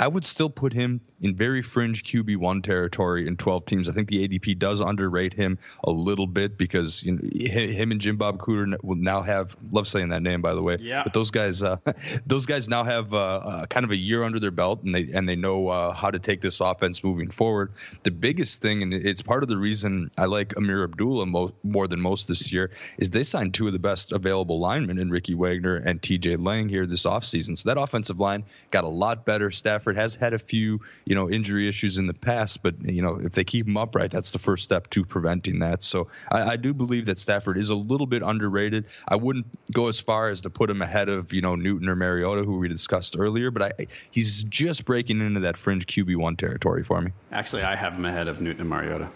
I 0.00 0.08
would 0.08 0.24
still 0.24 0.50
put 0.50 0.72
him 0.72 1.00
in 1.20 1.36
very 1.36 1.62
fringe 1.62 2.02
QB1 2.02 2.64
territory 2.64 3.26
in 3.26 3.36
12 3.36 3.64
teams. 3.64 3.88
I 3.88 3.92
think 3.92 4.08
the 4.08 4.28
ADP 4.28 4.58
does 4.58 4.80
underrate 4.80 5.32
him 5.32 5.58
a 5.84 5.90
little 5.90 6.26
bit 6.26 6.58
because 6.58 7.02
you 7.02 7.12
know, 7.12 7.20
him 7.32 7.92
and 7.92 8.00
Jim 8.00 8.16
Bob 8.16 8.38
Cooter 8.38 8.76
will 8.82 8.96
now 8.96 9.22
have 9.22 9.56
love 9.70 9.86
saying 9.86 10.08
that 10.08 10.22
name 10.22 10.42
by 10.42 10.54
the 10.54 10.62
way. 10.62 10.76
Yeah. 10.80 11.04
But 11.04 11.12
those 11.12 11.30
guys, 11.30 11.62
uh, 11.62 11.76
those 12.26 12.46
guys 12.46 12.68
now 12.68 12.84
have 12.84 13.14
uh, 13.14 13.16
uh, 13.16 13.66
kind 13.66 13.84
of 13.84 13.90
a 13.90 13.96
year 13.96 14.24
under 14.24 14.40
their 14.40 14.50
belt 14.50 14.82
and 14.82 14.94
they 14.94 15.10
and 15.12 15.28
they 15.28 15.36
know 15.36 15.68
uh, 15.68 15.92
how 15.92 16.10
to 16.10 16.18
take 16.18 16.40
this 16.40 16.60
offense 16.60 17.02
moving 17.04 17.30
forward. 17.30 17.72
The 18.02 18.10
biggest 18.10 18.60
thing, 18.60 18.82
and 18.82 18.92
it's 18.92 19.22
part 19.22 19.42
of 19.42 19.48
the 19.48 19.56
reason 19.56 20.10
I 20.18 20.26
like 20.26 20.54
Ameer 20.56 20.84
Abdullah 20.84 21.26
mo- 21.26 21.54
more 21.62 21.86
than 21.86 22.00
most 22.00 22.28
this 22.28 22.52
year, 22.52 22.70
is 22.98 23.10
they 23.10 23.22
signed 23.22 23.54
two 23.54 23.66
of 23.66 23.72
the 23.72 23.78
best 23.78 24.12
available 24.12 24.58
linemen 24.58 24.98
in 24.98 25.10
Ricky 25.10 25.34
Wagner 25.34 25.76
and 25.76 26.02
T.J. 26.02 26.36
Lang 26.36 26.68
here 26.68 26.86
this 26.86 27.04
offseason. 27.04 27.56
So 27.56 27.68
that 27.70 27.80
offensive 27.80 28.20
line 28.20 28.44
got 28.70 28.84
a 28.84 28.88
lot 28.88 29.24
better. 29.24 29.50
Stafford 29.84 29.96
has 29.96 30.14
had 30.14 30.32
a 30.32 30.38
few, 30.38 30.80
you 31.04 31.14
know, 31.14 31.28
injury 31.28 31.68
issues 31.68 31.98
in 31.98 32.06
the 32.06 32.14
past, 32.14 32.62
but 32.62 32.74
you 32.82 33.02
know, 33.02 33.16
if 33.16 33.32
they 33.32 33.44
keep 33.44 33.66
him 33.66 33.76
upright, 33.76 34.10
that's 34.10 34.30
the 34.30 34.38
first 34.38 34.64
step 34.64 34.88
to 34.90 35.04
preventing 35.04 35.58
that. 35.58 35.82
So 35.82 36.08
I, 36.32 36.52
I 36.52 36.56
do 36.56 36.72
believe 36.72 37.04
that 37.06 37.18
Stafford 37.18 37.58
is 37.58 37.68
a 37.68 37.74
little 37.74 38.06
bit 38.06 38.22
underrated. 38.22 38.86
I 39.06 39.16
wouldn't 39.16 39.44
go 39.72 39.88
as 39.88 40.00
far 40.00 40.30
as 40.30 40.40
to 40.42 40.50
put 40.50 40.70
him 40.70 40.80
ahead 40.80 41.10
of 41.10 41.34
you 41.34 41.42
know 41.42 41.54
Newton 41.54 41.90
or 41.90 41.96
Mariota, 41.96 42.44
who 42.44 42.56
we 42.56 42.68
discussed 42.68 43.16
earlier, 43.18 43.50
but 43.50 43.62
I, 43.62 43.86
he's 44.10 44.44
just 44.44 44.86
breaking 44.86 45.20
into 45.20 45.40
that 45.40 45.58
fringe 45.58 45.86
QB 45.86 46.16
one 46.16 46.36
territory 46.36 46.82
for 46.82 47.02
me. 47.02 47.10
Actually, 47.30 47.64
I 47.64 47.76
have 47.76 47.92
him 47.92 48.06
ahead 48.06 48.26
of 48.26 48.40
Newton 48.40 48.62
and 48.62 48.70
Mariota. 48.70 49.10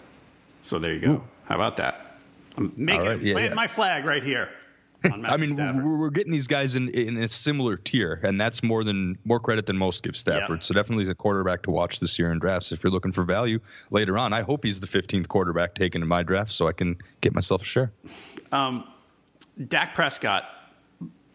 So 0.61 0.77
there 0.77 0.93
you 0.93 0.99
go. 0.99 1.11
Ooh. 1.13 1.23
How 1.45 1.55
about 1.55 1.77
that? 1.77 2.21
I'm 2.57 2.73
making 2.75 3.07
right, 3.07 3.21
yeah, 3.21 3.33
plant 3.33 3.49
yeah. 3.49 3.55
my 3.55 3.65
flag 3.65 4.05
right 4.05 4.21
here. 4.21 4.49
I 5.03 5.37
mean, 5.37 5.55
we're, 5.55 5.97
we're, 5.97 6.09
getting 6.09 6.31
these 6.31 6.47
guys 6.47 6.75
in, 6.75 6.89
in 6.89 7.17
a 7.17 7.27
similar 7.27 7.77
tier, 7.77 8.19
and 8.23 8.39
that's 8.39 8.61
more 8.61 8.83
than 8.83 9.17
more 9.23 9.39
credit 9.39 9.65
than 9.65 9.77
most 9.77 10.03
give 10.03 10.15
Stafford. 10.15 10.63
So 10.63 10.73
definitely 10.73 11.03
he's 11.03 11.09
a 11.09 11.15
quarterback 11.15 11.63
to 11.63 11.71
watch 11.71 11.99
this 11.99 12.19
year 12.19 12.31
in 12.31 12.39
drafts. 12.39 12.71
If 12.71 12.83
you're 12.83 12.91
looking 12.91 13.13
for 13.13 13.23
value 13.23 13.59
later 13.91 14.17
on, 14.17 14.33
I 14.33 14.41
hope 14.41 14.65
he's 14.65 14.79
the 14.79 14.87
15th 14.87 15.27
quarterback 15.29 15.75
taken 15.75 16.01
in 16.01 16.07
my 16.07 16.23
draft, 16.23 16.51
so 16.51 16.67
I 16.67 16.73
can 16.73 16.97
get 17.21 17.33
myself 17.33 17.61
a 17.61 17.65
share. 17.65 17.91
Um, 18.51 18.87
Dak 19.67 19.93
Prescott, 19.93 20.43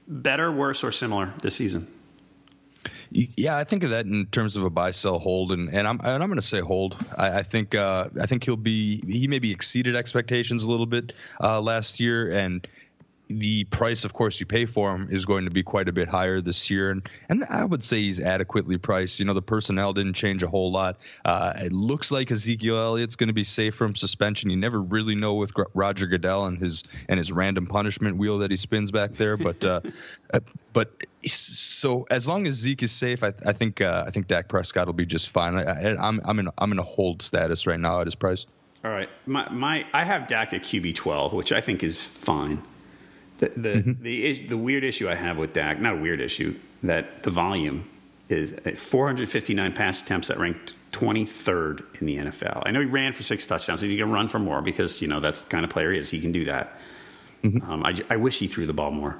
better, 0.09 0.50
worse, 0.50 0.83
or 0.83 0.90
similar 0.90 1.33
this 1.42 1.55
season? 1.55 1.87
Yeah, 3.11 3.57
I 3.57 3.62
think 3.62 3.85
of 3.85 3.90
that 3.90 4.07
in 4.07 4.27
terms 4.27 4.57
of 4.57 4.64
a 4.64 4.70
buy, 4.70 4.90
sell, 4.90 5.20
hold, 5.20 5.53
and, 5.53 5.68
and 5.72 5.87
I'm 5.87 6.00
and 6.03 6.20
I'm 6.20 6.29
going 6.29 6.40
to 6.40 6.42
say 6.42 6.59
hold. 6.59 6.96
I, 7.16 7.38
I 7.38 7.42
think 7.44 7.77
uh, 7.77 8.09
I 8.20 8.27
think 8.27 8.42
he'll 8.42 8.57
be 8.57 9.00
he 9.07 9.29
maybe 9.29 9.53
exceeded 9.53 9.94
expectations 9.94 10.64
a 10.64 10.70
little 10.70 10.87
bit 10.87 11.12
uh, 11.40 11.61
last 11.61 12.00
year, 12.00 12.33
and 12.33 12.66
the 13.28 13.64
price, 13.64 14.04
of 14.04 14.12
course, 14.12 14.38
you 14.38 14.46
pay 14.46 14.66
for 14.66 14.94
him 14.94 15.08
is 15.10 15.24
going 15.24 15.46
to 15.46 15.50
be 15.50 15.62
quite 15.62 15.88
a 15.88 15.92
bit 15.92 16.08
higher 16.08 16.40
this 16.40 16.70
year, 16.70 16.90
and 16.90 17.08
and 17.28 17.44
I 17.44 17.64
would 17.64 17.82
say 17.82 18.02
he's 18.02 18.20
adequately 18.20 18.76
priced. 18.76 19.18
You 19.18 19.24
know, 19.24 19.32
the 19.32 19.42
personnel 19.42 19.94
didn't 19.94 20.12
change 20.14 20.42
a 20.42 20.48
whole 20.48 20.70
lot. 20.70 20.98
Uh, 21.24 21.54
it 21.56 21.72
looks 21.72 22.10
like 22.10 22.30
Ezekiel 22.30 22.76
Elliott's 22.76 23.16
going 23.16 23.28
to 23.28 23.34
be 23.34 23.44
safe 23.44 23.74
from 23.74 23.94
suspension. 23.94 24.50
You 24.50 24.56
never 24.56 24.80
really 24.80 25.14
know 25.14 25.34
with 25.34 25.52
Roger 25.72 26.06
Goodell 26.06 26.46
and 26.46 26.58
his 26.58 26.84
and 27.08 27.16
his 27.16 27.32
random 27.32 27.66
punishment 27.66 28.18
wheel 28.18 28.38
that 28.38 28.50
he 28.50 28.58
spins 28.58 28.90
back 28.90 29.12
there, 29.12 29.38
but 29.38 29.64
uh, 29.64 29.80
uh, 30.34 30.40
but 30.74 30.92
so 31.24 32.06
as 32.10 32.28
long 32.28 32.46
as 32.46 32.54
Zeke 32.54 32.82
is 32.82 32.92
safe, 32.92 33.24
I, 33.24 33.32
I 33.46 33.54
think 33.54 33.80
uh, 33.80 34.04
I 34.06 34.10
think 34.10 34.26
Dak 34.26 34.48
Prescott 34.48 34.87
will 34.87 34.92
be 34.92 35.06
just 35.06 35.30
fine. 35.30 35.56
I, 35.56 35.92
am 35.92 35.98
I'm, 35.98 36.20
I'm 36.24 36.38
in 36.40 36.48
I'm 36.58 36.72
in 36.72 36.78
a 36.78 36.82
hold 36.82 37.22
status 37.22 37.66
right 37.66 37.80
now 37.80 38.00
at 38.00 38.06
his 38.06 38.14
price. 38.14 38.46
All 38.84 38.90
right, 38.90 39.08
my 39.26 39.48
my 39.48 39.87
I 39.94 40.04
have 40.04 40.26
Dak 40.26 40.52
at 40.52 40.62
QB 40.62 40.94
twelve, 40.94 41.32
which 41.32 41.52
I 41.52 41.62
think 41.62 41.82
is 41.82 42.04
fine. 42.04 42.62
The 43.38 43.53
the 43.57 43.68
mm-hmm. 43.68 44.03
the, 44.03 44.47
the 44.49 44.57
weird 44.57 44.85
issue 44.85 45.09
I 45.09 45.14
have 45.14 45.37
with 45.37 45.53
Dak, 45.53 45.81
not 45.81 45.94
a 45.94 45.97
weird 45.97 46.20
issue, 46.20 46.55
that 46.83 47.23
the 47.23 47.31
volume 47.31 47.88
is 48.29 48.53
459 48.53 49.73
pass 49.73 50.03
attempts 50.03 50.29
that 50.29 50.38
ranked 50.38 50.75
23rd 50.92 52.01
in 52.01 52.07
the 52.07 52.16
NFL. 52.16 52.62
I 52.64 52.70
know 52.70 52.81
he 52.81 52.87
ran 52.87 53.12
for 53.12 53.23
six 53.23 53.47
touchdowns. 53.47 53.81
He's 53.81 53.97
going 53.97 54.09
to 54.09 54.14
run 54.14 54.29
for 54.29 54.38
more 54.38 54.62
because 54.62 55.03
you 55.03 55.09
know 55.09 55.20
that's 55.20 55.42
the 55.42 55.51
kind 55.51 55.64
of 55.64 55.70
player 55.70 55.92
he 55.92 55.99
is. 55.99 56.11
He 56.11 56.20
can 56.20 56.33
do 56.33 56.44
that. 56.47 56.79
Mm-hmm. 57.42 57.70
Um, 57.70 57.85
I, 57.85 57.94
I 58.09 58.16
wish 58.16 58.38
he 58.38 58.47
threw 58.47 58.66
the 58.66 58.73
ball 58.73 58.90
more, 58.90 59.18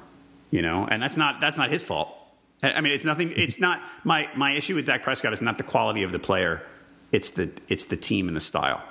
you 0.49 0.61
know, 0.61 0.87
and 0.89 1.01
that's 1.01 1.17
not 1.17 1.39
that's 1.39 1.57
not 1.57 1.69
his 1.69 1.83
fault. 1.83 2.09
I 2.63 2.81
mean, 2.81 2.93
it's 2.93 3.05
nothing. 3.05 3.31
It's 3.35 3.59
not 3.59 3.81
my 4.03 4.29
my 4.35 4.53
issue 4.53 4.75
with 4.75 4.85
Dak 4.85 5.03
Prescott 5.03 5.33
is 5.33 5.41
not 5.41 5.57
the 5.57 5.63
quality 5.63 6.03
of 6.03 6.11
the 6.11 6.19
player. 6.19 6.63
It's 7.11 7.31
the 7.31 7.51
it's 7.67 7.85
the 7.85 7.97
team 7.97 8.27
and 8.27 8.35
the 8.35 8.41
style. 8.41 8.81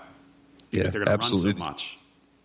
Because 0.71 0.87
yeah, 0.87 0.91
they're 0.91 1.05
going 1.05 1.19
to 1.19 1.23
run 1.23 1.37
so 1.37 1.59
much. 1.59 1.99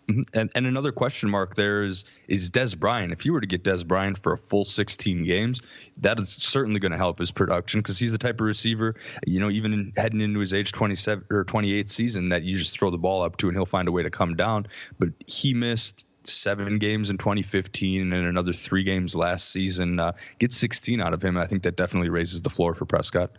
Mm-hmm. 0.10 0.22
And, 0.34 0.52
and 0.56 0.66
another 0.66 0.92
question 0.92 1.30
mark 1.30 1.56
there 1.56 1.84
is 1.84 2.06
is 2.28 2.50
Dez 2.50 2.78
Bryant. 2.78 3.14
If 3.14 3.26
you 3.26 3.34
were 3.34 3.42
to 3.42 3.48
get 3.48 3.64
Dez 3.64 3.86
Bryant 3.86 4.18
for 4.18 4.34
a 4.34 4.38
full 4.38 4.66
16 4.66 5.24
games, 5.24 5.62
that 5.98 6.20
is 6.20 6.30
certainly 6.30 6.80
going 6.80 6.92
to 6.92 6.98
help 6.98 7.20
his 7.20 7.32
production 7.32 7.80
because 7.80 8.00
he's 8.00 8.12
the 8.12 8.18
type 8.18 8.36
of 8.36 8.48
receiver, 8.48 8.96
you 9.26 9.40
know, 9.40 9.50
even 9.52 9.74
in, 9.74 9.94
heading 9.96 10.22
into 10.22 10.40
his 10.40 10.54
age 10.54 10.72
27 10.72 11.26
or 11.30 11.44
28 11.44 11.90
season 11.90 12.30
that 12.30 12.44
you 12.44 12.58
just 12.58 12.74
throw 12.74 12.90
the 12.90 12.98
ball 12.98 13.22
up 13.22 13.38
to 13.38 13.48
and 13.48 13.56
he'll 13.56 13.66
find 13.66 13.88
a 13.88 13.92
way 13.92 14.04
to 14.04 14.10
come 14.10 14.36
down. 14.36 14.68
But 14.98 15.10
he 15.28 15.54
missed 15.54 16.06
seven 16.24 16.80
games 16.80 17.10
in 17.10 17.18
2015 17.18 18.12
and 18.12 18.26
another 18.26 18.54
three 18.54 18.84
games 18.84 19.16
last 19.16 19.52
season. 19.52 20.00
Uh, 20.00 20.14
get 20.40 20.52
16 20.52 21.00
out 21.02 21.14
of 21.14 21.24
him. 21.24 21.38
I 21.38 21.46
think 21.46 21.64
that 21.64 21.76
definitely 21.76 22.10
raises 22.10 22.42
the 22.42 22.50
floor 22.50 22.74
for 22.74 22.86
Prescott. 22.86 23.32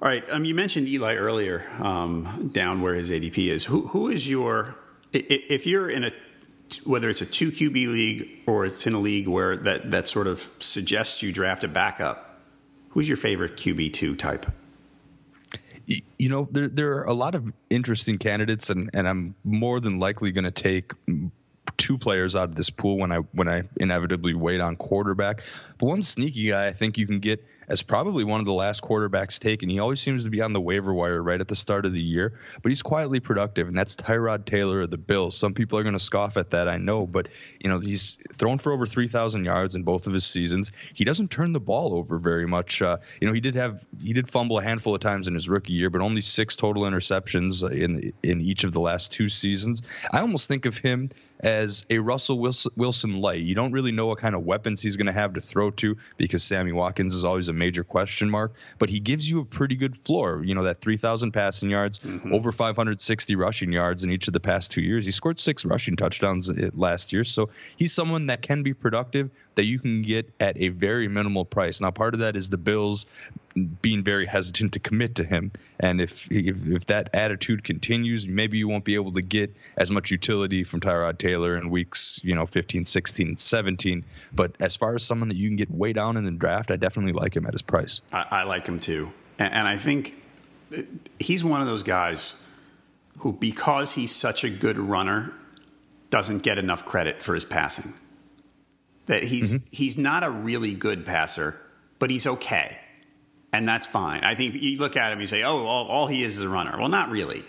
All 0.00 0.08
right. 0.08 0.24
Um, 0.30 0.44
you 0.44 0.54
mentioned 0.54 0.88
Eli 0.88 1.14
earlier, 1.14 1.66
um, 1.80 2.50
down 2.52 2.82
where 2.82 2.94
his 2.94 3.10
ADP 3.10 3.50
is. 3.50 3.64
Who 3.64 3.88
who 3.88 4.08
is 4.08 4.28
your 4.28 4.74
if 5.12 5.66
you're 5.66 5.88
in 5.88 6.04
a 6.04 6.10
whether 6.84 7.08
it's 7.08 7.22
a 7.22 7.26
two 7.26 7.50
QB 7.50 7.88
league 7.88 8.28
or 8.46 8.66
it's 8.66 8.86
in 8.86 8.94
a 8.94 8.98
league 8.98 9.28
where 9.28 9.56
that 9.56 9.90
that 9.90 10.08
sort 10.08 10.26
of 10.26 10.50
suggests 10.58 11.22
you 11.22 11.32
draft 11.32 11.64
a 11.64 11.68
backup, 11.68 12.40
who's 12.90 13.08
your 13.08 13.16
favorite 13.16 13.56
QB 13.56 13.92
two 13.92 14.16
type? 14.16 14.46
You 16.18 16.28
know, 16.28 16.48
there 16.50 16.68
there 16.68 16.98
are 16.98 17.04
a 17.04 17.12
lot 17.12 17.34
of 17.34 17.52
interesting 17.70 18.18
candidates, 18.18 18.70
and 18.70 18.90
and 18.92 19.06
I'm 19.08 19.34
more 19.44 19.78
than 19.80 19.98
likely 19.98 20.32
going 20.32 20.44
to 20.44 20.50
take 20.50 20.92
two 21.76 21.98
players 21.98 22.34
out 22.34 22.48
of 22.48 22.54
this 22.56 22.70
pool 22.70 22.98
when 22.98 23.12
I 23.12 23.18
when 23.32 23.48
I 23.48 23.62
inevitably 23.76 24.34
wait 24.34 24.60
on 24.60 24.76
quarterback. 24.76 25.42
But 25.78 25.86
one 25.86 26.02
sneaky 26.02 26.48
guy 26.48 26.66
I 26.66 26.72
think 26.72 26.98
you 26.98 27.06
can 27.06 27.20
get 27.20 27.44
as 27.68 27.82
probably 27.82 28.24
one 28.24 28.40
of 28.40 28.46
the 28.46 28.52
last 28.52 28.82
quarterbacks 28.82 29.38
taken. 29.38 29.68
He 29.68 29.78
always 29.78 30.00
seems 30.00 30.24
to 30.24 30.30
be 30.30 30.40
on 30.40 30.52
the 30.52 30.60
waiver 30.60 30.92
wire 30.92 31.22
right 31.22 31.40
at 31.40 31.48
the 31.48 31.54
start 31.54 31.86
of 31.86 31.92
the 31.92 32.02
year, 32.02 32.34
but 32.62 32.70
he's 32.70 32.82
quietly 32.82 33.20
productive, 33.20 33.68
and 33.68 33.76
that's 33.76 33.96
Tyrod 33.96 34.44
Taylor 34.44 34.82
of 34.82 34.90
the 34.90 34.98
Bills. 34.98 35.36
Some 35.36 35.54
people 35.54 35.78
are 35.78 35.82
going 35.82 35.94
to 35.94 35.98
scoff 35.98 36.36
at 36.36 36.50
that, 36.50 36.68
I 36.68 36.78
know, 36.78 37.06
but 37.06 37.28
you 37.60 37.68
know 37.68 37.80
he's 37.80 38.18
thrown 38.34 38.58
for 38.58 38.72
over 38.72 38.86
3,000 38.86 39.44
yards 39.44 39.74
in 39.74 39.82
both 39.82 40.06
of 40.06 40.12
his 40.12 40.24
seasons. 40.24 40.72
He 40.94 41.04
doesn't 41.04 41.30
turn 41.30 41.52
the 41.52 41.60
ball 41.60 41.94
over 41.94 42.18
very 42.18 42.46
much. 42.46 42.82
Uh, 42.82 42.98
you 43.20 43.26
know 43.26 43.34
he 43.34 43.40
did 43.40 43.54
have 43.54 43.84
he 44.02 44.12
did 44.12 44.28
fumble 44.28 44.58
a 44.58 44.62
handful 44.62 44.94
of 44.94 45.00
times 45.00 45.28
in 45.28 45.34
his 45.34 45.48
rookie 45.48 45.72
year, 45.72 45.90
but 45.90 46.00
only 46.00 46.20
six 46.20 46.56
total 46.56 46.84
interceptions 46.84 47.68
in 47.70 48.12
in 48.22 48.40
each 48.40 48.64
of 48.64 48.72
the 48.72 48.80
last 48.80 49.12
two 49.12 49.28
seasons. 49.28 49.82
I 50.10 50.20
almost 50.20 50.48
think 50.48 50.66
of 50.66 50.76
him 50.78 51.10
as 51.40 51.84
a 51.90 51.98
Russell 51.98 52.38
Wilson 52.38 53.20
light. 53.20 53.42
You 53.42 53.54
don't 53.54 53.72
really 53.72 53.92
know 53.92 54.06
what 54.06 54.18
kind 54.18 54.34
of 54.34 54.44
weapons 54.44 54.82
he's 54.82 54.96
going 54.96 55.06
to 55.06 55.12
have 55.12 55.34
to 55.34 55.40
throw 55.40 55.70
to 55.72 55.96
because 56.16 56.42
Sammy 56.42 56.72
Watkins 56.72 57.14
is 57.14 57.24
always 57.24 57.48
a 57.48 57.52
major 57.52 57.84
question 57.84 58.30
mark, 58.30 58.54
but 58.78 58.88
he 58.88 59.00
gives 59.00 59.28
you 59.28 59.40
a 59.40 59.44
pretty 59.44 59.76
good 59.76 59.96
floor. 59.96 60.42
You 60.44 60.54
know, 60.54 60.64
that 60.64 60.80
3,000 60.80 61.32
passing 61.32 61.70
yards, 61.70 61.98
mm-hmm. 61.98 62.32
over 62.32 62.52
560 62.52 63.36
rushing 63.36 63.72
yards 63.72 64.04
in 64.04 64.10
each 64.10 64.28
of 64.28 64.32
the 64.32 64.40
past 64.40 64.70
two 64.70 64.82
years. 64.82 65.04
He 65.04 65.12
scored 65.12 65.40
six 65.40 65.64
rushing 65.64 65.96
touchdowns 65.96 66.50
last 66.74 67.12
year. 67.12 67.24
So 67.24 67.50
he's 67.76 67.92
someone 67.92 68.26
that 68.26 68.42
can 68.42 68.62
be 68.62 68.74
productive 68.74 69.30
that 69.56 69.64
you 69.64 69.78
can 69.78 70.02
get 70.02 70.32
at 70.38 70.56
a 70.58 70.68
very 70.68 71.08
minimal 71.08 71.44
price. 71.44 71.80
Now, 71.80 71.90
part 71.90 72.14
of 72.14 72.20
that 72.20 72.36
is 72.36 72.48
the 72.48 72.56
Bills 72.56 73.06
being 73.82 74.04
very 74.04 74.26
hesitant 74.26 74.74
to 74.74 74.80
commit 74.80 75.16
to 75.16 75.24
him. 75.24 75.50
And 75.80 76.00
if, 76.00 76.30
if, 76.30 76.66
if 76.66 76.86
that 76.86 77.10
attitude 77.14 77.64
continues, 77.64 78.28
maybe 78.28 78.58
you 78.58 78.68
won't 78.68 78.84
be 78.84 78.94
able 78.94 79.12
to 79.12 79.22
get 79.22 79.56
as 79.76 79.90
much 79.90 80.10
utility 80.10 80.62
from 80.62 80.80
Tyrod 80.80 81.18
Taylor 81.18 81.56
in 81.56 81.70
weeks, 81.70 82.20
you 82.22 82.34
know, 82.34 82.46
15, 82.46 82.84
16, 82.84 83.38
17. 83.38 84.04
But 84.32 84.54
as 84.60 84.76
far 84.76 84.94
as 84.94 85.02
someone 85.02 85.28
that 85.30 85.36
you 85.36 85.48
can 85.48 85.56
get 85.56 85.70
way 85.70 85.92
down 85.94 86.16
in 86.16 86.24
the 86.24 86.30
draft, 86.32 86.70
I 86.70 86.76
definitely 86.76 87.12
like 87.12 87.34
him 87.34 87.46
at 87.46 87.52
his 87.52 87.62
price. 87.62 88.02
I, 88.12 88.26
I 88.30 88.42
like 88.44 88.66
him 88.66 88.78
too, 88.78 89.10
and, 89.38 89.52
and 89.52 89.68
I 89.68 89.78
think 89.78 90.14
he's 91.18 91.42
one 91.42 91.60
of 91.60 91.66
those 91.66 91.82
guys 91.82 92.46
who, 93.18 93.32
because 93.32 93.94
he's 93.94 94.14
such 94.14 94.44
a 94.44 94.50
good 94.50 94.78
runner, 94.78 95.32
doesn't 96.10 96.42
get 96.42 96.58
enough 96.58 96.84
credit 96.84 97.22
for 97.22 97.34
his 97.34 97.44
passing. 97.44 97.94
That 99.06 99.22
he's 99.22 99.54
mm-hmm. 99.54 99.74
he's 99.74 99.96
not 99.96 100.24
a 100.24 100.30
really 100.30 100.74
good 100.74 101.06
passer, 101.06 101.56
but 101.98 102.10
he's 102.10 102.26
okay 102.26 102.80
and 103.56 103.66
that's 103.66 103.86
fine. 103.86 104.22
I 104.22 104.34
think 104.34 104.54
you 104.54 104.78
look 104.78 104.96
at 104.96 105.12
him, 105.12 105.20
you 105.20 105.26
say, 105.26 105.42
"Oh, 105.42 105.64
all, 105.66 105.86
all 105.86 106.06
he 106.06 106.22
is 106.22 106.36
is 106.36 106.42
a 106.42 106.48
runner." 106.48 106.76
Well, 106.78 106.88
not 106.88 107.10
really. 107.10 107.42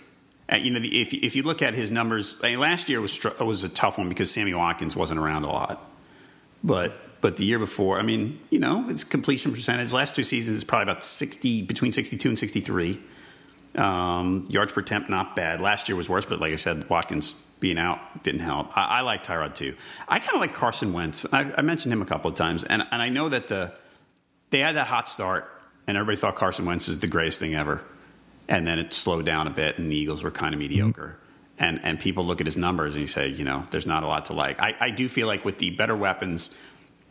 Uh, 0.50 0.56
you 0.56 0.70
know, 0.70 0.80
the, 0.80 1.00
if 1.00 1.12
if 1.12 1.36
you 1.36 1.42
look 1.42 1.60
at 1.60 1.74
his 1.74 1.90
numbers, 1.90 2.40
I 2.42 2.50
mean, 2.50 2.60
last 2.60 2.88
year 2.88 3.00
was 3.00 3.22
was 3.40 3.64
a 3.64 3.68
tough 3.68 3.98
one 3.98 4.08
because 4.08 4.30
Sammy 4.30 4.54
Watkins 4.54 4.96
wasn't 4.96 5.20
around 5.20 5.44
a 5.44 5.48
lot, 5.48 5.90
but 6.64 6.98
but 7.20 7.36
the 7.36 7.44
year 7.44 7.58
before, 7.58 7.98
I 7.98 8.02
mean, 8.02 8.40
you 8.48 8.58
know, 8.58 8.84
his 8.84 9.04
completion 9.04 9.52
percentage 9.52 9.92
last 9.92 10.16
two 10.16 10.24
seasons 10.24 10.56
is 10.56 10.64
probably 10.64 10.84
about 10.84 11.04
sixty 11.04 11.60
between 11.60 11.92
sixty 11.92 12.16
two 12.16 12.28
and 12.28 12.38
sixty 12.38 12.60
three. 12.60 13.00
Um, 13.74 14.48
yards 14.50 14.72
per 14.72 14.80
attempt, 14.80 15.10
not 15.10 15.36
bad. 15.36 15.60
Last 15.60 15.88
year 15.88 15.96
was 15.96 16.08
worse, 16.08 16.24
but 16.24 16.40
like 16.40 16.52
I 16.52 16.56
said, 16.56 16.88
Watkins 16.88 17.34
being 17.60 17.78
out 17.78 18.22
didn't 18.22 18.40
help. 18.40 18.76
I, 18.76 18.98
I 18.98 19.00
like 19.00 19.24
Tyrod 19.24 19.54
too. 19.54 19.74
I 20.08 20.18
kind 20.18 20.34
of 20.34 20.40
like 20.40 20.54
Carson 20.54 20.92
Wentz. 20.92 21.26
I, 21.32 21.52
I 21.56 21.62
mentioned 21.62 21.92
him 21.92 22.02
a 22.02 22.06
couple 22.06 22.30
of 22.30 22.36
times, 22.36 22.64
and 22.64 22.82
and 22.90 23.02
I 23.02 23.08
know 23.08 23.28
that 23.28 23.48
the 23.48 23.72
they 24.50 24.60
had 24.60 24.76
that 24.76 24.86
hot 24.86 25.08
start 25.08 25.50
and 25.88 25.96
everybody 25.96 26.20
thought 26.20 26.36
Carson 26.36 26.66
Wentz 26.66 26.86
was 26.86 27.00
the 27.00 27.06
greatest 27.06 27.40
thing 27.40 27.54
ever. 27.54 27.80
And 28.46 28.66
then 28.66 28.78
it 28.78 28.92
slowed 28.92 29.26
down 29.26 29.46
a 29.46 29.50
bit, 29.50 29.78
and 29.78 29.90
the 29.90 29.96
Eagles 29.96 30.22
were 30.22 30.30
kind 30.30 30.54
of 30.54 30.60
mediocre. 30.60 31.16
Mm-hmm. 31.16 31.64
And 31.64 31.80
and 31.82 31.98
people 31.98 32.22
look 32.22 32.40
at 32.40 32.46
his 32.46 32.56
numbers 32.56 32.94
and 32.94 33.00
you 33.00 33.08
say, 33.08 33.28
you 33.28 33.44
know, 33.44 33.64
there's 33.72 33.86
not 33.86 34.04
a 34.04 34.06
lot 34.06 34.26
to 34.26 34.32
like. 34.32 34.60
I, 34.60 34.76
I 34.78 34.90
do 34.90 35.08
feel 35.08 35.26
like 35.26 35.44
with 35.44 35.58
the 35.58 35.70
better 35.70 35.96
weapons, 35.96 36.56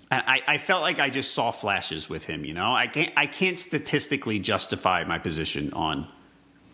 and 0.10 0.23
I, 0.25 0.41
I 0.47 0.57
felt 0.57 0.81
like 0.81 0.99
I 0.99 1.10
just 1.10 1.33
saw 1.33 1.51
flashes 1.51 2.10
with 2.10 2.25
him. 2.25 2.45
You 2.45 2.53
know, 2.53 2.73
I 2.73 2.88
can't 2.88 3.12
I 3.17 3.25
can't 3.25 3.60
statistically 3.60 4.39
justify 4.39 5.03
my 5.03 5.19
position 5.19 5.73
on 5.73 6.07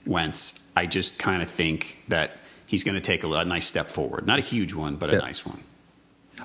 Wentz. 0.06 0.72
I 0.78 0.86
just 0.86 1.18
kind 1.18 1.42
of 1.42 1.50
think 1.50 1.98
that 2.10 2.38
he's 2.66 2.84
going 2.84 2.96
to 2.96 3.02
take 3.02 3.24
a, 3.24 3.32
a, 3.32 3.46
nice 3.46 3.66
step 3.66 3.88
forward, 3.88 4.26
not 4.26 4.40
a 4.40 4.42
huge 4.42 4.74
one, 4.74 4.96
but 4.96 5.10
a 5.10 5.14
yeah. 5.14 5.20
nice 5.20 5.46
one. 5.46 5.64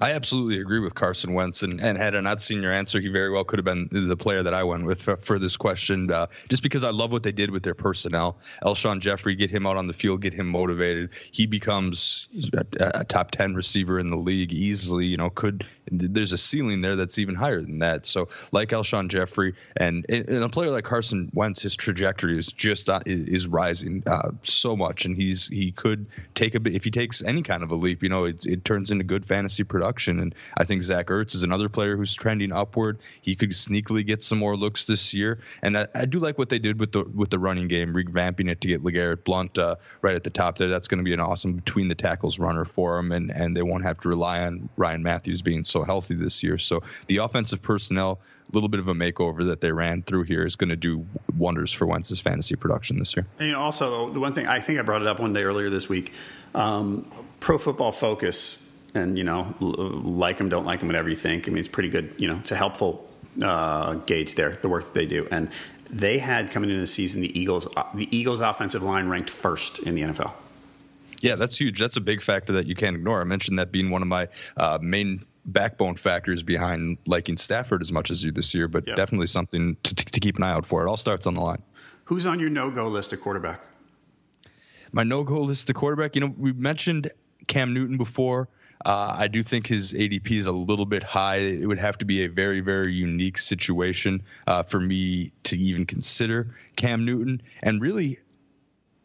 I 0.01 0.13
absolutely 0.13 0.61
agree 0.61 0.79
with 0.79 0.95
Carson 0.95 1.35
Wentz, 1.35 1.65
and, 1.65 1.81
and 1.81 1.99
had 1.99 2.15
I 2.15 2.21
not 2.21 2.41
seen 2.41 2.63
your 2.63 2.73
answer, 2.73 3.01
he 3.01 3.09
very 3.09 3.31
well 3.31 3.45
could 3.45 3.59
have 3.59 3.65
been 3.65 3.89
the 3.91 4.17
player 4.17 4.43
that 4.45 4.55
I 4.55 4.63
went 4.63 4.85
with 4.85 5.03
for, 5.03 5.17
for 5.17 5.39
this 5.39 5.57
question. 5.57 6.11
Uh, 6.11 6.29
just 6.49 6.63
because 6.63 6.85
I 6.85 6.91
love 6.91 7.11
what 7.11 7.25
they 7.25 7.33
did 7.33 7.51
with 7.51 7.65
their 7.65 7.75
personnel, 7.75 8.39
Alshon 8.63 9.01
Jeffery, 9.01 9.35
get 9.35 9.51
him 9.51 9.67
out 9.67 9.77
on 9.77 9.89
the 9.89 9.93
field, 9.93 10.23
get 10.23 10.35
him 10.35 10.47
motivated. 10.47 11.11
He 11.33 11.47
becomes 11.47 12.29
a, 12.53 13.01
a 13.01 13.05
top 13.05 13.33
ten 13.33 13.55
receiver 13.55 13.99
in 13.99 14.09
the 14.09 14.17
league 14.17 14.53
easily. 14.53 15.07
You 15.07 15.17
know, 15.17 15.31
could 15.31 15.67
there's 15.91 16.33
a 16.33 16.39
ceiling 16.39 16.81
there 16.81 16.95
that's 16.95 17.19
even 17.19 17.35
higher 17.35 17.61
than 17.61 17.81
that. 17.81 18.07
So, 18.07 18.29
like 18.53 18.69
Alshon 18.69 19.09
Jeffery 19.09 19.55
and, 19.77 20.07
and 20.09 20.45
a 20.45 20.49
player 20.49 20.71
like 20.71 20.85
Carson 20.85 21.31
Wentz, 21.35 21.63
his 21.63 21.75
trajectory 21.75 22.39
is 22.39 22.53
just 22.53 22.89
uh, 22.89 23.01
is 23.05 23.49
rising 23.49 24.05
uh, 24.07 24.31
so 24.45 24.77
much, 24.77 25.07
and 25.07 25.17
he's 25.17 25.49
he 25.49 25.73
could 25.73 26.07
take 26.35 26.55
a 26.55 26.61
bit 26.61 26.75
if 26.75 26.85
he 26.85 26.93
takes 26.93 27.21
any 27.23 27.43
kind 27.43 27.65
of 27.65 27.73
a 27.73 27.75
leap. 27.75 28.05
You 28.05 28.11
know, 28.11 28.25
it, 28.25 28.47
it 28.47 28.65
turns 28.65 28.93
into 28.93 29.03
good 29.03 29.27
fantasy 29.27 29.65
production 29.65 29.88
production. 29.88 30.20
And 30.20 30.35
I 30.57 30.64
think 30.64 30.83
Zach 30.83 31.07
Ertz 31.07 31.35
is 31.35 31.42
another 31.42 31.68
player 31.68 31.96
who's 31.96 32.14
trending 32.14 32.53
upward. 32.53 32.98
He 33.22 33.35
could 33.37 33.51
sneakily 33.51 34.07
get 34.07 34.22
some 34.22 34.38
more 34.38 34.57
looks 34.57 34.85
this 34.85 35.14
year. 35.14 35.40
And 35.62 35.79
I, 35.79 35.87
I 35.94 36.05
do 36.05 36.18
like 36.18 36.37
what 36.37 36.51
they 36.51 36.59
did 36.59 36.79
with 36.79 36.92
the 36.92 37.05
with 37.05 37.31
the 37.31 37.38
running 37.38 37.68
game, 37.68 37.94
revamping 37.94 38.51
it 38.51 38.61
to 38.61 38.68
get 38.68 38.83
LeGarrette 38.83 39.24
Blunt 39.24 39.57
uh, 39.57 39.77
right 40.03 40.14
at 40.14 40.24
the 40.24 40.31
top 40.31 40.59
there. 40.59 40.68
That's 40.68 40.88
going 40.88 40.98
to 40.98 41.05
be 41.05 41.14
an 41.14 41.20
awesome 41.20 41.55
between 41.55 41.88
the 41.88 41.94
tackles 41.94 42.38
runner 42.38 42.64
for 42.64 42.98
him, 42.98 43.12
and 43.12 43.31
and 43.31 43.57
they 43.57 43.62
won't 43.62 43.85
have 43.85 44.01
to 44.01 44.09
rely 44.09 44.40
on 44.40 44.68
Ryan 44.77 45.03
Mathews 45.03 45.42
being 45.42 45.64
so 45.64 45.85
healthy 45.85 46.14
this 46.14 46.42
year. 46.42 46.59
So 46.59 46.83
the 47.07 47.18
offensive 47.18 47.62
personnel, 47.62 48.20
a 48.48 48.53
little 48.53 48.68
bit 48.68 48.81
of 48.81 48.88
a 48.88 48.94
makeover 48.94 49.46
that 49.46 49.61
they 49.61 49.72
ran 49.72 50.03
through 50.03 50.24
here 50.24 50.44
is 50.44 50.57
going 50.57 50.70
to 50.70 50.77
do 50.77 51.07
wonders 51.37 51.72
for 51.72 51.87
Wentz's 51.87 52.20
fantasy 52.20 52.57
production 52.57 52.98
this 52.98 53.16
year. 53.16 53.27
And 53.38 53.57
also, 53.57 54.11
the 54.11 54.20
one 54.20 54.35
thing 54.35 54.46
I 54.46 54.61
think 54.61 54.79
I 54.79 54.83
brought 54.83 55.03
it 55.03 55.09
up 55.09 55.20
one 55.20 55.33
day 55.33 55.44
earlier 55.44 55.70
this 55.70 55.88
week, 55.88 56.12
um, 56.55 57.11
Pro 57.40 57.57
Football 57.57 57.92
Focus 57.92 58.68
and 58.94 59.18
you 59.18 59.24
know, 59.24 59.55
like 59.61 60.38
them, 60.38 60.48
don't 60.48 60.64
like 60.64 60.81
them, 60.81 60.88
whatever 60.88 61.09
you 61.09 61.16
think. 61.16 61.48
I 61.48 61.51
mean, 61.51 61.59
it's 61.59 61.68
pretty 61.68 61.88
good. 61.88 62.14
You 62.18 62.29
know, 62.29 62.37
it's 62.38 62.53
a 62.53 62.57
helpful 62.57 63.09
uh, 63.42 63.94
gauge 63.94 64.35
there, 64.35 64.53
the 64.53 64.68
work 64.68 64.85
that 64.85 64.94
they 64.94 65.07
do. 65.07 65.29
And 65.31 65.51
they 65.90 66.18
had 66.18 66.51
coming 66.51 66.70
into 66.70 66.81
the 66.81 66.87
season 66.87 67.20
the 67.20 67.38
Eagles, 67.38 67.68
uh, 67.77 67.85
the 67.94 68.14
Eagles 68.16 68.40
offensive 68.40 68.83
line 68.83 69.09
ranked 69.09 69.31
first 69.31 69.81
in 69.81 69.94
the 69.94 70.03
NFL. 70.03 70.33
Yeah, 71.20 71.35
that's 71.35 71.59
huge. 71.59 71.81
That's 71.81 71.96
a 71.96 72.01
big 72.01 72.22
factor 72.22 72.53
that 72.55 72.66
you 72.66 72.74
can't 72.74 72.94
ignore. 72.94 73.20
I 73.20 73.24
mentioned 73.24 73.59
that 73.59 73.72
being 73.72 73.90
one 73.90 74.03
of 74.03 74.09
my 74.09 74.29
uh, 74.57 74.79
main 74.81 75.24
backbone 75.44 75.96
factors 75.96 76.42
behind 76.42 76.98
liking 77.07 77.37
Stafford 77.37 77.81
as 77.81 77.90
much 77.90 78.11
as 78.11 78.22
you 78.22 78.31
this 78.31 78.55
year, 78.55 78.68
but 78.68 78.87
yep. 78.87 78.96
definitely 78.96 79.27
something 79.27 79.77
to, 79.83 79.94
to 79.94 80.20
keep 80.20 80.37
an 80.37 80.44
eye 80.44 80.53
out 80.53 80.66
for. 80.66 80.85
It 80.85 80.88
all 80.88 80.96
starts 80.96 81.27
on 81.27 81.35
the 81.35 81.40
line. 81.40 81.62
Who's 82.05 82.27
on 82.27 82.38
your 82.38 82.51
no 82.51 82.70
go 82.70 82.87
list 82.87 83.12
at 83.12 83.20
quarterback? 83.20 83.61
My 84.92 85.03
no 85.03 85.24
go 85.24 85.40
list 85.40 85.68
at 85.68 85.77
quarterback. 85.77 86.14
You 86.14 86.20
know, 86.20 86.35
we 86.37 86.53
mentioned 86.53 87.11
Cam 87.46 87.74
Newton 87.74 87.96
before. 87.96 88.48
Uh, 88.85 89.14
I 89.19 89.29
do 89.29 89.43
think 89.43 89.67
his 89.67 89.93
ADP 89.93 90.31
is 90.31 90.47
a 90.47 90.53
little 90.53 90.87
bit 90.87 91.03
high. 91.03 91.37
It 91.37 91.67
would 91.67 91.81
have 91.81 91.99
to 91.99 92.05
be 92.05 92.25
a 92.25 92.29
very, 92.29 92.61
very 92.61 92.93
unique 92.93 93.38
situation 93.38 94.23
uh, 94.47 94.62
for 94.62 94.79
me 94.79 95.33
to 95.45 95.59
even 95.59 95.87
consider 95.87 96.55
Cam 96.77 97.05
Newton. 97.05 97.43
And 97.61 97.81
really, 97.81 98.19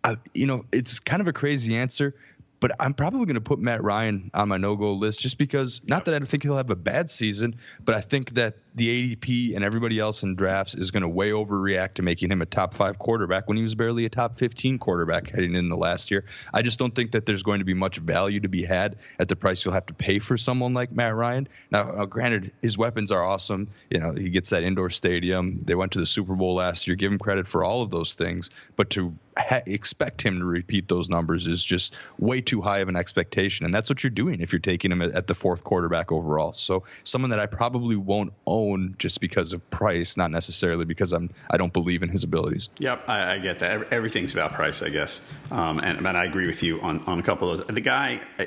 I, 0.03 0.17
you 0.33 0.45
know, 0.45 0.65
it's 0.71 0.99
kind 0.99 1.21
of 1.21 1.27
a 1.27 1.33
crazy 1.33 1.75
answer, 1.75 2.15
but 2.63 2.71
I'm 2.79 2.93
probably 2.93 3.25
going 3.25 3.35
to 3.35 3.41
put 3.41 3.59
Matt 3.59 3.83
Ryan 3.83 4.31
on 4.33 4.47
my 4.47 4.55
no 4.55 4.77
go 4.77 4.93
list 4.93 5.19
just 5.19 5.37
because, 5.37 5.81
not 5.85 6.05
that 6.05 6.13
I 6.13 6.19
think 6.19 6.43
he'll 6.43 6.55
have 6.55 6.69
a 6.69 6.77
bad 6.77 7.09
season, 7.09 7.57
but 7.83 7.93
I 7.93 7.99
think 7.99 8.35
that 8.35 8.55
the 8.73 9.15
ADP 9.17 9.53
and 9.53 9.65
everybody 9.65 9.99
else 9.99 10.23
in 10.23 10.35
drafts 10.35 10.73
is 10.73 10.89
going 10.89 11.03
to 11.03 11.09
way 11.09 11.31
overreact 11.31 11.95
to 11.95 12.01
making 12.01 12.31
him 12.31 12.41
a 12.41 12.45
top 12.45 12.73
five 12.73 12.97
quarterback 12.97 13.49
when 13.49 13.57
he 13.57 13.63
was 13.63 13.75
barely 13.75 14.05
a 14.05 14.09
top 14.09 14.35
15 14.35 14.79
quarterback 14.79 15.29
heading 15.29 15.55
into 15.55 15.75
last 15.75 16.09
year. 16.09 16.23
I 16.53 16.61
just 16.61 16.79
don't 16.79 16.95
think 16.95 17.11
that 17.11 17.25
there's 17.25 17.43
going 17.43 17.59
to 17.59 17.65
be 17.65 17.73
much 17.73 17.97
value 17.97 18.39
to 18.39 18.47
be 18.47 18.63
had 18.63 18.95
at 19.19 19.27
the 19.27 19.35
price 19.35 19.63
you'll 19.63 19.73
have 19.73 19.87
to 19.87 19.93
pay 19.93 20.19
for 20.19 20.37
someone 20.37 20.73
like 20.73 20.91
Matt 20.91 21.13
Ryan. 21.13 21.49
Now, 21.69 21.91
now 21.91 22.05
granted, 22.05 22.53
his 22.61 22.77
weapons 22.77 23.11
are 23.11 23.23
awesome. 23.23 23.69
You 23.89 23.99
know, 23.99 24.13
he 24.13 24.29
gets 24.29 24.51
that 24.51 24.63
indoor 24.63 24.89
stadium. 24.89 25.59
They 25.63 25.75
went 25.75 25.91
to 25.91 25.99
the 25.99 26.05
Super 26.05 26.33
Bowl 26.33 26.55
last 26.55 26.87
year. 26.87 26.95
Give 26.95 27.11
him 27.11 27.19
credit 27.19 27.45
for 27.45 27.63
all 27.63 27.81
of 27.81 27.91
those 27.91 28.15
things, 28.15 28.49
but 28.75 28.89
to 28.91 29.13
ha- 29.37 29.61
expect 29.65 30.21
him 30.21 30.39
to 30.39 30.45
repeat 30.45 30.87
those 30.87 31.09
numbers 31.09 31.45
is 31.45 31.63
just 31.63 31.93
way 32.17 32.41
too 32.41 32.52
too 32.53 32.61
high 32.61 32.79
of 32.79 32.89
an 32.89 32.95
expectation, 32.95 33.65
and 33.65 33.73
that's 33.73 33.89
what 33.89 34.03
you're 34.03 34.11
doing 34.11 34.39
if 34.39 34.53
you're 34.53 34.59
taking 34.59 34.91
him 34.91 35.01
at, 35.01 35.25
the 35.25 35.33
fourth 35.33 35.63
quarterback 35.63 36.11
overall. 36.11 36.53
So 36.53 36.83
someone 37.03 37.31
that 37.31 37.39
I 37.39 37.47
probably 37.47 37.95
won't 37.95 38.33
own 38.45 38.95
just 38.99 39.21
because 39.21 39.53
of 39.53 39.69
price, 39.71 40.17
not 40.17 40.29
necessarily 40.29 40.85
because 40.85 41.13
I'm 41.13 41.31
I 41.49 41.57
don't 41.57 41.73
believe 41.73 42.03
in 42.03 42.09
his 42.09 42.23
abilities. 42.23 42.69
Yep, 42.77 43.09
I, 43.09 43.33
I 43.33 43.39
get 43.39 43.59
that. 43.59 43.91
Everything's 43.91 44.33
about 44.33 44.53
price, 44.53 44.83
I 44.83 44.89
guess, 44.89 45.33
um, 45.51 45.79
and, 45.79 46.05
and 46.05 46.17
I 46.17 46.25
agree 46.25 46.45
with 46.45 46.61
you 46.61 46.79
on 46.81 47.03
on 47.05 47.19
a 47.19 47.23
couple 47.23 47.49
of 47.49 47.57
those. 47.57 47.67
The 47.67 47.81
guy 47.81 48.21
uh, 48.37 48.45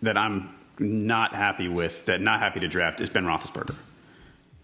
that 0.00 0.16
I'm 0.16 0.54
not 0.78 1.34
happy 1.34 1.68
with, 1.68 2.06
that 2.06 2.22
not 2.22 2.40
happy 2.40 2.60
to 2.60 2.68
draft, 2.68 3.02
is 3.02 3.10
Ben 3.10 3.24
Roethlisberger. 3.24 3.76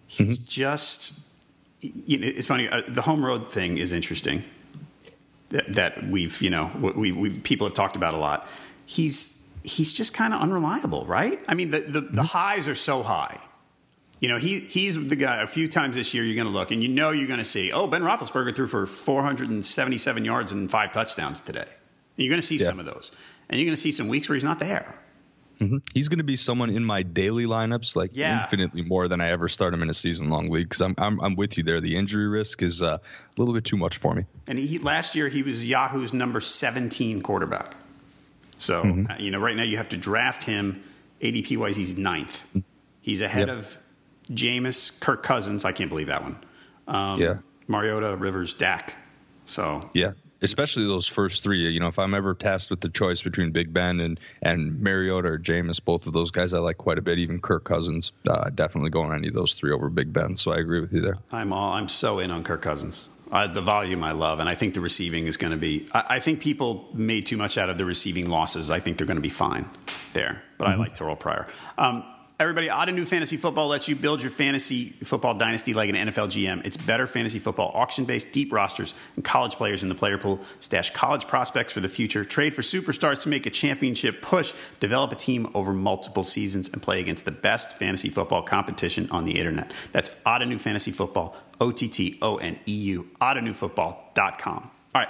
He's 0.06 0.38
mm-hmm. 0.38 0.44
just. 0.48 1.26
You 1.80 2.18
know, 2.18 2.26
it's 2.26 2.46
funny. 2.48 2.68
Uh, 2.68 2.82
the 2.88 3.02
home 3.02 3.24
road 3.24 3.52
thing 3.52 3.78
is 3.78 3.92
interesting. 3.92 4.42
That, 5.50 5.72
that 5.74 6.06
we've 6.06 6.42
you 6.42 6.50
know 6.50 6.70
we, 6.94 7.10
we 7.12 7.30
people 7.30 7.66
have 7.66 7.74
talked 7.74 7.96
about 7.96 8.14
a 8.14 8.18
lot. 8.18 8.46
He's 8.84 9.50
he's 9.62 9.92
just 9.92 10.14
kind 10.14 10.34
of 10.34 10.40
unreliable, 10.40 11.06
right? 11.06 11.40
I 11.48 11.54
mean, 11.54 11.70
the 11.70 11.80
the, 11.80 12.02
mm-hmm. 12.02 12.16
the 12.16 12.22
highs 12.22 12.68
are 12.68 12.74
so 12.74 13.02
high. 13.02 13.40
You 14.20 14.28
know, 14.28 14.36
he 14.36 14.60
he's 14.60 15.08
the 15.08 15.16
guy. 15.16 15.42
A 15.42 15.46
few 15.46 15.68
times 15.68 15.96
this 15.96 16.12
year, 16.12 16.24
you're 16.24 16.34
going 16.34 16.52
to 16.52 16.58
look 16.58 16.70
and 16.70 16.82
you 16.82 16.88
know 16.88 17.10
you're 17.10 17.28
going 17.28 17.38
to 17.38 17.44
see. 17.44 17.72
Oh, 17.72 17.86
Ben 17.86 18.02
Roethlisberger 18.02 18.54
threw 18.54 18.66
for 18.66 18.84
477 18.84 20.24
yards 20.24 20.52
and 20.52 20.70
five 20.70 20.92
touchdowns 20.92 21.40
today. 21.40 21.60
And 21.60 21.68
you're 22.24 22.30
going 22.30 22.40
to 22.40 22.46
see 22.46 22.56
yeah. 22.56 22.66
some 22.66 22.80
of 22.80 22.86
those, 22.86 23.12
and 23.48 23.60
you're 23.60 23.66
going 23.66 23.76
to 23.76 23.80
see 23.80 23.92
some 23.92 24.08
weeks 24.08 24.28
where 24.28 24.34
he's 24.34 24.44
not 24.44 24.58
there. 24.58 24.98
Mm-hmm. 25.60 25.78
He's 25.92 26.08
going 26.08 26.18
to 26.18 26.24
be 26.24 26.36
someone 26.36 26.70
in 26.70 26.84
my 26.84 27.02
daily 27.02 27.46
lineups, 27.46 27.96
like 27.96 28.12
yeah. 28.14 28.44
infinitely 28.44 28.82
more 28.82 29.08
than 29.08 29.20
I 29.20 29.30
ever 29.30 29.48
start 29.48 29.74
him 29.74 29.82
in 29.82 29.90
a 29.90 29.94
season 29.94 30.30
long 30.30 30.48
league. 30.48 30.68
Because 30.68 30.82
I'm, 30.82 30.94
I'm, 30.98 31.20
I'm 31.20 31.34
with 31.34 31.58
you 31.58 31.64
there. 31.64 31.80
The 31.80 31.96
injury 31.96 32.28
risk 32.28 32.62
is 32.62 32.82
uh, 32.82 32.98
a 32.98 33.40
little 33.40 33.54
bit 33.54 33.64
too 33.64 33.76
much 33.76 33.98
for 33.98 34.14
me. 34.14 34.24
And 34.46 34.58
he 34.58 34.78
last 34.78 35.14
year 35.14 35.28
he 35.28 35.42
was 35.42 35.64
Yahoo's 35.64 36.12
number 36.12 36.40
17 36.40 37.22
quarterback. 37.22 37.74
So 38.58 38.84
mm-hmm. 38.84 39.10
uh, 39.10 39.16
you 39.18 39.30
know, 39.30 39.38
right 39.38 39.56
now 39.56 39.64
you 39.64 39.76
have 39.76 39.88
to 39.90 39.96
draft 39.96 40.44
him 40.44 40.82
ADP 41.20 41.56
wise. 41.56 41.76
He's 41.76 41.98
ninth. 41.98 42.44
He's 43.00 43.20
ahead 43.20 43.48
yep. 43.48 43.56
of 43.56 43.78
Jameis, 44.30 44.98
Kirk 45.00 45.22
Cousins. 45.22 45.64
I 45.64 45.72
can't 45.72 45.88
believe 45.88 46.08
that 46.08 46.22
one. 46.22 46.36
Um, 46.86 47.20
yeah, 47.20 47.38
Mariota, 47.66 48.16
Rivers, 48.16 48.54
Dak. 48.54 48.96
So 49.44 49.80
yeah, 49.94 50.12
especially 50.42 50.84
those 50.84 51.06
first 51.06 51.42
three. 51.42 51.68
You 51.68 51.80
know, 51.80 51.88
if 51.88 51.98
I'm 51.98 52.14
ever 52.14 52.34
tasked 52.34 52.70
with 52.70 52.80
the 52.80 52.88
choice 52.88 53.22
between 53.22 53.52
Big 53.52 53.72
Ben 53.72 54.00
and 54.00 54.20
and 54.42 54.80
Mariota 54.80 55.28
or 55.28 55.38
Jameis, 55.38 55.84
both 55.84 56.06
of 56.06 56.12
those 56.12 56.30
guys 56.30 56.54
I 56.54 56.58
like 56.58 56.78
quite 56.78 56.98
a 56.98 57.02
bit. 57.02 57.18
Even 57.18 57.40
Kirk 57.40 57.64
Cousins, 57.64 58.12
uh, 58.28 58.50
definitely 58.50 58.90
going 58.90 59.12
any 59.12 59.28
of 59.28 59.34
those 59.34 59.54
three 59.54 59.72
over 59.72 59.88
Big 59.88 60.12
Ben. 60.12 60.36
So 60.36 60.52
I 60.52 60.58
agree 60.58 60.80
with 60.80 60.92
you 60.92 61.00
there. 61.00 61.18
I'm 61.32 61.52
all 61.52 61.72
I'm 61.72 61.88
so 61.88 62.18
in 62.18 62.30
on 62.30 62.44
Kirk 62.44 62.62
Cousins. 62.62 63.10
Uh, 63.30 63.46
the 63.46 63.60
volume 63.60 64.02
I 64.02 64.12
love, 64.12 64.38
and 64.38 64.48
I 64.48 64.54
think 64.54 64.72
the 64.72 64.80
receiving 64.80 65.26
is 65.26 65.36
going 65.36 65.50
to 65.50 65.58
be. 65.58 65.86
I, 65.92 66.04
I, 66.08 66.18
think 66.18 66.40
people 66.40 66.88
made 66.94 67.26
too 67.26 67.36
much 67.36 67.58
out 67.58 67.68
of 67.68 67.76
the 67.76 67.84
receiving 67.84 68.30
losses. 68.30 68.70
I 68.70 68.80
think 68.80 68.96
they're 68.96 69.06
going 69.06 69.18
to 69.18 69.22
be 69.22 69.28
fine 69.28 69.68
there, 70.14 70.42
but 70.56 70.64
mm-hmm. 70.66 70.80
I 70.80 70.84
like 70.84 70.94
Terrelle 70.96 71.20
Pryor. 71.20 71.46
Um, 71.76 72.04
Everybody, 72.40 72.68
Ottoneu 72.68 73.04
Fantasy 73.04 73.36
Football 73.36 73.66
lets 73.66 73.88
you 73.88 73.96
build 73.96 74.22
your 74.22 74.30
fantasy 74.30 74.90
football 74.90 75.34
dynasty 75.34 75.74
like 75.74 75.88
an 75.90 75.96
NFL 75.96 76.28
GM. 76.28 76.64
It's 76.64 76.76
better 76.76 77.08
fantasy 77.08 77.40
football, 77.40 77.72
auction 77.74 78.04
based, 78.04 78.30
deep 78.30 78.52
rosters, 78.52 78.94
and 79.16 79.24
college 79.24 79.56
players 79.56 79.82
in 79.82 79.88
the 79.88 79.96
player 79.96 80.18
pool. 80.18 80.38
Stash 80.60 80.90
college 80.90 81.26
prospects 81.26 81.72
for 81.72 81.80
the 81.80 81.88
future. 81.88 82.24
Trade 82.24 82.54
for 82.54 82.62
superstars 82.62 83.22
to 83.22 83.28
make 83.28 83.46
a 83.46 83.50
championship 83.50 84.22
push. 84.22 84.54
Develop 84.78 85.10
a 85.10 85.16
team 85.16 85.50
over 85.52 85.72
multiple 85.72 86.22
seasons 86.22 86.72
and 86.72 86.80
play 86.80 87.00
against 87.00 87.24
the 87.24 87.32
best 87.32 87.76
fantasy 87.76 88.08
football 88.08 88.42
competition 88.42 89.10
on 89.10 89.24
the 89.24 89.36
internet. 89.36 89.74
That's 89.90 90.10
Ottoneu 90.20 90.60
Fantasy 90.60 90.92
Football, 90.92 91.34
O 91.60 91.72
T 91.72 91.88
T 91.88 92.20
O 92.22 92.36
N 92.36 92.60
E 92.68 92.72
U, 92.72 93.10
OttoneuFootball.com. 93.20 94.70
All 94.94 95.00
right, 95.02 95.08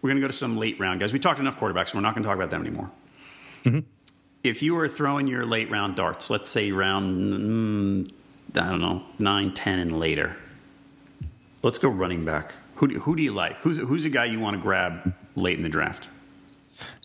we're 0.00 0.10
going 0.10 0.18
to 0.18 0.22
go 0.22 0.28
to 0.28 0.32
some 0.32 0.56
late 0.56 0.78
round 0.78 1.00
guys. 1.00 1.12
We 1.12 1.18
talked 1.18 1.40
enough 1.40 1.58
quarterbacks, 1.58 1.88
so 1.88 1.98
we're 1.98 2.02
not 2.02 2.14
going 2.14 2.22
to 2.22 2.28
talk 2.28 2.36
about 2.36 2.50
them 2.50 2.60
anymore. 2.60 2.92
Mm-hmm 3.64 3.80
if 4.48 4.62
you 4.62 4.74
were 4.74 4.88
throwing 4.88 5.28
your 5.28 5.44
late 5.44 5.70
round 5.70 5.96
darts, 5.96 6.30
let's 6.30 6.48
say 6.48 6.72
round, 6.72 7.34
mm, 7.34 8.12
I 8.56 8.68
don't 8.70 8.80
know, 8.80 9.04
9, 9.18 9.54
10, 9.54 9.78
and 9.78 9.92
later, 9.92 10.36
let's 11.62 11.78
go 11.78 11.88
running 11.88 12.24
back. 12.24 12.54
Who 12.76 12.88
do, 12.88 13.00
who 13.00 13.14
do 13.14 13.22
you 13.22 13.32
like? 13.32 13.58
Who's, 13.58 13.78
who's 13.78 14.04
a 14.04 14.10
guy 14.10 14.24
you 14.24 14.40
want 14.40 14.56
to 14.56 14.62
grab 14.62 15.14
late 15.36 15.56
in 15.56 15.62
the 15.62 15.68
draft? 15.68 16.08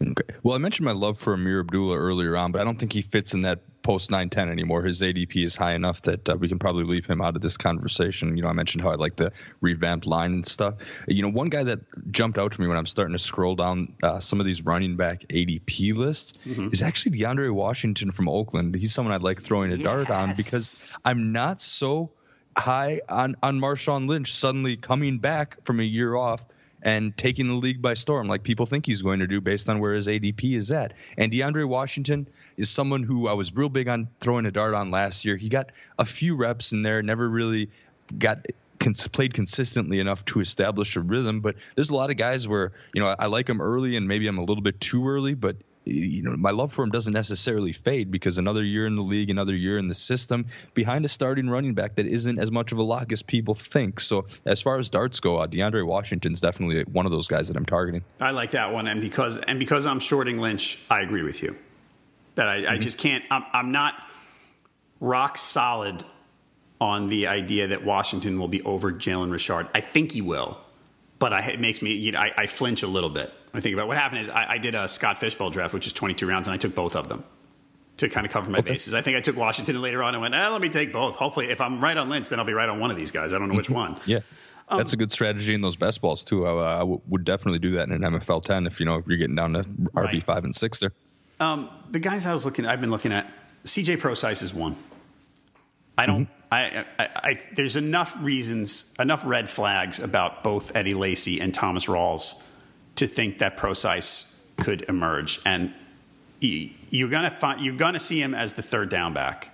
Okay. 0.02 0.36
Well, 0.44 0.56
I 0.56 0.58
mentioned 0.58 0.86
my 0.86 0.94
love 0.94 1.18
for 1.18 1.34
Ameer 1.34 1.60
Abdullah 1.60 1.98
earlier 1.98 2.38
on, 2.38 2.52
but 2.52 2.62
I 2.62 2.64
don't 2.64 2.80
think 2.80 2.94
he 2.94 3.02
fits 3.02 3.34
in 3.34 3.42
that 3.42 3.60
post 3.84 4.10
910 4.10 4.50
anymore. 4.50 4.82
His 4.84 5.02
ADP 5.02 5.44
is 5.44 5.56
high 5.56 5.76
enough 5.76 6.02
that 6.04 6.28
uh, 6.30 6.36
we 6.36 6.48
can 6.48 6.58
probably 6.58 6.86
leave 6.86 7.06
him 7.06 7.22
out 7.22 7.36
of 7.36 7.42
this 7.42 7.58
conversation. 7.58 8.36
You 8.36 8.44
know, 8.44 8.50
I 8.50 8.54
mentioned 8.54 8.84
how 8.84 8.92
I 8.92 8.96
like 8.96 9.16
the 9.16 9.32
revamped 9.62 10.06
line 10.06 10.34
and 10.34 10.46
stuff. 10.46 10.76
You 11.08 11.22
know, 11.22 11.30
one 11.30 11.50
guy 11.50 11.64
that 11.66 11.82
jumped 12.12 12.38
out 12.38 12.54
to 12.54 12.62
me 12.62 12.68
when 12.68 12.78
I'm 12.78 12.86
starting 12.86 13.16
to 13.16 13.22
scroll 13.22 13.56
down 13.56 13.96
uh, 14.02 14.20
some 14.20 14.40
of 14.40 14.46
these 14.46 14.64
running 14.64 14.96
back 14.96 15.26
ADP 15.30 15.94
lists 15.94 16.34
mm-hmm. 16.46 16.70
is 16.72 16.82
actually 16.82 17.20
DeAndre 17.20 17.52
Washington 17.54 18.12
from 18.12 18.30
Oakland. 18.30 18.74
He's 18.76 18.94
someone 18.94 19.14
I'd 19.14 19.22
like 19.22 19.42
throwing 19.42 19.72
a 19.72 19.76
yes. 19.76 19.84
dart 19.84 20.10
on 20.10 20.34
because 20.36 20.92
I'm 21.06 21.34
not 21.34 21.62
so 21.62 22.12
high 22.58 23.02
on 23.10 23.36
on 23.44 23.60
Marshawn 23.60 24.08
Lynch 24.08 24.34
suddenly 24.34 24.78
coming 24.78 25.18
back 25.18 25.64
from 25.66 25.80
a 25.80 25.84
year 25.84 26.16
off 26.16 26.46
and 26.84 27.18
taking 27.18 27.48
the 27.48 27.56
league 27.56 27.82
by 27.82 27.94
storm 27.96 28.28
like 28.28 28.44
people 28.44 28.66
think 28.66 28.86
he's 28.86 29.02
going 29.02 29.20
to 29.20 29.28
do 29.28 29.42
based 29.42 29.70
on 29.70 29.80
where 29.80 29.94
his 29.94 30.08
ADP 30.08 30.56
is 30.56 30.72
at. 30.72 30.94
And 31.18 31.32
DeAndre 31.32 31.68
Washington 31.68 32.28
is 32.58 32.70
someone 32.70 33.04
who 33.04 33.28
I 33.28 33.34
was 33.34 33.56
real 33.56 33.70
big 33.70 33.88
on 33.88 34.10
throwing 34.20 34.46
a 34.46 34.52
dart 34.52 34.76
on 34.76 34.92
last 34.92 35.26
year. 35.26 35.38
He 35.38 35.50
got 35.50 35.72
a 35.98 36.06
few 36.06 36.36
reps 36.36 36.74
in 36.74 36.82
there, 36.82 37.02
never 37.02 37.28
really 37.28 37.70
got 38.20 38.46
played 39.14 39.34
consistently 39.34 40.00
enough 40.00 40.26
to 40.26 40.42
establish 40.42 40.98
a 40.98 41.02
rhythm. 41.02 41.40
But 41.40 41.56
there's 41.76 41.90
a 41.90 41.96
lot 41.96 42.12
of 42.12 42.18
guys 42.18 42.48
where 42.48 42.74
you 42.94 43.02
know 43.02 43.16
I, 43.18 43.28
like 43.28 43.50
him 43.50 43.62
early, 43.62 43.96
and 43.96 44.08
maybe 44.08 44.28
I'm 44.28 44.38
a 44.38 44.44
little 44.44 44.64
bit 44.64 44.82
too 44.82 45.08
early. 45.08 45.34
But 45.34 45.56
you 45.86 46.22
know, 46.22 46.36
my 46.38 46.52
love 46.52 46.72
for 46.72 46.84
him 46.84 46.92
doesn't 46.92 47.14
necessarily 47.14 47.74
fade 47.74 48.10
because 48.10 48.38
another 48.38 48.64
year 48.64 48.86
in 48.88 48.96
the 48.96 49.02
league, 49.02 49.30
another 49.30 49.56
year 49.56 49.78
in 49.78 49.88
the 49.88 49.94
system 49.94 50.46
behind 50.74 51.04
a 51.04 51.10
starting 51.10 51.50
running 51.50 51.74
back 51.74 51.96
that 51.96 52.06
isn't 52.06 52.40
as 52.40 52.52
much 52.52 52.72
of 52.72 52.78
a 52.78 52.84
lock 52.84 53.12
as 53.12 53.22
people 53.22 53.54
think. 53.54 54.00
So 54.00 54.26
as 54.46 54.62
far 54.62 54.78
as 54.78 54.90
darts 54.90 55.20
go, 55.20 55.38
uh, 55.38 55.48
DeAndre 55.48 55.86
Washington's 55.86 56.40
definitely 56.40 56.84
one 56.84 57.06
of 57.06 57.12
those 57.12 57.28
guys 57.28 57.50
that 57.50 57.58
I'm 57.58 57.66
targeting. 57.66 58.04
I 58.22 58.32
like 58.32 58.52
that 58.52 58.72
one, 58.72 58.88
and 58.88 59.02
because 59.02 59.38
and 59.38 59.60
because 59.60 59.86
I'm 59.86 60.00
shorting 60.00 60.38
Lynch, 60.38 60.80
I 60.90 61.02
agree 61.02 61.24
with 61.24 61.44
you. 61.44 61.56
That 62.36 62.48
I, 62.48 62.58
mm-hmm. 62.60 62.74
I 62.74 62.78
just 62.78 62.98
can't. 62.98 63.24
I'm, 63.30 63.44
I'm 63.52 63.72
not 63.72 63.96
rock 65.00 65.38
solid 65.38 66.04
on 66.80 67.10
the 67.10 67.28
idea 67.28 67.68
that 67.68 67.84
Washington 67.84 68.40
will 68.40 68.48
be 68.48 68.62
over 68.64 68.92
Jalen 68.92 69.32
Richard. 69.32 69.68
I 69.74 69.82
think 69.82 70.14
he 70.14 70.22
will, 70.22 70.58
but 71.20 71.34
I, 71.34 71.42
it 71.42 71.60
makes 71.60 71.82
me. 71.82 71.94
You 71.94 72.14
know, 72.14 72.20
I, 72.20 72.32
I 72.38 72.46
flinch 72.48 72.84
a 72.84 72.88
little 72.88 73.10
bit 73.10 73.34
I 73.54 73.60
think 73.60 73.74
about 73.74 73.88
what 73.88 73.98
happened 73.98 74.22
is 74.22 74.30
I, 74.30 74.54
I, 74.54 74.58
did 74.58 74.74
a 74.74 74.88
Scott 74.88 75.20
Fish 75.20 75.36
Bowl 75.36 75.50
draft, 75.52 75.74
which 75.74 75.86
is 75.86 75.94
22 75.94 76.28
rounds, 76.28 76.48
and 76.48 76.56
I 76.56 76.58
took 76.58 76.74
both 76.74 76.96
of 76.96 77.08
them 77.08 77.24
to 77.98 78.10
kind 78.10 78.26
of 78.26 78.32
cover 78.32 78.50
my 78.50 78.60
okay. 78.60 78.72
bases. 78.72 78.94
I 78.94 79.02
think 79.02 79.16
I 79.16 79.22
took 79.22 79.38
Washington 79.38 79.76
and 79.76 79.84
later 79.84 80.02
on 80.02 80.16
and 80.16 80.22
went, 80.22 80.34
eh, 80.34 80.48
let 80.48 80.60
me 80.60 80.70
take 80.70 80.92
both. 80.92 81.16
Hopefully, 81.16 81.50
if 81.50 81.62
I'm 81.62 81.80
right 81.80 81.96
on 81.96 82.10
Lynch, 82.10 82.30
then 82.30 82.40
I'll 82.40 82.46
be 82.46 82.54
right 82.54 82.70
on 82.70 82.80
one 82.80 82.90
of 82.90 82.98
these 82.98 83.12
guys. 83.12 83.32
I 83.32 83.38
don't 83.38 83.50
know 83.50 83.56
which 83.56 83.68
mm-hmm. 83.68 83.94
one. 83.94 84.00
yeah. 84.06 84.20
Um, 84.70 84.78
That's 84.78 84.94
a 84.94 84.98
good 84.98 85.12
strategy 85.12 85.54
in 85.54 85.62
those 85.62 85.76
best 85.76 86.02
balls 86.02 86.24
too. 86.24 86.48
I, 86.48 86.76
I 86.76 86.80
w- 86.80 87.02
would 87.10 87.26
definitely 87.26 87.60
do 87.60 87.72
that 87.72 87.90
in 87.90 88.04
an 88.04 88.14
MFL 88.14 88.44
10 88.44 88.66
if 88.66 88.80
you 88.80 88.86
know 88.86 88.96
if 88.96 89.06
you're 89.08 89.18
getting 89.18 89.36
down 89.36 89.54
to 89.54 89.64
RB 89.64 90.24
five 90.24 90.46
and 90.46 90.56
six 90.56 90.80
there. 90.80 90.94
Um, 91.40 91.70
the 91.92 92.00
guys 92.00 92.26
I 92.26 92.34
was 92.34 92.46
looking, 92.46 92.66
I've 92.66 92.80
been 92.80 92.92
looking 92.92 93.12
at. 93.12 93.32
CJ 93.66 94.00
Prosise 94.00 94.42
is 94.42 94.54
one. 94.54 94.76
I 95.98 96.06
don't. 96.06 96.26
Mm-hmm. 96.26 96.34
I, 96.52 96.86
I, 97.00 97.10
I, 97.16 97.42
there's 97.56 97.76
enough 97.76 98.16
reasons, 98.22 98.94
enough 99.00 99.26
red 99.26 99.50
flags 99.50 100.00
about 100.00 100.44
both 100.44 100.76
Eddie 100.76 100.94
Lacy 100.94 101.42
and 101.42 101.54
Thomas 101.54 101.88
Rawls 101.88 102.42
to 102.96 103.08
think 103.08 103.40
that 103.40 103.58
Prosise 103.58 104.46
could 104.58 104.86
emerge. 104.88 105.40
And 105.46 105.74
you're 106.40 107.10
gonna 107.10 107.32
find, 107.32 107.62
you're 107.62 107.76
gonna 107.76 108.00
see 108.00 108.22
him 108.22 108.34
as 108.34 108.54
the 108.54 108.62
third 108.62 108.90
down 108.90 109.14
back, 109.14 109.52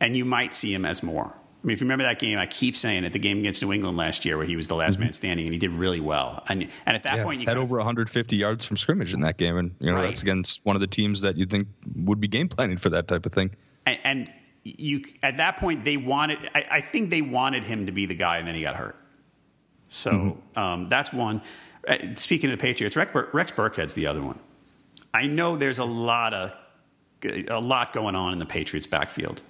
and 0.00 0.16
you 0.16 0.24
might 0.24 0.54
see 0.54 0.72
him 0.72 0.84
as 0.84 1.02
more. 1.02 1.34
I 1.62 1.66
mean, 1.66 1.74
if 1.74 1.80
you 1.80 1.84
remember 1.84 2.04
that 2.04 2.18
game, 2.18 2.38
I 2.38 2.46
keep 2.46 2.76
saying 2.76 3.04
it, 3.04 3.12
the 3.12 3.20
game 3.20 3.38
against 3.38 3.62
New 3.62 3.72
England 3.72 3.96
last 3.96 4.24
year 4.24 4.36
where 4.36 4.46
he 4.46 4.56
was 4.56 4.66
the 4.66 4.74
last 4.74 4.94
mm-hmm. 4.94 5.04
man 5.04 5.12
standing 5.12 5.46
and 5.46 5.52
he 5.52 5.60
did 5.60 5.70
really 5.70 6.00
well. 6.00 6.42
And 6.48 6.68
and 6.86 6.96
at 6.96 7.04
that 7.04 7.18
yeah, 7.18 7.24
point, 7.24 7.40
you 7.40 7.46
had 7.46 7.56
over 7.56 7.76
150 7.76 8.36
yards 8.36 8.64
from 8.64 8.76
scrimmage 8.76 9.14
in 9.14 9.20
that 9.20 9.36
game, 9.36 9.56
and 9.56 9.74
you 9.78 9.86
know 9.86 9.96
right. 9.96 10.06
that's 10.06 10.22
against 10.22 10.60
one 10.64 10.74
of 10.74 10.80
the 10.80 10.88
teams 10.88 11.20
that 11.20 11.36
you 11.36 11.46
think 11.46 11.68
would 11.96 12.20
be 12.20 12.28
game 12.28 12.48
planning 12.48 12.76
for 12.76 12.90
that 12.90 13.06
type 13.06 13.26
of 13.26 13.32
thing. 13.32 13.50
And, 13.86 13.98
and 14.02 14.32
you 14.64 15.02
at 15.22 15.36
that 15.36 15.58
point 15.58 15.84
they 15.84 15.96
wanted, 15.96 16.38
I, 16.54 16.66
I, 16.70 16.80
think 16.80 17.10
they 17.10 17.22
wanted 17.22 17.64
him 17.64 17.86
to 17.86 17.92
be 17.92 18.06
the 18.06 18.14
guy, 18.14 18.38
and 18.38 18.46
then 18.46 18.54
he 18.56 18.62
got 18.62 18.76
hurt. 18.76 18.96
So 19.88 20.10
mm-hmm. 20.10 20.58
um, 20.58 20.88
that's 20.88 21.12
one. 21.12 21.42
Uh, 21.86 21.96
speaking 22.14 22.50
of 22.50 22.58
the 22.58 22.62
Patriots, 22.62 22.96
Rex, 22.96 23.10
Rex 23.32 23.50
Burkhead's 23.50 23.94
the 23.94 24.06
other 24.06 24.22
one. 24.22 24.38
I 25.12 25.26
know 25.26 25.56
there's 25.56 25.78
a 25.78 25.84
lot 25.84 26.32
of 26.32 26.52
a 27.24 27.60
lot 27.60 27.92
going 27.92 28.16
on 28.16 28.32
in 28.32 28.38
the 28.38 28.46
Patriots 28.46 28.86
backfield, 28.86 29.42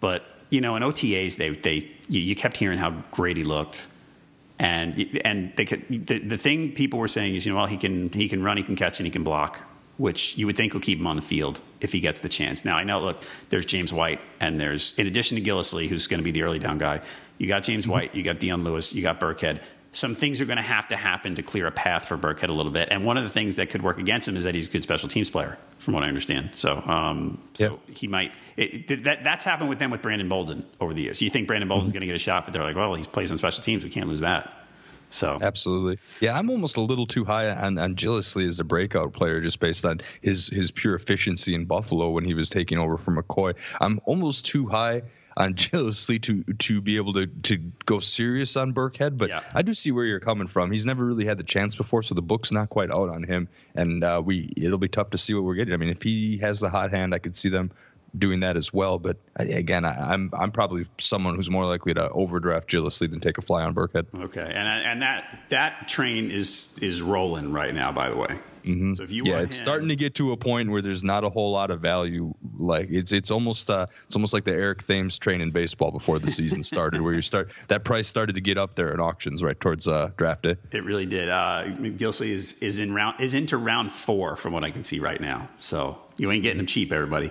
but 0.00 0.24
you 0.50 0.60
know, 0.60 0.76
in 0.76 0.82
OTAs, 0.82 1.36
they 1.36 1.50
they 1.50 1.90
you, 2.08 2.34
kept 2.34 2.56
hearing 2.56 2.78
how 2.78 2.90
great 3.10 3.36
he 3.36 3.44
looked, 3.44 3.86
and 4.58 5.18
and 5.24 5.52
they 5.56 5.64
could, 5.64 5.86
the 5.88 6.18
the 6.18 6.36
thing 6.36 6.72
people 6.72 6.98
were 6.98 7.08
saying 7.08 7.34
is, 7.34 7.46
you 7.46 7.52
know, 7.52 7.58
well, 7.58 7.66
he 7.66 7.76
can 7.76 8.10
he 8.10 8.28
can 8.28 8.42
run, 8.42 8.56
he 8.56 8.62
can 8.62 8.76
catch, 8.76 8.98
and 8.98 9.06
he 9.06 9.10
can 9.10 9.24
block, 9.24 9.62
which 9.98 10.36
you 10.36 10.46
would 10.46 10.56
think 10.56 10.74
will 10.74 10.80
keep 10.80 10.98
him 10.98 11.06
on 11.06 11.16
the 11.16 11.22
field 11.22 11.60
if 11.80 11.92
he 11.92 12.00
gets 12.00 12.20
the 12.20 12.28
chance. 12.28 12.64
Now 12.64 12.76
I 12.76 12.84
know, 12.84 13.00
look, 13.00 13.22
there's 13.50 13.64
James 13.66 13.92
White, 13.92 14.20
and 14.40 14.58
there's 14.58 14.98
in 14.98 15.06
addition 15.06 15.36
to 15.36 15.42
Gillislee, 15.42 15.88
who's 15.88 16.06
going 16.06 16.20
to 16.20 16.24
be 16.24 16.32
the 16.32 16.42
early 16.42 16.58
down 16.58 16.78
guy, 16.78 17.00
you 17.38 17.46
got 17.46 17.62
James 17.62 17.84
mm-hmm. 17.84 17.92
White, 17.92 18.14
you 18.14 18.22
got 18.22 18.38
Dion 18.38 18.64
Lewis, 18.64 18.92
you 18.94 19.02
got 19.02 19.20
Burkhead 19.20 19.60
some 19.92 20.14
things 20.14 20.40
are 20.40 20.46
going 20.46 20.56
to 20.56 20.62
have 20.62 20.88
to 20.88 20.96
happen 20.96 21.34
to 21.34 21.42
clear 21.42 21.66
a 21.66 21.70
path 21.70 22.06
for 22.06 22.16
Burkhead 22.16 22.48
a 22.48 22.52
little 22.52 22.72
bit. 22.72 22.88
And 22.90 23.04
one 23.04 23.18
of 23.18 23.24
the 23.24 23.30
things 23.30 23.56
that 23.56 23.68
could 23.68 23.82
work 23.82 23.98
against 23.98 24.26
him 24.26 24.36
is 24.36 24.44
that 24.44 24.54
he's 24.54 24.68
a 24.68 24.70
good 24.72 24.82
special 24.82 25.08
teams 25.08 25.30
player, 25.30 25.58
from 25.78 25.92
what 25.92 26.02
I 26.02 26.08
understand. 26.08 26.50
So, 26.54 26.78
um, 26.78 27.42
so 27.52 27.64
yep. 27.86 27.96
he 27.96 28.06
might. 28.06 28.34
It, 28.56 29.04
that, 29.04 29.22
that's 29.22 29.44
happened 29.44 29.68
with 29.68 29.78
them 29.78 29.90
with 29.90 30.00
Brandon 30.00 30.28
Bolden 30.28 30.64
over 30.80 30.94
the 30.94 31.02
years. 31.02 31.20
You 31.20 31.28
think 31.28 31.46
Brandon 31.46 31.68
Bolden's 31.68 31.90
mm-hmm. 31.90 31.98
going 31.98 32.00
to 32.00 32.06
get 32.06 32.16
a 32.16 32.18
shot, 32.18 32.46
but 32.46 32.54
they're 32.54 32.64
like, 32.64 32.74
well, 32.74 32.94
he's 32.94 33.06
plays 33.06 33.30
on 33.30 33.38
special 33.38 33.62
teams. 33.62 33.84
We 33.84 33.90
can't 33.90 34.08
lose 34.08 34.20
that. 34.20 34.52
So 35.10 35.38
absolutely, 35.42 35.98
yeah. 36.22 36.38
I'm 36.38 36.48
almost 36.48 36.78
a 36.78 36.80
little 36.80 37.04
too 37.04 37.26
high 37.26 37.50
on, 37.50 37.76
on 37.76 37.96
Gillislee 37.96 38.48
as 38.48 38.60
a 38.60 38.64
breakout 38.64 39.12
player, 39.12 39.42
just 39.42 39.60
based 39.60 39.84
on 39.84 40.00
his 40.22 40.46
his 40.46 40.70
pure 40.70 40.94
efficiency 40.94 41.54
in 41.54 41.66
Buffalo 41.66 42.08
when 42.08 42.24
he 42.24 42.32
was 42.32 42.48
taking 42.48 42.78
over 42.78 42.96
from 42.96 43.18
McCoy. 43.18 43.54
I'm 43.78 44.00
almost 44.06 44.46
too 44.46 44.66
high 44.66 45.02
on 45.36 45.54
Gillislee 45.54 46.22
to 46.22 46.44
to 46.54 46.80
be 46.80 46.96
able 46.96 47.14
to 47.14 47.26
to 47.26 47.58
go 47.84 48.00
serious 48.00 48.56
on 48.56 48.74
Burkhead, 48.74 49.16
but 49.16 49.28
yeah. 49.28 49.42
I 49.54 49.62
do 49.62 49.74
see 49.74 49.90
where 49.90 50.04
you're 50.04 50.20
coming 50.20 50.46
from. 50.46 50.70
He's 50.70 50.86
never 50.86 51.04
really 51.04 51.24
had 51.24 51.38
the 51.38 51.44
chance 51.44 51.76
before, 51.76 52.02
so 52.02 52.14
the 52.14 52.22
book's 52.22 52.52
not 52.52 52.68
quite 52.68 52.90
out 52.90 53.08
on 53.08 53.22
him, 53.22 53.48
and 53.74 54.02
uh, 54.04 54.22
we 54.24 54.52
it'll 54.56 54.78
be 54.78 54.88
tough 54.88 55.10
to 55.10 55.18
see 55.18 55.34
what 55.34 55.44
we're 55.44 55.54
getting. 55.54 55.74
I 55.74 55.76
mean, 55.76 55.90
if 55.90 56.02
he 56.02 56.38
has 56.38 56.60
the 56.60 56.70
hot 56.70 56.90
hand, 56.90 57.14
I 57.14 57.18
could 57.18 57.36
see 57.36 57.48
them 57.48 57.72
doing 58.16 58.40
that 58.40 58.56
as 58.56 58.72
well. 58.72 58.98
But 58.98 59.16
again, 59.36 59.84
I, 59.84 60.14
am 60.14 60.30
I'm, 60.34 60.40
I'm 60.42 60.52
probably 60.52 60.86
someone 60.98 61.36
who's 61.36 61.50
more 61.50 61.66
likely 61.66 61.94
to 61.94 62.10
overdraft 62.10 62.68
Gillislee 62.68 63.10
than 63.10 63.20
take 63.20 63.38
a 63.38 63.42
fly 63.42 63.62
on 63.62 63.74
Burkhead. 63.74 64.06
Okay, 64.14 64.40
and 64.40 64.68
and 64.68 65.02
that 65.02 65.40
that 65.48 65.88
train 65.88 66.30
is 66.30 66.78
is 66.80 67.02
rolling 67.02 67.52
right 67.52 67.74
now. 67.74 67.92
By 67.92 68.10
the 68.10 68.16
way, 68.16 68.38
Mm-hmm. 68.64 68.94
So 68.94 69.02
if 69.02 69.12
you 69.12 69.22
yeah, 69.24 69.40
it's 69.40 69.58
him, 69.58 69.64
starting 69.64 69.88
to 69.88 69.96
get 69.96 70.14
to 70.16 70.32
a 70.32 70.36
point 70.36 70.70
where 70.70 70.82
there's 70.82 71.02
not 71.02 71.24
a 71.24 71.30
whole 71.30 71.52
lot 71.52 71.70
of 71.70 71.80
value. 71.80 72.32
Like 72.58 72.88
it's 72.90 73.12
it's 73.12 73.30
almost 73.30 73.70
uh, 73.70 73.86
it's 74.06 74.14
almost 74.14 74.32
like 74.32 74.44
the 74.44 74.52
Eric 74.52 74.86
Thames 74.86 75.18
train 75.18 75.40
in 75.40 75.50
baseball 75.50 75.90
before 75.90 76.18
the 76.18 76.28
season 76.28 76.62
started, 76.62 77.00
where 77.00 77.14
you 77.14 77.22
start 77.22 77.50
that 77.68 77.84
price 77.84 78.08
started 78.08 78.34
to 78.34 78.40
get 78.40 78.58
up 78.58 78.74
there 78.74 78.92
in 78.92 79.00
auctions 79.00 79.42
right 79.42 79.58
towards 79.58 79.88
uh, 79.88 80.10
draft 80.16 80.42
day. 80.42 80.56
It 80.70 80.84
really 80.84 81.06
did. 81.06 81.28
Uh, 81.28 81.64
is 81.80 82.62
is 82.62 82.78
in 82.78 82.94
round 82.94 83.20
is 83.20 83.34
into 83.34 83.56
round 83.56 83.92
four 83.92 84.36
from 84.36 84.52
what 84.52 84.64
I 84.64 84.70
can 84.70 84.84
see 84.84 85.00
right 85.00 85.20
now. 85.20 85.48
So 85.58 85.98
you 86.16 86.30
ain't 86.30 86.42
getting 86.42 86.60
him 86.60 86.66
cheap, 86.66 86.92
everybody. 86.92 87.30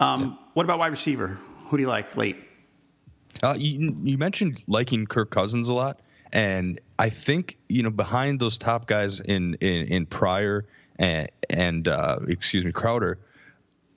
Um, 0.00 0.38
what 0.54 0.64
about 0.64 0.78
wide 0.78 0.88
receiver? 0.88 1.38
Who 1.66 1.76
do 1.76 1.82
you 1.82 1.88
like 1.88 2.16
late? 2.16 2.36
Uh, 3.42 3.54
you, 3.56 3.96
you 4.02 4.18
mentioned 4.18 4.64
liking 4.66 5.06
Kirk 5.06 5.30
Cousins 5.30 5.68
a 5.68 5.74
lot. 5.74 6.00
And 6.32 6.80
I 6.98 7.10
think 7.10 7.58
you 7.68 7.82
know 7.82 7.90
behind 7.90 8.40
those 8.40 8.58
top 8.58 8.86
guys 8.86 9.20
in 9.20 9.54
in, 9.54 9.86
in 9.88 10.06
Pryor 10.06 10.66
and, 10.96 11.28
and 11.48 11.88
uh, 11.88 12.20
excuse 12.28 12.64
me 12.64 12.72
Crowder, 12.72 13.18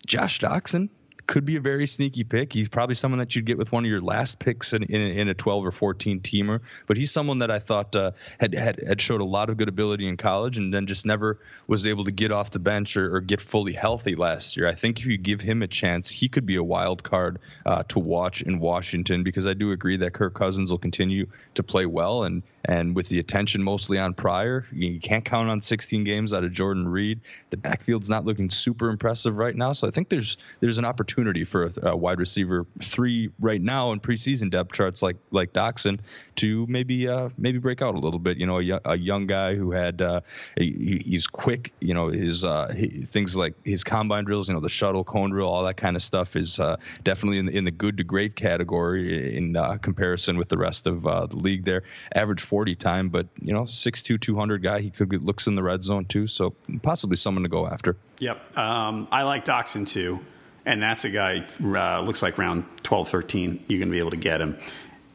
Josh 0.05 0.39
Doctson 0.39 0.89
could 1.27 1.45
be 1.45 1.55
a 1.55 1.61
very 1.61 1.87
sneaky 1.87 2.23
pick. 2.23 2.53
He's 2.53 2.69
probably 2.69 2.95
someone 2.95 3.19
that 3.19 3.35
you'd 3.35 3.45
get 3.45 3.57
with 3.57 3.71
one 3.71 3.85
of 3.85 3.89
your 3.89 4.01
last 4.01 4.39
picks 4.39 4.73
in, 4.73 4.83
in, 4.83 5.01
in 5.01 5.29
a 5.29 5.33
12 5.33 5.65
or 5.65 5.71
14 5.71 6.19
teamer. 6.19 6.61
But 6.87 6.97
he's 6.97 7.11
someone 7.11 7.39
that 7.39 7.51
I 7.51 7.59
thought 7.59 7.95
uh, 7.95 8.11
had, 8.39 8.53
had 8.53 8.81
had 8.85 9.01
showed 9.01 9.21
a 9.21 9.25
lot 9.25 9.49
of 9.49 9.57
good 9.57 9.69
ability 9.69 10.07
in 10.07 10.17
college, 10.17 10.57
and 10.57 10.73
then 10.73 10.87
just 10.87 11.05
never 11.05 11.39
was 11.67 11.87
able 11.87 12.05
to 12.05 12.11
get 12.11 12.31
off 12.31 12.51
the 12.51 12.59
bench 12.59 12.97
or, 12.97 13.15
or 13.15 13.21
get 13.21 13.41
fully 13.41 13.73
healthy 13.73 14.15
last 14.15 14.57
year. 14.57 14.67
I 14.67 14.75
think 14.75 14.99
if 14.99 15.05
you 15.05 15.17
give 15.17 15.41
him 15.41 15.61
a 15.61 15.67
chance, 15.67 16.09
he 16.09 16.29
could 16.29 16.45
be 16.45 16.55
a 16.55 16.63
wild 16.63 17.03
card 17.03 17.39
uh, 17.65 17.83
to 17.89 17.99
watch 17.99 18.41
in 18.41 18.59
Washington 18.59 19.23
because 19.23 19.45
I 19.45 19.53
do 19.53 19.71
agree 19.71 19.97
that 19.97 20.13
Kirk 20.13 20.33
Cousins 20.33 20.71
will 20.71 20.77
continue 20.77 21.27
to 21.55 21.63
play 21.63 21.85
well 21.85 22.23
and 22.23 22.43
and 22.65 22.95
with 22.95 23.09
the 23.09 23.19
attention 23.19 23.61
mostly 23.61 23.97
on 23.97 24.13
Pryor, 24.13 24.65
you 24.71 24.99
can't 24.99 25.25
count 25.25 25.49
on 25.49 25.61
16 25.61 26.03
games 26.03 26.33
out 26.33 26.43
of 26.43 26.51
Jordan 26.51 26.87
Reed. 26.87 27.21
The 27.49 27.57
backfield's 27.57 28.09
not 28.09 28.25
looking 28.25 28.49
super 28.49 28.89
impressive 28.89 29.37
right 29.37 29.55
now, 29.55 29.73
so 29.73 29.87
I 29.87 29.91
think 29.91 30.09
there's 30.09 30.37
there's 30.61 30.77
an 30.77 30.85
opportunity 30.85 31.43
for 31.43 31.63
a, 31.63 31.89
a 31.89 31.95
wide 31.95 32.19
receiver 32.19 32.65
three 32.81 33.31
right 33.39 33.61
now 33.61 33.91
in 33.91 33.99
preseason 33.99 34.49
depth 34.49 34.73
charts 34.73 35.01
like 35.01 35.17
like 35.31 35.51
Doctson 35.53 35.99
to 36.37 36.65
maybe 36.67 37.07
uh, 37.07 37.29
maybe 37.37 37.57
break 37.57 37.81
out 37.81 37.95
a 37.95 37.99
little 37.99 38.19
bit. 38.19 38.37
You 38.37 38.45
know, 38.45 38.59
a, 38.59 38.79
a 38.85 38.97
young 38.97 39.27
guy 39.27 39.55
who 39.55 39.71
had 39.71 40.01
uh, 40.01 40.21
he, 40.57 41.01
he's 41.05 41.27
quick. 41.27 41.73
You 41.79 41.93
know, 41.93 42.07
his 42.07 42.43
uh, 42.43 42.73
he, 42.73 42.87
things 42.87 43.35
like 43.35 43.55
his 43.65 43.83
combine 43.83 44.23
drills, 44.23 44.47
you 44.47 44.53
know, 44.53 44.61
the 44.61 44.69
shuttle 44.69 45.03
cone 45.03 45.31
drill, 45.31 45.49
all 45.49 45.63
that 45.63 45.77
kind 45.77 45.95
of 45.95 46.01
stuff 46.01 46.35
is 46.35 46.59
uh, 46.59 46.77
definitely 47.03 47.39
in 47.39 47.45
the, 47.47 47.57
in 47.57 47.63
the 47.65 47.71
good 47.71 47.97
to 47.97 48.03
great 48.03 48.35
category 48.35 49.37
in 49.37 49.55
uh, 49.55 49.77
comparison 49.77 50.37
with 50.37 50.49
the 50.49 50.57
rest 50.57 50.87
of 50.87 51.05
uh, 51.05 51.25
the 51.25 51.37
league. 51.37 51.65
There, 51.65 51.83
average 52.13 52.41
40 52.53 52.75
time, 52.75 53.09
but 53.09 53.25
you 53.41 53.51
know, 53.51 53.63
6'2", 53.63 54.21
200 54.21 54.61
guy. 54.61 54.79
He 54.79 54.91
could 54.91 55.09
get 55.09 55.25
looks 55.25 55.47
in 55.47 55.55
the 55.55 55.63
red 55.63 55.81
zone 55.81 56.05
too, 56.05 56.27
so 56.27 56.53
possibly 56.83 57.17
someone 57.17 57.41
to 57.41 57.49
go 57.49 57.65
after. 57.65 57.97
Yep, 58.19 58.55
um, 58.55 59.07
I 59.11 59.23
like 59.23 59.43
Doctson 59.43 59.87
too, 59.87 60.23
and 60.63 60.79
that's 60.79 61.03
a 61.03 61.09
guy 61.09 61.47
uh, 61.63 62.01
looks 62.01 62.21
like 62.21 62.37
round 62.37 62.67
12, 62.83 63.09
13. 63.09 63.65
You're 63.67 63.79
going 63.79 63.87
to 63.87 63.91
be 63.91 63.97
able 63.97 64.11
to 64.11 64.17
get 64.17 64.39
him, 64.39 64.59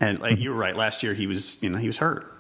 and 0.01 0.18
like 0.18 0.41
you 0.41 0.51
were 0.51 0.57
right. 0.57 0.74
Last 0.74 1.05
year 1.05 1.14
he 1.14 1.28
was, 1.28 1.62
you 1.62 1.70
know, 1.70 1.78
he 1.78 1.86
was 1.86 1.99
hurt, 1.99 2.34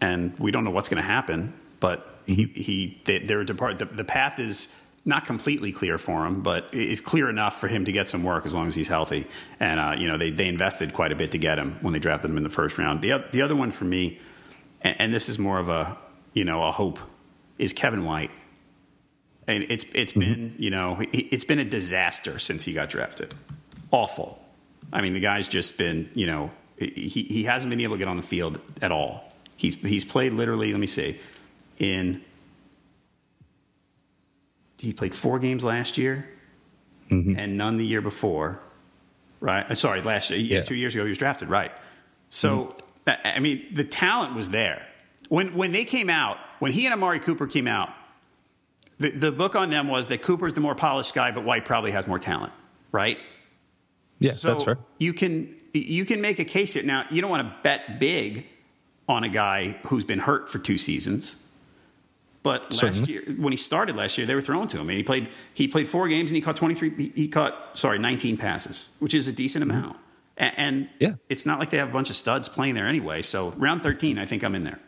and 0.00 0.36
we 0.40 0.50
don't 0.50 0.64
know 0.64 0.72
what's 0.72 0.88
going 0.88 1.00
to 1.00 1.08
happen. 1.08 1.54
But 1.78 2.12
he 2.26 2.46
he 2.46 3.00
they, 3.04 3.20
they're 3.20 3.44
depart. 3.44 3.78
The, 3.78 3.84
the 3.84 4.04
path 4.04 4.40
is 4.40 4.84
not 5.04 5.26
completely 5.26 5.70
clear 5.70 5.96
for 5.96 6.26
him, 6.26 6.42
but 6.42 6.66
it's 6.72 7.00
clear 7.00 7.30
enough 7.30 7.60
for 7.60 7.68
him 7.68 7.84
to 7.84 7.92
get 7.92 8.08
some 8.08 8.24
work 8.24 8.44
as 8.44 8.52
long 8.52 8.66
as 8.66 8.74
he's 8.74 8.88
healthy. 8.88 9.28
And 9.60 9.78
uh, 9.78 9.94
you 9.96 10.08
know 10.08 10.18
they 10.18 10.32
they 10.32 10.48
invested 10.48 10.92
quite 10.92 11.12
a 11.12 11.14
bit 11.14 11.30
to 11.30 11.38
get 11.38 11.56
him 11.56 11.78
when 11.82 11.92
they 11.92 12.00
drafted 12.00 12.32
him 12.32 12.36
in 12.36 12.42
the 12.42 12.50
first 12.50 12.78
round. 12.78 13.00
The 13.00 13.24
the 13.30 13.42
other 13.42 13.54
one 13.54 13.70
for 13.70 13.84
me, 13.84 14.18
and, 14.82 14.96
and 14.98 15.14
this 15.14 15.28
is 15.28 15.38
more 15.38 15.58
of 15.58 15.68
a 15.68 15.96
you 16.32 16.44
know 16.44 16.64
a 16.64 16.70
hope, 16.70 16.98
is 17.58 17.72
Kevin 17.72 18.04
White. 18.04 18.30
And 19.46 19.64
it's 19.68 19.84
it's 19.94 20.12
mm-hmm. 20.12 20.20
been 20.20 20.54
you 20.58 20.70
know 20.70 20.98
it's 21.12 21.44
been 21.44 21.58
a 21.58 21.64
disaster 21.64 22.38
since 22.38 22.64
he 22.64 22.72
got 22.72 22.90
drafted, 22.90 23.34
awful. 23.90 24.42
I 24.92 25.00
mean 25.00 25.14
the 25.14 25.20
guy's 25.20 25.48
just 25.48 25.78
been 25.78 26.08
you 26.14 26.26
know 26.26 26.50
he 26.76 27.26
he 27.28 27.44
hasn't 27.44 27.70
been 27.70 27.80
able 27.80 27.96
to 27.96 27.98
get 27.98 28.08
on 28.08 28.16
the 28.16 28.22
field 28.22 28.60
at 28.80 28.92
all. 28.92 29.24
He's 29.56 29.74
he's 29.74 30.04
played 30.04 30.32
literally. 30.32 30.72
Let 30.72 30.80
me 30.80 30.86
see, 30.86 31.18
in 31.78 32.22
he 34.78 34.92
played 34.92 35.14
four 35.14 35.38
games 35.38 35.64
last 35.64 35.98
year 35.98 36.28
mm-hmm. 37.10 37.38
and 37.38 37.56
none 37.56 37.76
the 37.76 37.84
year 37.84 38.00
before, 38.00 38.60
right? 39.40 39.70
Uh, 39.70 39.74
sorry, 39.74 40.00
last 40.00 40.30
year, 40.30 40.38
yeah. 40.38 40.62
two 40.62 40.74
years 40.74 40.94
ago 40.94 41.04
he 41.04 41.10
was 41.10 41.18
drafted, 41.18 41.48
right? 41.48 41.72
So, 42.30 42.64
mm-hmm. 42.64 42.78
I 43.06 43.38
mean, 43.40 43.66
the 43.72 43.84
talent 43.84 44.34
was 44.34 44.50
there. 44.50 44.86
When, 45.28 45.54
when 45.54 45.72
they 45.72 45.84
came 45.84 46.10
out, 46.10 46.38
when 46.58 46.72
he 46.72 46.86
and 46.86 46.92
Amari 46.92 47.20
Cooper 47.20 47.46
came 47.46 47.66
out, 47.66 47.90
the, 48.98 49.10
the 49.10 49.32
book 49.32 49.54
on 49.54 49.70
them 49.70 49.88
was 49.88 50.08
that 50.08 50.22
Cooper's 50.22 50.54
the 50.54 50.60
more 50.60 50.74
polished 50.74 51.14
guy, 51.14 51.30
but 51.30 51.44
White 51.44 51.64
probably 51.64 51.92
has 51.92 52.06
more 52.06 52.18
talent, 52.18 52.52
right? 52.92 53.18
Yeah, 54.18 54.32
so 54.32 54.48
that's 54.48 54.64
fair. 54.64 54.78
You 54.98 55.14
can 55.14 55.56
you 55.72 56.04
can 56.04 56.20
make 56.20 56.38
a 56.38 56.44
case 56.44 56.74
here. 56.74 56.82
Now, 56.82 57.06
you 57.10 57.22
don't 57.22 57.30
want 57.30 57.48
to 57.48 57.56
bet 57.62 58.00
big 58.00 58.44
on 59.08 59.24
a 59.24 59.28
guy 59.28 59.78
who's 59.86 60.04
been 60.04 60.18
hurt 60.18 60.48
for 60.48 60.58
two 60.58 60.76
seasons 60.76 61.50
but 62.42 62.82
last 62.82 63.06
year, 63.06 63.22
when 63.36 63.52
he 63.52 63.56
started 63.56 63.96
last 63.96 64.16
year, 64.16 64.26
they 64.26 64.34
were 64.34 64.40
thrown 64.40 64.66
to 64.68 64.78
him. 64.78 64.88
And 64.88 64.96
he 64.96 65.02
played 65.02 65.28
he 65.52 65.68
played 65.68 65.86
four 65.86 66.08
games 66.08 66.30
and 66.30 66.36
he 66.36 66.40
caught 66.40 66.56
twenty 66.56 66.74
three. 66.74 67.12
He 67.14 67.28
caught 67.28 67.78
sorry 67.78 67.98
nineteen 67.98 68.38
passes, 68.38 68.96
which 68.98 69.12
is 69.12 69.28
a 69.28 69.32
decent 69.32 69.64
mm-hmm. 69.64 69.78
amount. 69.78 69.96
And, 70.40 70.58
and 70.58 70.88
yeah. 70.98 71.14
it's 71.28 71.46
not 71.46 71.60
like 71.60 71.70
they 71.70 71.76
have 71.76 71.90
a 71.90 71.92
bunch 71.92 72.10
of 72.10 72.16
studs 72.16 72.48
playing 72.48 72.74
there 72.74 72.88
anyway. 72.88 73.22
So 73.22 73.50
round 73.50 73.82
thirteen, 73.82 74.18
I 74.18 74.26
think 74.26 74.42
I'm 74.42 74.56
in 74.56 74.64
there. 74.64 74.80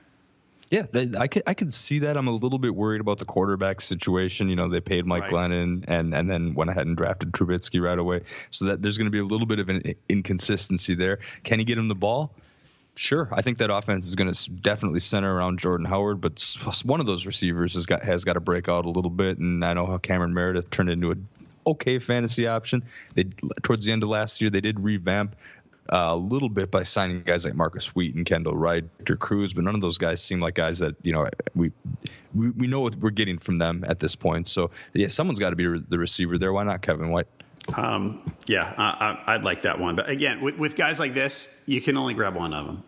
Yeah, 0.70 0.86
they, 0.90 1.10
I 1.18 1.26
could 1.26 1.42
I 1.46 1.52
could 1.52 1.74
see 1.74 1.98
that. 2.00 2.16
I'm 2.16 2.28
a 2.28 2.32
little 2.32 2.58
bit 2.58 2.74
worried 2.74 3.02
about 3.02 3.18
the 3.18 3.26
quarterback 3.26 3.82
situation. 3.82 4.48
You 4.48 4.56
know, 4.56 4.68
they 4.68 4.80
paid 4.80 5.04
Mike 5.04 5.24
right. 5.24 5.50
Glennon 5.50 5.84
and 5.86 6.14
and 6.14 6.30
then 6.30 6.54
went 6.54 6.70
ahead 6.70 6.86
and 6.86 6.96
drafted 6.96 7.32
Trubisky 7.32 7.82
right 7.82 7.98
away. 7.98 8.22
So 8.50 8.64
that 8.64 8.80
there's 8.80 8.96
going 8.96 9.04
to 9.04 9.10
be 9.10 9.18
a 9.18 9.24
little 9.24 9.46
bit 9.46 9.58
of 9.58 9.68
an 9.68 9.94
inconsistency 10.08 10.94
there. 10.94 11.18
Can 11.44 11.58
he 11.58 11.66
get 11.66 11.76
him 11.76 11.88
the 11.88 11.94
ball? 11.94 12.34
Sure, 12.94 13.28
I 13.32 13.42
think 13.42 13.58
that 13.58 13.70
offense 13.70 14.06
is 14.06 14.16
going 14.16 14.32
to 14.32 14.50
definitely 14.50 15.00
center 15.00 15.34
around 15.34 15.58
Jordan 15.58 15.86
Howard, 15.86 16.20
but 16.20 16.56
one 16.84 17.00
of 17.00 17.06
those 17.06 17.24
receivers 17.24 17.72
has 17.74 17.86
got 17.86 18.02
has 18.04 18.24
got 18.24 18.34
to 18.34 18.40
break 18.40 18.68
out 18.68 18.84
a 18.84 18.90
little 18.90 19.10
bit. 19.10 19.38
And 19.38 19.64
I 19.64 19.74
know 19.74 19.86
how 19.86 19.98
Cameron 19.98 20.34
Meredith 20.34 20.70
turned 20.70 20.90
into 20.90 21.10
an 21.10 21.28
okay 21.66 21.98
fantasy 21.98 22.46
option. 22.46 22.84
They 23.14 23.24
towards 23.62 23.84
the 23.84 23.92
end 23.92 24.02
of 24.02 24.08
last 24.08 24.40
year 24.40 24.50
they 24.50 24.60
did 24.60 24.80
revamp 24.80 25.36
uh, 25.88 26.08
a 26.10 26.16
little 26.16 26.48
bit 26.48 26.70
by 26.70 26.84
signing 26.84 27.22
guys 27.22 27.44
like 27.44 27.54
Marcus 27.54 27.94
Wheat 27.94 28.14
and 28.14 28.24
Kendall 28.24 28.56
Wright, 28.56 28.84
Victor 28.98 29.16
Cruz, 29.16 29.52
but 29.52 29.64
none 29.64 29.74
of 29.74 29.80
those 29.80 29.98
guys 29.98 30.22
seem 30.22 30.40
like 30.40 30.54
guys 30.54 30.78
that 30.78 30.94
you 31.02 31.12
know 31.12 31.28
we 31.54 31.72
we, 32.34 32.50
we 32.50 32.66
know 32.66 32.80
what 32.80 32.94
we're 32.96 33.10
getting 33.10 33.38
from 33.38 33.56
them 33.56 33.84
at 33.86 33.98
this 33.98 34.14
point. 34.14 34.48
So 34.48 34.70
yeah, 34.94 35.08
someone's 35.08 35.38
got 35.40 35.50
to 35.50 35.56
be 35.56 35.66
the 35.88 35.98
receiver 35.98 36.38
there. 36.38 36.52
Why 36.52 36.64
not 36.64 36.82
Kevin 36.82 37.10
White? 37.10 37.26
Um, 37.76 38.24
yeah, 38.46 38.74
I, 38.76 39.36
would 39.36 39.44
like 39.44 39.62
that 39.62 39.78
one. 39.78 39.94
But 39.94 40.08
again, 40.08 40.40
with, 40.40 40.58
with, 40.58 40.74
guys 40.74 40.98
like 40.98 41.14
this, 41.14 41.62
you 41.66 41.80
can 41.80 41.96
only 41.96 42.12
grab 42.12 42.34
one 42.34 42.52
of 42.52 42.66
them. 42.66 42.82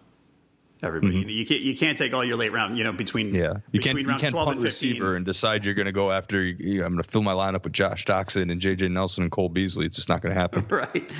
Everybody, 0.85 1.21
mm-hmm. 1.21 1.29
you, 1.29 1.47
can't 1.47 1.61
you 1.61 1.77
can't 1.77 1.97
take 1.97 2.13
all 2.13 2.25
your 2.25 2.37
late 2.37 2.53
round. 2.53 2.77
You 2.77 2.85
know, 2.85 2.93
between 2.93 3.35
yeah, 3.35 3.55
you 3.73 3.81
can't 3.81 3.99
you 3.99 4.07
can't 4.17 4.35
punt 4.35 4.61
receiver 4.61 5.17
and 5.17 5.25
decide 5.25 5.65
you're 5.65 5.75
going 5.75 5.87
to 5.87 5.93
go 5.93 6.13
after. 6.13 6.43
You 6.43 6.81
know, 6.81 6.87
I'm 6.87 6.93
going 6.93 7.03
to 7.03 7.09
fill 7.09 7.23
my 7.23 7.33
lineup 7.33 7.65
with 7.65 7.73
Josh 7.73 8.05
Doctson 8.05 8.53
and 8.53 8.61
J.J. 8.61 8.89
Nelson 8.89 9.23
and 9.25 9.33
Cole 9.33 9.49
Beasley. 9.49 9.87
It's 9.87 9.97
just 9.97 10.09
not 10.09 10.21
going 10.21 10.35
to 10.35 10.41
happen. 10.41 10.67
right. 10.71 11.11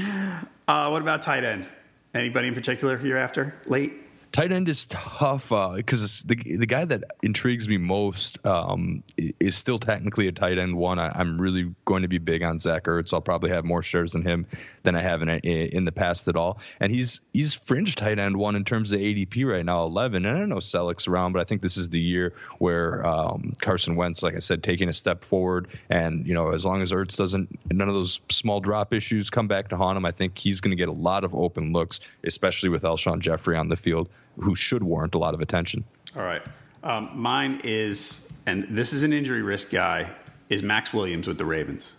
Uh, 0.69 0.89
what 0.91 1.03
about 1.03 1.23
tight 1.23 1.45
end? 1.45 1.69
Anybody 2.15 2.49
in 2.49 2.55
particular 2.55 3.01
you're 3.01 3.19
after 3.19 3.55
late? 3.67 4.04
Tight 4.35 4.51
end 4.51 4.69
is 4.69 4.87
tough 4.87 5.51
because 5.51 6.25
uh, 6.25 6.27
the 6.27 6.57
the 6.57 6.67
guy 6.67 6.85
that 6.85 7.05
intrigues 7.23 7.69
me 7.69 7.77
most 7.77 8.45
um, 8.45 9.05
is 9.17 9.57
still 9.57 9.79
technically 9.79 10.27
a 10.27 10.33
tight 10.33 10.59
end 10.59 10.77
one. 10.77 10.99
I, 10.99 11.21
am 11.21 11.41
really 11.41 11.73
going 11.85 12.03
to 12.03 12.09
be 12.09 12.19
big 12.19 12.43
on 12.43 12.59
Zach 12.59 12.83
Ertz. 12.87 13.15
I'll 13.15 13.21
probably 13.21 13.51
have 13.51 13.65
more 13.65 13.81
shares 13.81 14.17
in 14.17 14.23
him 14.23 14.49
than 14.83 14.97
I 14.97 15.03
have 15.03 15.23
in 15.23 15.29
in 15.29 15.85
the 15.85 15.93
past 15.93 16.27
at 16.27 16.35
all. 16.35 16.59
And 16.81 16.93
he's 16.93 17.21
he's 17.33 17.55
fringe 17.55 17.95
tight 17.95 18.19
end 18.19 18.37
one 18.37 18.57
in 18.57 18.65
terms 18.65 18.91
of 18.91 18.99
ADP 18.99 19.49
right 19.49 19.65
now, 19.65 19.85
11. 19.85 20.27
And 20.27 20.37
I 20.37 20.41
don't 20.41 20.49
know 20.49 20.57
Celek's 20.57 21.07
around, 21.07 21.33
but 21.33 21.41
I 21.41 21.45
think 21.45 21.63
this 21.63 21.77
is 21.77 21.91
the 21.91 22.01
year 22.01 22.33
where 22.59 23.07
um, 23.07 23.53
Carson 23.61 23.95
Wentz, 23.95 24.25
like 24.25 24.35
I 24.35 24.41
said, 24.41 24.65
taking 24.65 24.89
a 24.89 24.93
step 24.93 25.25
forward. 25.25 25.69
And 25.89 26.27
you 26.27 26.35
know, 26.35 26.49
as 26.49 26.67
long 26.67 26.83
as 26.83 26.91
Ertz 26.91 27.17
doesn't 27.17 27.57
none 27.73 27.87
of 27.87 27.95
those 27.95 28.21
small 28.31 28.59
drop 28.59 28.95
issues 28.95 29.31
come 29.31 29.47
back 29.47 29.69
to 29.69 29.77
haunt 29.77 29.97
him, 29.97 30.05
I 30.05 30.11
think 30.11 30.37
he's 30.37 30.61
going 30.61 30.77
to 30.77 30.81
get 30.81 30.89
a 30.89 30.93
lot 30.93 31.23
of 31.23 31.37
open 31.37 31.73
looks, 31.73 32.01
especially 32.25 32.71
with 32.71 32.83
Alshon 32.83 33.21
Jeffery 33.21 33.57
on 33.57 33.69
the 33.69 33.77
field 33.77 34.09
who 34.39 34.55
should 34.55 34.83
warrant 34.83 35.15
a 35.15 35.19
lot 35.19 35.35
of 35.35 35.41
attention. 35.41 35.85
All 36.17 36.23
right. 36.23 36.43
Um, 36.83 37.11
mine 37.15 37.61
is, 37.65 38.33
and 38.47 38.67
this 38.71 38.93
is 38.93 39.03
an 39.03 39.13
injury 39.13 39.43
risk 39.43 39.71
guy, 39.71 40.11
is 40.49 40.63
Maxx 40.63 40.93
Williams 40.93 41.27
with 41.27 41.39
the 41.39 41.45
Ravens. 41.45 41.95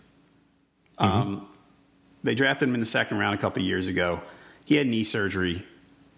Mm-hmm. 0.98 1.12
Um, 1.12 1.48
they 2.22 2.34
drafted 2.34 2.68
him 2.68 2.74
in 2.74 2.80
the 2.80 2.86
second 2.86 3.18
round 3.18 3.34
a 3.34 3.38
couple 3.38 3.62
years 3.62 3.88
ago. 3.88 4.20
He 4.64 4.76
had 4.76 4.86
knee 4.86 5.04
surgery 5.04 5.64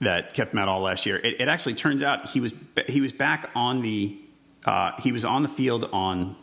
that 0.00 0.34
kept 0.34 0.52
him 0.52 0.58
out 0.58 0.68
all 0.68 0.80
last 0.80 1.06
year. 1.06 1.16
It, 1.16 1.40
it 1.40 1.48
actually 1.48 1.74
turns 1.74 2.02
out 2.02 2.26
he 2.26 2.40
was 2.40 2.54
he 2.86 3.00
was 3.00 3.12
back 3.12 3.50
on 3.54 3.82
the 3.82 4.16
uh, 4.64 4.92
he 5.00 5.12
was 5.12 5.24
on 5.24 5.42
the 5.42 5.48
field 5.48 5.88
on 5.92 6.36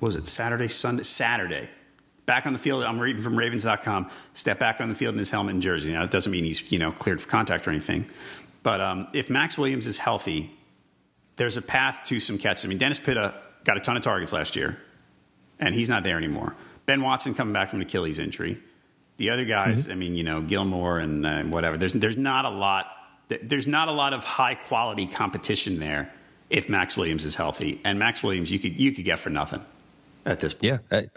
was 0.00 0.16
it 0.16 0.26
Saturday 0.26 0.68
Sunday 0.68 1.02
Saturday 1.02 1.68
back 2.26 2.46
on 2.46 2.52
the 2.52 2.58
field. 2.58 2.82
I'm 2.82 2.98
reading 2.98 3.22
from 3.22 3.36
Ravens.com. 3.36 4.10
Step 4.34 4.58
back 4.58 4.80
on 4.80 4.88
the 4.88 4.94
field 4.94 5.14
in 5.14 5.18
his 5.18 5.30
helmet 5.30 5.54
and 5.54 5.62
jersey. 5.62 5.92
Now 5.92 6.02
it 6.04 6.10
doesn't 6.10 6.32
mean 6.32 6.44
he's 6.44 6.70
you 6.72 6.78
know 6.78 6.92
cleared 6.92 7.20
for 7.20 7.28
contact 7.28 7.66
or 7.66 7.70
anything, 7.70 8.10
but 8.66 8.80
um, 8.80 9.06
if 9.12 9.30
Maxx 9.30 9.56
Williams 9.56 9.86
is 9.86 9.98
healthy, 9.98 10.50
there's 11.36 11.56
a 11.56 11.62
path 11.62 12.02
to 12.06 12.18
some 12.18 12.36
catches. 12.36 12.64
I 12.64 12.68
mean, 12.68 12.78
Dennis 12.78 12.98
Pitta 12.98 13.32
got 13.62 13.76
a 13.76 13.80
ton 13.80 13.96
of 13.96 14.02
targets 14.02 14.32
last 14.32 14.56
year, 14.56 14.76
and 15.60 15.72
he's 15.72 15.88
not 15.88 16.02
there 16.02 16.16
anymore. 16.16 16.56
Ben 16.84 17.00
Watson 17.00 17.32
coming 17.32 17.52
back 17.52 17.70
from 17.70 17.80
an 17.80 17.86
Achilles 17.86 18.18
injury. 18.18 18.58
The 19.18 19.30
other 19.30 19.44
guys, 19.44 19.84
mm-hmm. 19.84 19.92
I 19.92 19.94
mean, 19.94 20.16
you 20.16 20.24
know, 20.24 20.40
Gillmore 20.40 20.98
and 20.98 21.24
uh, 21.24 21.42
whatever. 21.44 21.78
There's 21.78 21.92
there's 21.92 22.16
not 22.16 22.44
a 22.44 22.50
lot. 22.50 22.86
There's 23.28 23.68
not 23.68 23.86
a 23.86 23.92
lot 23.92 24.12
of 24.12 24.24
high 24.24 24.56
quality 24.56 25.06
competition 25.06 25.78
there 25.78 26.12
if 26.50 26.68
Maxx 26.68 26.96
Williams 26.96 27.24
is 27.24 27.36
healthy. 27.36 27.80
And 27.84 28.00
Maxx 28.00 28.24
Williams, 28.24 28.50
you 28.50 28.58
could 28.58 28.80
you 28.80 28.90
could 28.90 29.04
get 29.04 29.20
for 29.20 29.30
nothing 29.30 29.64
at 30.24 30.40
this 30.40 30.54
point. 30.54 30.82
Yeah, 30.90 30.98
I 30.98 31.08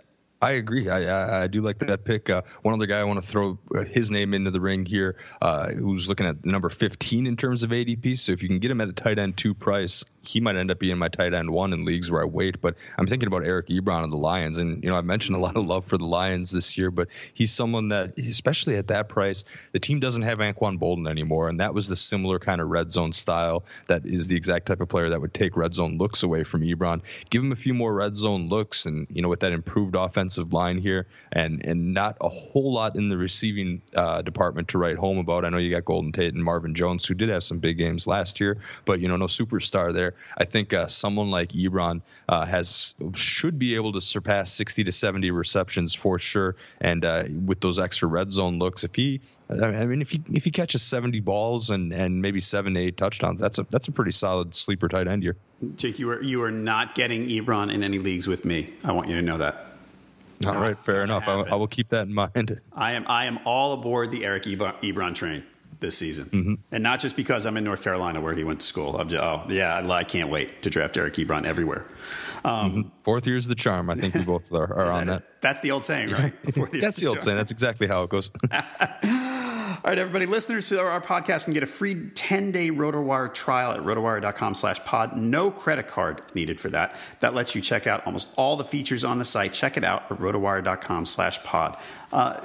agree. 0.51 0.89
I, 0.89 1.03
I, 1.03 1.43
I, 1.43 1.47
do 1.47 1.61
like 1.61 1.79
that 1.79 2.05
pick. 2.05 2.29
Uh, 2.29 2.43
one 2.61 2.73
other 2.73 2.85
guy 2.85 2.99
I 2.99 3.03
want 3.03 3.21
to 3.21 3.27
throw 3.27 3.59
uh, 3.75 3.83
his 3.83 4.09
name 4.09 4.33
into 4.33 4.51
the 4.51 4.61
ring 4.61 4.85
here, 4.85 5.17
uh, 5.41 5.69
who's 5.71 6.07
looking 6.07 6.25
at 6.25 6.45
number 6.45 6.69
15 6.69 7.27
in 7.27 7.35
terms 7.35 7.63
of 7.63 7.71
ADP. 7.71 8.17
So 8.17 8.31
if 8.31 8.41
you 8.41 8.47
can 8.47 8.59
get 8.59 8.71
him 8.71 8.79
at 8.79 8.87
a 8.87 8.93
tight 8.93 9.19
end 9.19 9.35
two 9.35 9.53
price, 9.53 10.05
he 10.21 10.39
might 10.39 10.55
end 10.55 10.71
up 10.71 10.79
being 10.79 10.97
my 10.97 11.07
tight 11.07 11.33
end 11.33 11.49
one 11.49 11.73
in 11.73 11.85
leagues 11.85 12.11
where 12.11 12.21
I 12.21 12.25
wait. 12.25 12.61
But 12.61 12.75
I'm 12.97 13.07
thinking 13.07 13.27
about 13.27 13.45
Eric 13.45 13.67
Ebron 13.67 14.03
of 14.03 14.11
the 14.11 14.17
Lions, 14.17 14.57
and 14.57 14.83
you 14.83 14.89
know 14.89 14.95
I 14.95 15.01
mentioned 15.01 15.35
a 15.35 15.39
lot 15.39 15.55
of 15.55 15.65
love 15.65 15.85
for 15.85 15.97
the 15.97 16.05
Lions 16.05 16.51
this 16.51 16.77
year, 16.77 16.91
but 16.91 17.07
he's 17.33 17.51
someone 17.51 17.89
that, 17.89 18.17
especially 18.17 18.75
at 18.75 18.87
that 18.87 19.09
price, 19.09 19.43
the 19.71 19.79
team 19.79 19.99
doesn't 19.99 20.23
have 20.23 20.39
Anquan 20.39 20.79
Boldin 20.79 21.09
anymore, 21.09 21.49
and 21.49 21.59
that 21.59 21.73
was 21.73 21.87
the 21.87 21.95
similar 21.95 22.39
kind 22.39 22.61
of 22.61 22.69
red 22.69 22.91
zone 22.91 23.13
style 23.13 23.63
that 23.87 24.05
is 24.05 24.27
the 24.27 24.35
exact 24.35 24.67
type 24.67 24.81
of 24.81 24.89
player 24.89 25.09
that 25.09 25.21
would 25.21 25.33
take 25.33 25.55
red 25.55 25.73
zone 25.73 25.97
looks 25.97 26.23
away 26.23 26.43
from 26.43 26.61
Ebron. 26.61 27.01
Give 27.29 27.43
him 27.43 27.51
a 27.51 27.55
few 27.55 27.73
more 27.73 27.93
red 27.93 28.15
zone 28.15 28.49
looks, 28.49 28.85
and 28.85 29.07
you 29.09 29.21
know 29.21 29.29
with 29.29 29.41
that 29.41 29.51
improved 29.51 29.95
offensive 29.95 30.53
line 30.53 30.77
here, 30.77 31.07
and 31.31 31.65
and 31.65 31.93
not 31.93 32.17
a 32.21 32.29
whole 32.29 32.73
lot 32.73 32.95
in 32.95 33.09
the 33.09 33.17
receiving 33.17 33.81
uh, 33.95 34.21
department 34.21 34.69
to 34.69 34.77
write 34.77 34.97
home 34.97 35.17
about. 35.17 35.45
I 35.45 35.49
know 35.49 35.57
you 35.57 35.71
got 35.71 35.85
Golden 35.85 36.11
Tate 36.11 36.33
and 36.33 36.43
Marvin 36.43 36.75
Jones, 36.75 37.05
who 37.05 37.13
did 37.13 37.29
have 37.29 37.43
some 37.43 37.59
big 37.59 37.77
games 37.77 38.07
last 38.07 38.39
year, 38.39 38.57
but 38.85 38.99
you 38.99 39.07
know 39.07 39.17
no 39.17 39.25
superstar 39.25 39.93
there. 39.93 40.08
I 40.37 40.45
think 40.45 40.73
uh, 40.73 40.87
someone 40.87 41.31
like 41.31 41.51
Ebron 41.51 42.01
uh, 42.27 42.45
has 42.45 42.95
should 43.13 43.59
be 43.59 43.75
able 43.75 43.93
to 43.93 44.01
surpass 44.01 44.51
60 44.53 44.85
to 44.85 44.91
70 44.91 45.31
receptions 45.31 45.93
for 45.93 46.19
sure, 46.19 46.55
and 46.79 47.05
uh, 47.05 47.23
with 47.45 47.61
those 47.61 47.79
extra 47.79 48.07
red 48.07 48.31
zone 48.31 48.59
looks, 48.59 48.83
if 48.83 48.95
he 48.95 49.21
I 49.49 49.85
mean, 49.85 50.01
if 50.01 50.11
he 50.11 50.21
if 50.31 50.45
he 50.45 50.51
catches 50.51 50.83
seventy 50.83 51.21
balls 51.21 51.71
and, 51.71 51.91
and 51.91 52.21
maybe 52.21 52.39
seven 52.39 52.75
to 52.75 52.79
eight 52.79 52.97
touchdowns, 52.97 53.41
that's 53.41 53.57
a 53.57 53.63
that's 53.63 53.87
a 53.87 53.91
pretty 53.91 54.11
solid 54.11 54.53
sleeper 54.53 54.87
tight 54.87 55.07
end 55.07 55.23
here. 55.23 55.37
Jake, 55.75 55.97
you 55.97 56.11
are 56.11 56.21
you 56.21 56.43
are 56.43 56.51
not 56.51 56.93
getting 56.93 57.27
Ebron 57.27 57.73
in 57.73 57.81
any 57.81 57.97
leagues 57.97 58.27
with 58.27 58.45
me. 58.45 58.73
I 58.83 58.91
want 58.91 59.09
you 59.09 59.15
to 59.15 59.23
know 59.23 59.39
that. 59.39 59.65
All 60.45 60.55
right, 60.55 60.77
fair 60.85 61.03
enough. 61.03 61.27
I, 61.27 61.33
I, 61.33 61.55
will 61.55 61.67
keep 61.67 61.89
that 61.89 62.07
in 62.07 62.13
mind. 62.13 62.61
I 62.71 62.91
am 62.93 63.07
I 63.07 63.25
am 63.25 63.39
all 63.43 63.73
aboard 63.73 64.11
the 64.11 64.23
Eric 64.23 64.43
Ebron 64.43 65.15
train 65.15 65.43
this 65.79 65.97
season, 65.97 66.25
mm-hmm. 66.25 66.53
and 66.71 66.83
not 66.83 66.99
just 66.99 67.15
because 67.15 67.45
I'm 67.45 67.57
in 67.57 67.63
North 67.63 67.83
Carolina 67.83 68.21
where 68.21 68.33
he 68.33 68.43
went 68.43 68.59
to 68.61 68.65
school. 68.65 68.97
I'm 68.97 69.09
just, 69.09 69.23
oh 69.23 69.45
yeah, 69.49 69.85
I 69.89 70.03
can't 70.03 70.29
wait 70.29 70.61
to 70.63 70.69
draft 70.69 70.97
Eric 70.97 71.15
Ebron 71.15 71.45
everywhere. 71.45 71.85
Um, 72.43 72.71
mm-hmm. 72.71 72.81
Fourth 73.03 73.27
year's 73.27 73.47
the 73.47 73.55
charm. 73.55 73.89
I 73.89 73.95
think 73.95 74.13
we 74.13 74.23
both 74.23 74.51
are, 74.53 74.73
are 74.73 74.91
on 74.91 75.07
that. 75.07 75.23
that. 75.23 75.41
That's 75.41 75.59
the 75.61 75.71
old 75.71 75.85
saying, 75.85 76.11
right? 76.11 76.33
That's 76.43 76.97
the, 76.97 77.05
the 77.05 77.07
old 77.07 77.17
charm. 77.17 77.19
saying. 77.19 77.37
That's 77.37 77.51
exactly 77.51 77.87
how 77.87 78.03
it 78.03 78.09
goes. 78.09 78.31
All 79.81 79.89
right, 79.89 79.97
everybody, 79.97 80.25
listeners 80.25 80.67
to 80.69 80.81
our 80.81 80.99
podcast 80.99 81.45
can 81.45 81.53
get 81.53 81.63
a 81.63 81.65
free 81.65 81.95
10-day 81.95 82.69
RotoWire 82.69 83.33
trial 83.33 83.71
at 83.71 83.79
rotowire.com 83.79 84.53
slash 84.53 84.83
pod. 84.83 85.15
No 85.15 85.51
credit 85.51 85.87
card 85.87 86.21
needed 86.33 86.59
for 86.59 86.69
that. 86.71 86.99
That 87.21 87.33
lets 87.33 87.55
you 87.55 87.61
check 87.61 87.87
out 87.87 88.05
almost 88.05 88.27
all 88.35 88.57
the 88.57 88.65
features 88.65 89.05
on 89.05 89.19
the 89.19 89.25
site. 89.25 89.53
Check 89.53 89.77
it 89.77 89.85
out 89.85 90.03
at 90.11 90.17
rotowire.com 90.17 91.05
slash 91.05 91.41
pod. 91.45 91.77
Uh, 92.11 92.41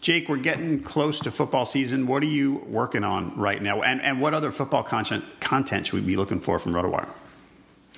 Jake, 0.00 0.30
we're 0.30 0.38
getting 0.38 0.82
close 0.82 1.20
to 1.20 1.30
football 1.30 1.66
season. 1.66 2.06
What 2.06 2.22
are 2.22 2.26
you 2.26 2.64
working 2.66 3.04
on 3.04 3.36
right 3.36 3.60
now? 3.60 3.82
And, 3.82 4.00
and 4.00 4.22
what 4.22 4.32
other 4.32 4.50
football 4.50 4.82
content, 4.82 5.26
content 5.40 5.88
should 5.88 6.00
we 6.00 6.06
be 6.06 6.16
looking 6.16 6.40
for 6.40 6.58
from 6.58 6.72
RotoWire? 6.72 7.10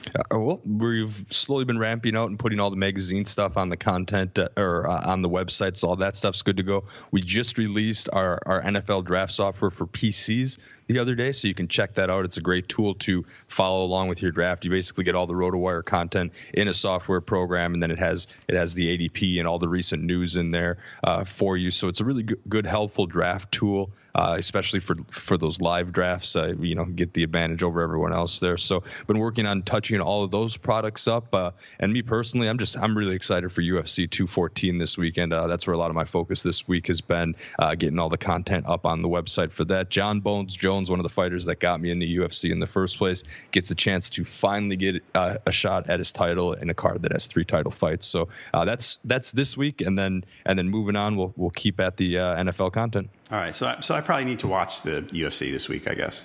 Uh, 0.06 0.38
well, 0.38 0.60
we've 0.64 1.24
slowly 1.30 1.64
been 1.64 1.78
ramping 1.78 2.16
out 2.16 2.30
and 2.30 2.38
putting 2.38 2.58
all 2.58 2.70
the 2.70 2.76
magazine 2.76 3.24
stuff 3.24 3.56
on 3.56 3.68
the 3.68 3.76
content 3.76 4.38
uh, 4.38 4.48
or 4.56 4.88
uh, 4.88 5.10
on 5.10 5.22
the 5.22 5.28
websites. 5.28 5.84
All 5.84 5.96
that 5.96 6.16
stuff's 6.16 6.42
good 6.42 6.56
to 6.56 6.62
go. 6.62 6.84
We 7.10 7.20
just 7.20 7.58
released 7.58 8.08
our, 8.12 8.38
our 8.46 8.62
NFL 8.62 9.04
draft 9.04 9.32
software 9.32 9.70
for 9.70 9.86
PCs 9.86 10.58
the 10.92 10.98
other 10.98 11.14
day, 11.14 11.32
so 11.32 11.46
you 11.46 11.54
can 11.54 11.68
check 11.68 11.94
that 11.94 12.10
out. 12.10 12.24
It's 12.24 12.36
a 12.36 12.40
great 12.40 12.68
tool 12.68 12.94
to 12.94 13.24
follow 13.46 13.84
along 13.84 14.08
with 14.08 14.22
your 14.22 14.32
draft. 14.32 14.64
You 14.64 14.70
basically 14.70 15.04
get 15.04 15.14
all 15.14 15.26
the 15.26 15.34
RotoWire 15.34 15.84
content 15.84 16.32
in 16.52 16.66
a 16.66 16.74
software 16.74 17.20
program, 17.20 17.74
and 17.74 17.82
then 17.82 17.90
it 17.90 17.98
has 17.98 18.26
it 18.48 18.56
has 18.56 18.74
the 18.74 18.96
ADP 18.96 19.38
and 19.38 19.46
all 19.46 19.58
the 19.58 19.68
recent 19.68 20.02
news 20.02 20.36
in 20.36 20.50
there 20.50 20.78
uh, 21.04 21.24
for 21.24 21.56
you. 21.56 21.70
So 21.70 21.88
it's 21.88 22.00
a 22.00 22.04
really 22.04 22.24
good, 22.24 22.40
good 22.48 22.66
helpful 22.66 23.06
draft 23.06 23.52
tool, 23.52 23.90
uh, 24.14 24.36
especially 24.38 24.80
for 24.80 24.96
for 25.10 25.36
those 25.36 25.60
live 25.60 25.92
drafts. 25.92 26.34
Uh, 26.34 26.54
you 26.58 26.74
know, 26.74 26.84
get 26.84 27.14
the 27.14 27.22
advantage 27.22 27.62
over 27.62 27.82
everyone 27.82 28.12
else 28.12 28.40
there. 28.40 28.56
So 28.56 28.82
been 29.06 29.18
working 29.18 29.46
on 29.46 29.62
touching 29.62 30.00
all 30.00 30.24
of 30.24 30.32
those 30.32 30.56
products 30.56 31.06
up, 31.06 31.32
uh, 31.34 31.52
and 31.78 31.92
me 31.92 32.02
personally, 32.02 32.48
I'm 32.48 32.58
just 32.58 32.76
I'm 32.76 32.96
really 32.96 33.14
excited 33.14 33.52
for 33.52 33.62
UFC 33.62 34.10
214 34.10 34.78
this 34.78 34.98
weekend. 34.98 35.32
Uh, 35.32 35.46
that's 35.46 35.66
where 35.66 35.74
a 35.74 35.78
lot 35.78 35.90
of 35.90 35.96
my 35.96 36.04
focus 36.04 36.42
this 36.42 36.66
week 36.66 36.88
has 36.88 37.00
been 37.00 37.36
uh, 37.58 37.76
getting 37.76 37.98
all 38.00 38.08
the 38.08 38.18
content 38.18 38.66
up 38.66 38.86
on 38.86 39.02
the 39.02 39.08
website 39.08 39.52
for 39.52 39.64
that. 39.66 39.88
Jon 39.88 40.20
Bones 40.20 40.56
Jones 40.56 40.79
Jones, 40.80 40.90
one 40.90 40.98
of 40.98 41.02
the 41.02 41.10
fighters 41.10 41.44
that 41.44 41.60
got 41.60 41.80
me 41.80 41.90
into 41.90 42.06
UFC 42.06 42.50
in 42.50 42.58
the 42.58 42.66
first 42.66 42.96
place, 42.98 43.22
gets 43.52 43.70
a 43.70 43.74
chance 43.74 44.10
to 44.10 44.24
finally 44.24 44.76
get 44.76 45.04
uh, 45.14 45.36
a 45.46 45.52
shot 45.52 45.90
at 45.90 45.98
his 45.98 46.12
title 46.12 46.54
in 46.54 46.70
a 46.70 46.74
card 46.74 47.02
that 47.02 47.12
has 47.12 47.26
three 47.26 47.44
title 47.44 47.70
fights. 47.70 48.06
So 48.06 48.28
uh, 48.54 48.64
that's 48.64 48.98
that's 49.04 49.30
this 49.32 49.56
week, 49.56 49.80
and 49.82 49.98
then 49.98 50.24
and 50.46 50.58
then 50.58 50.68
moving 50.70 50.96
on, 50.96 51.16
we'll 51.16 51.32
we'll 51.36 51.50
keep 51.50 51.80
at 51.80 51.96
the 51.96 52.18
uh, 52.18 52.42
NFL 52.44 52.72
content. 52.72 53.10
All 53.30 53.38
right, 53.38 53.54
so 53.54 53.66
I, 53.66 53.80
so 53.80 53.94
I 53.94 54.00
probably 54.00 54.24
need 54.24 54.40
to 54.40 54.48
watch 54.48 54.82
the 54.82 55.02
UFC 55.02 55.52
this 55.52 55.68
week, 55.68 55.88
I 55.90 55.94
guess. 55.94 56.24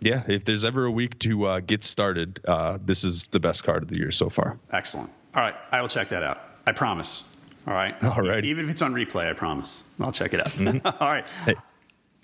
Yeah, 0.00 0.22
if 0.26 0.44
there's 0.44 0.64
ever 0.64 0.84
a 0.84 0.90
week 0.90 1.18
to 1.20 1.44
uh, 1.44 1.60
get 1.60 1.84
started, 1.84 2.40
uh, 2.46 2.78
this 2.84 3.04
is 3.04 3.26
the 3.28 3.40
best 3.40 3.64
card 3.64 3.82
of 3.82 3.88
the 3.88 3.98
year 3.98 4.10
so 4.10 4.28
far. 4.28 4.58
Excellent. 4.70 5.10
All 5.34 5.42
right, 5.42 5.54
I 5.70 5.80
will 5.80 5.88
check 5.88 6.08
that 6.08 6.22
out. 6.22 6.40
I 6.66 6.72
promise. 6.72 7.30
All 7.66 7.74
right. 7.74 7.94
All 8.04 8.20
right. 8.20 8.44
Even 8.44 8.66
if 8.66 8.70
it's 8.70 8.82
on 8.82 8.92
replay, 8.92 9.30
I 9.30 9.32
promise. 9.32 9.84
I'll 9.98 10.12
check 10.12 10.34
it 10.34 10.40
out. 10.40 10.48
Mm-hmm. 10.48 10.86
All 11.02 11.08
right. 11.08 11.24
Hey. 11.46 11.54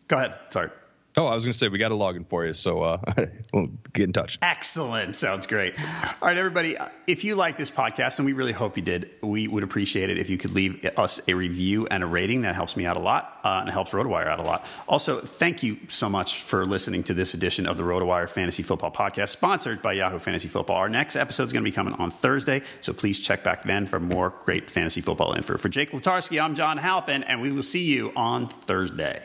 Go 0.07 0.17
ahead. 0.19 0.35
Sorry. 0.51 0.71
Oh, 1.17 1.27
I 1.27 1.35
was 1.35 1.45
going 1.45 1.53
to 1.53 1.59
say 1.59 1.67
we 1.67 1.79
got 1.79 1.91
a 1.91 1.97
login 1.97 2.25
for 2.29 2.47
you, 2.47 2.55
so 2.55 2.83
uh, 2.83 2.99
we'll 3.53 3.67
get 3.93 4.05
in 4.05 4.13
touch. 4.13 4.39
Excellent, 4.43 5.17
sounds 5.17 5.47
great. 5.47 5.75
All 5.79 6.29
right, 6.29 6.37
everybody, 6.37 6.77
if 7.09 7.25
you 7.25 7.35
like 7.35 7.57
this 7.57 7.71
podcast, 7.71 8.21
and 8.21 8.27
we 8.27 8.33
really 8.33 8.53
hope 8.53 8.77
you 8.77 8.83
did, 8.83 9.11
we 9.21 9.49
would 9.49 9.65
appreciate 9.65 10.09
it 10.09 10.19
if 10.19 10.31
you 10.31 10.39
could 10.39 10.53
leave 10.53 10.85
us 10.97 11.21
a 11.29 11.35
review 11.35 11.89
and 11.89 12.05
a 12.05 12.07
rating. 12.07 12.43
That 12.43 12.55
helps 12.55 12.77
me 12.77 12.87
out 12.87 12.97
a 12.97 13.01
lot, 13.01 13.41
uh, 13.45 13.59
and 13.61 13.69
it 13.69 13.73
helps 13.73 13.91
RotoWire 13.91 14.29
out 14.29 14.39
a 14.39 14.45
lot. 14.45 14.65
Also, 14.89 15.19
thank 15.19 15.65
you 15.65 15.79
so 15.89 16.09
much 16.09 16.43
for 16.43 16.65
listening 16.65 17.03
to 17.05 17.15
this 17.15 17.35
edition 17.35 17.67
of 17.67 17.77
the 17.77 17.83
RotoWire 17.83 18.29
Fantasy 18.29 18.63
Football 18.63 18.93
Podcast, 18.93 19.31
sponsored 19.31 19.83
by 19.83 19.95
Yahoo 19.95 20.21
Fantasy 20.21 20.49
Football. 20.49 20.77
Our 20.77 20.89
next 20.89 21.17
episode 21.17 21.45
is 21.45 21.53
going 21.53 21.65
to 21.65 21.71
be 21.71 21.75
coming 21.75 21.95
on 21.95 22.13
Thursday, 22.13 22.63
so 22.81 22.93
please 22.93 23.19
check 23.19 23.43
back 23.43 23.65
then 23.65 23.87
for 23.87 23.99
more 23.99 24.33
great 24.45 24.71
fantasy 24.71 25.01
football 25.01 25.33
info. 25.33 25.57
For 25.57 25.69
Jake 25.69 25.91
Letarski, 25.91 26.41
I'm 26.41 26.55
John 26.55 26.79
Halpin, 26.79 27.25
and 27.25 27.41
we 27.41 27.51
will 27.51 27.65
see 27.65 27.85
you 27.85 28.13
on 28.15 28.47
Thursday. 28.47 29.25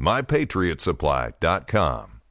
MyPatriotSupply.com. 0.00 2.21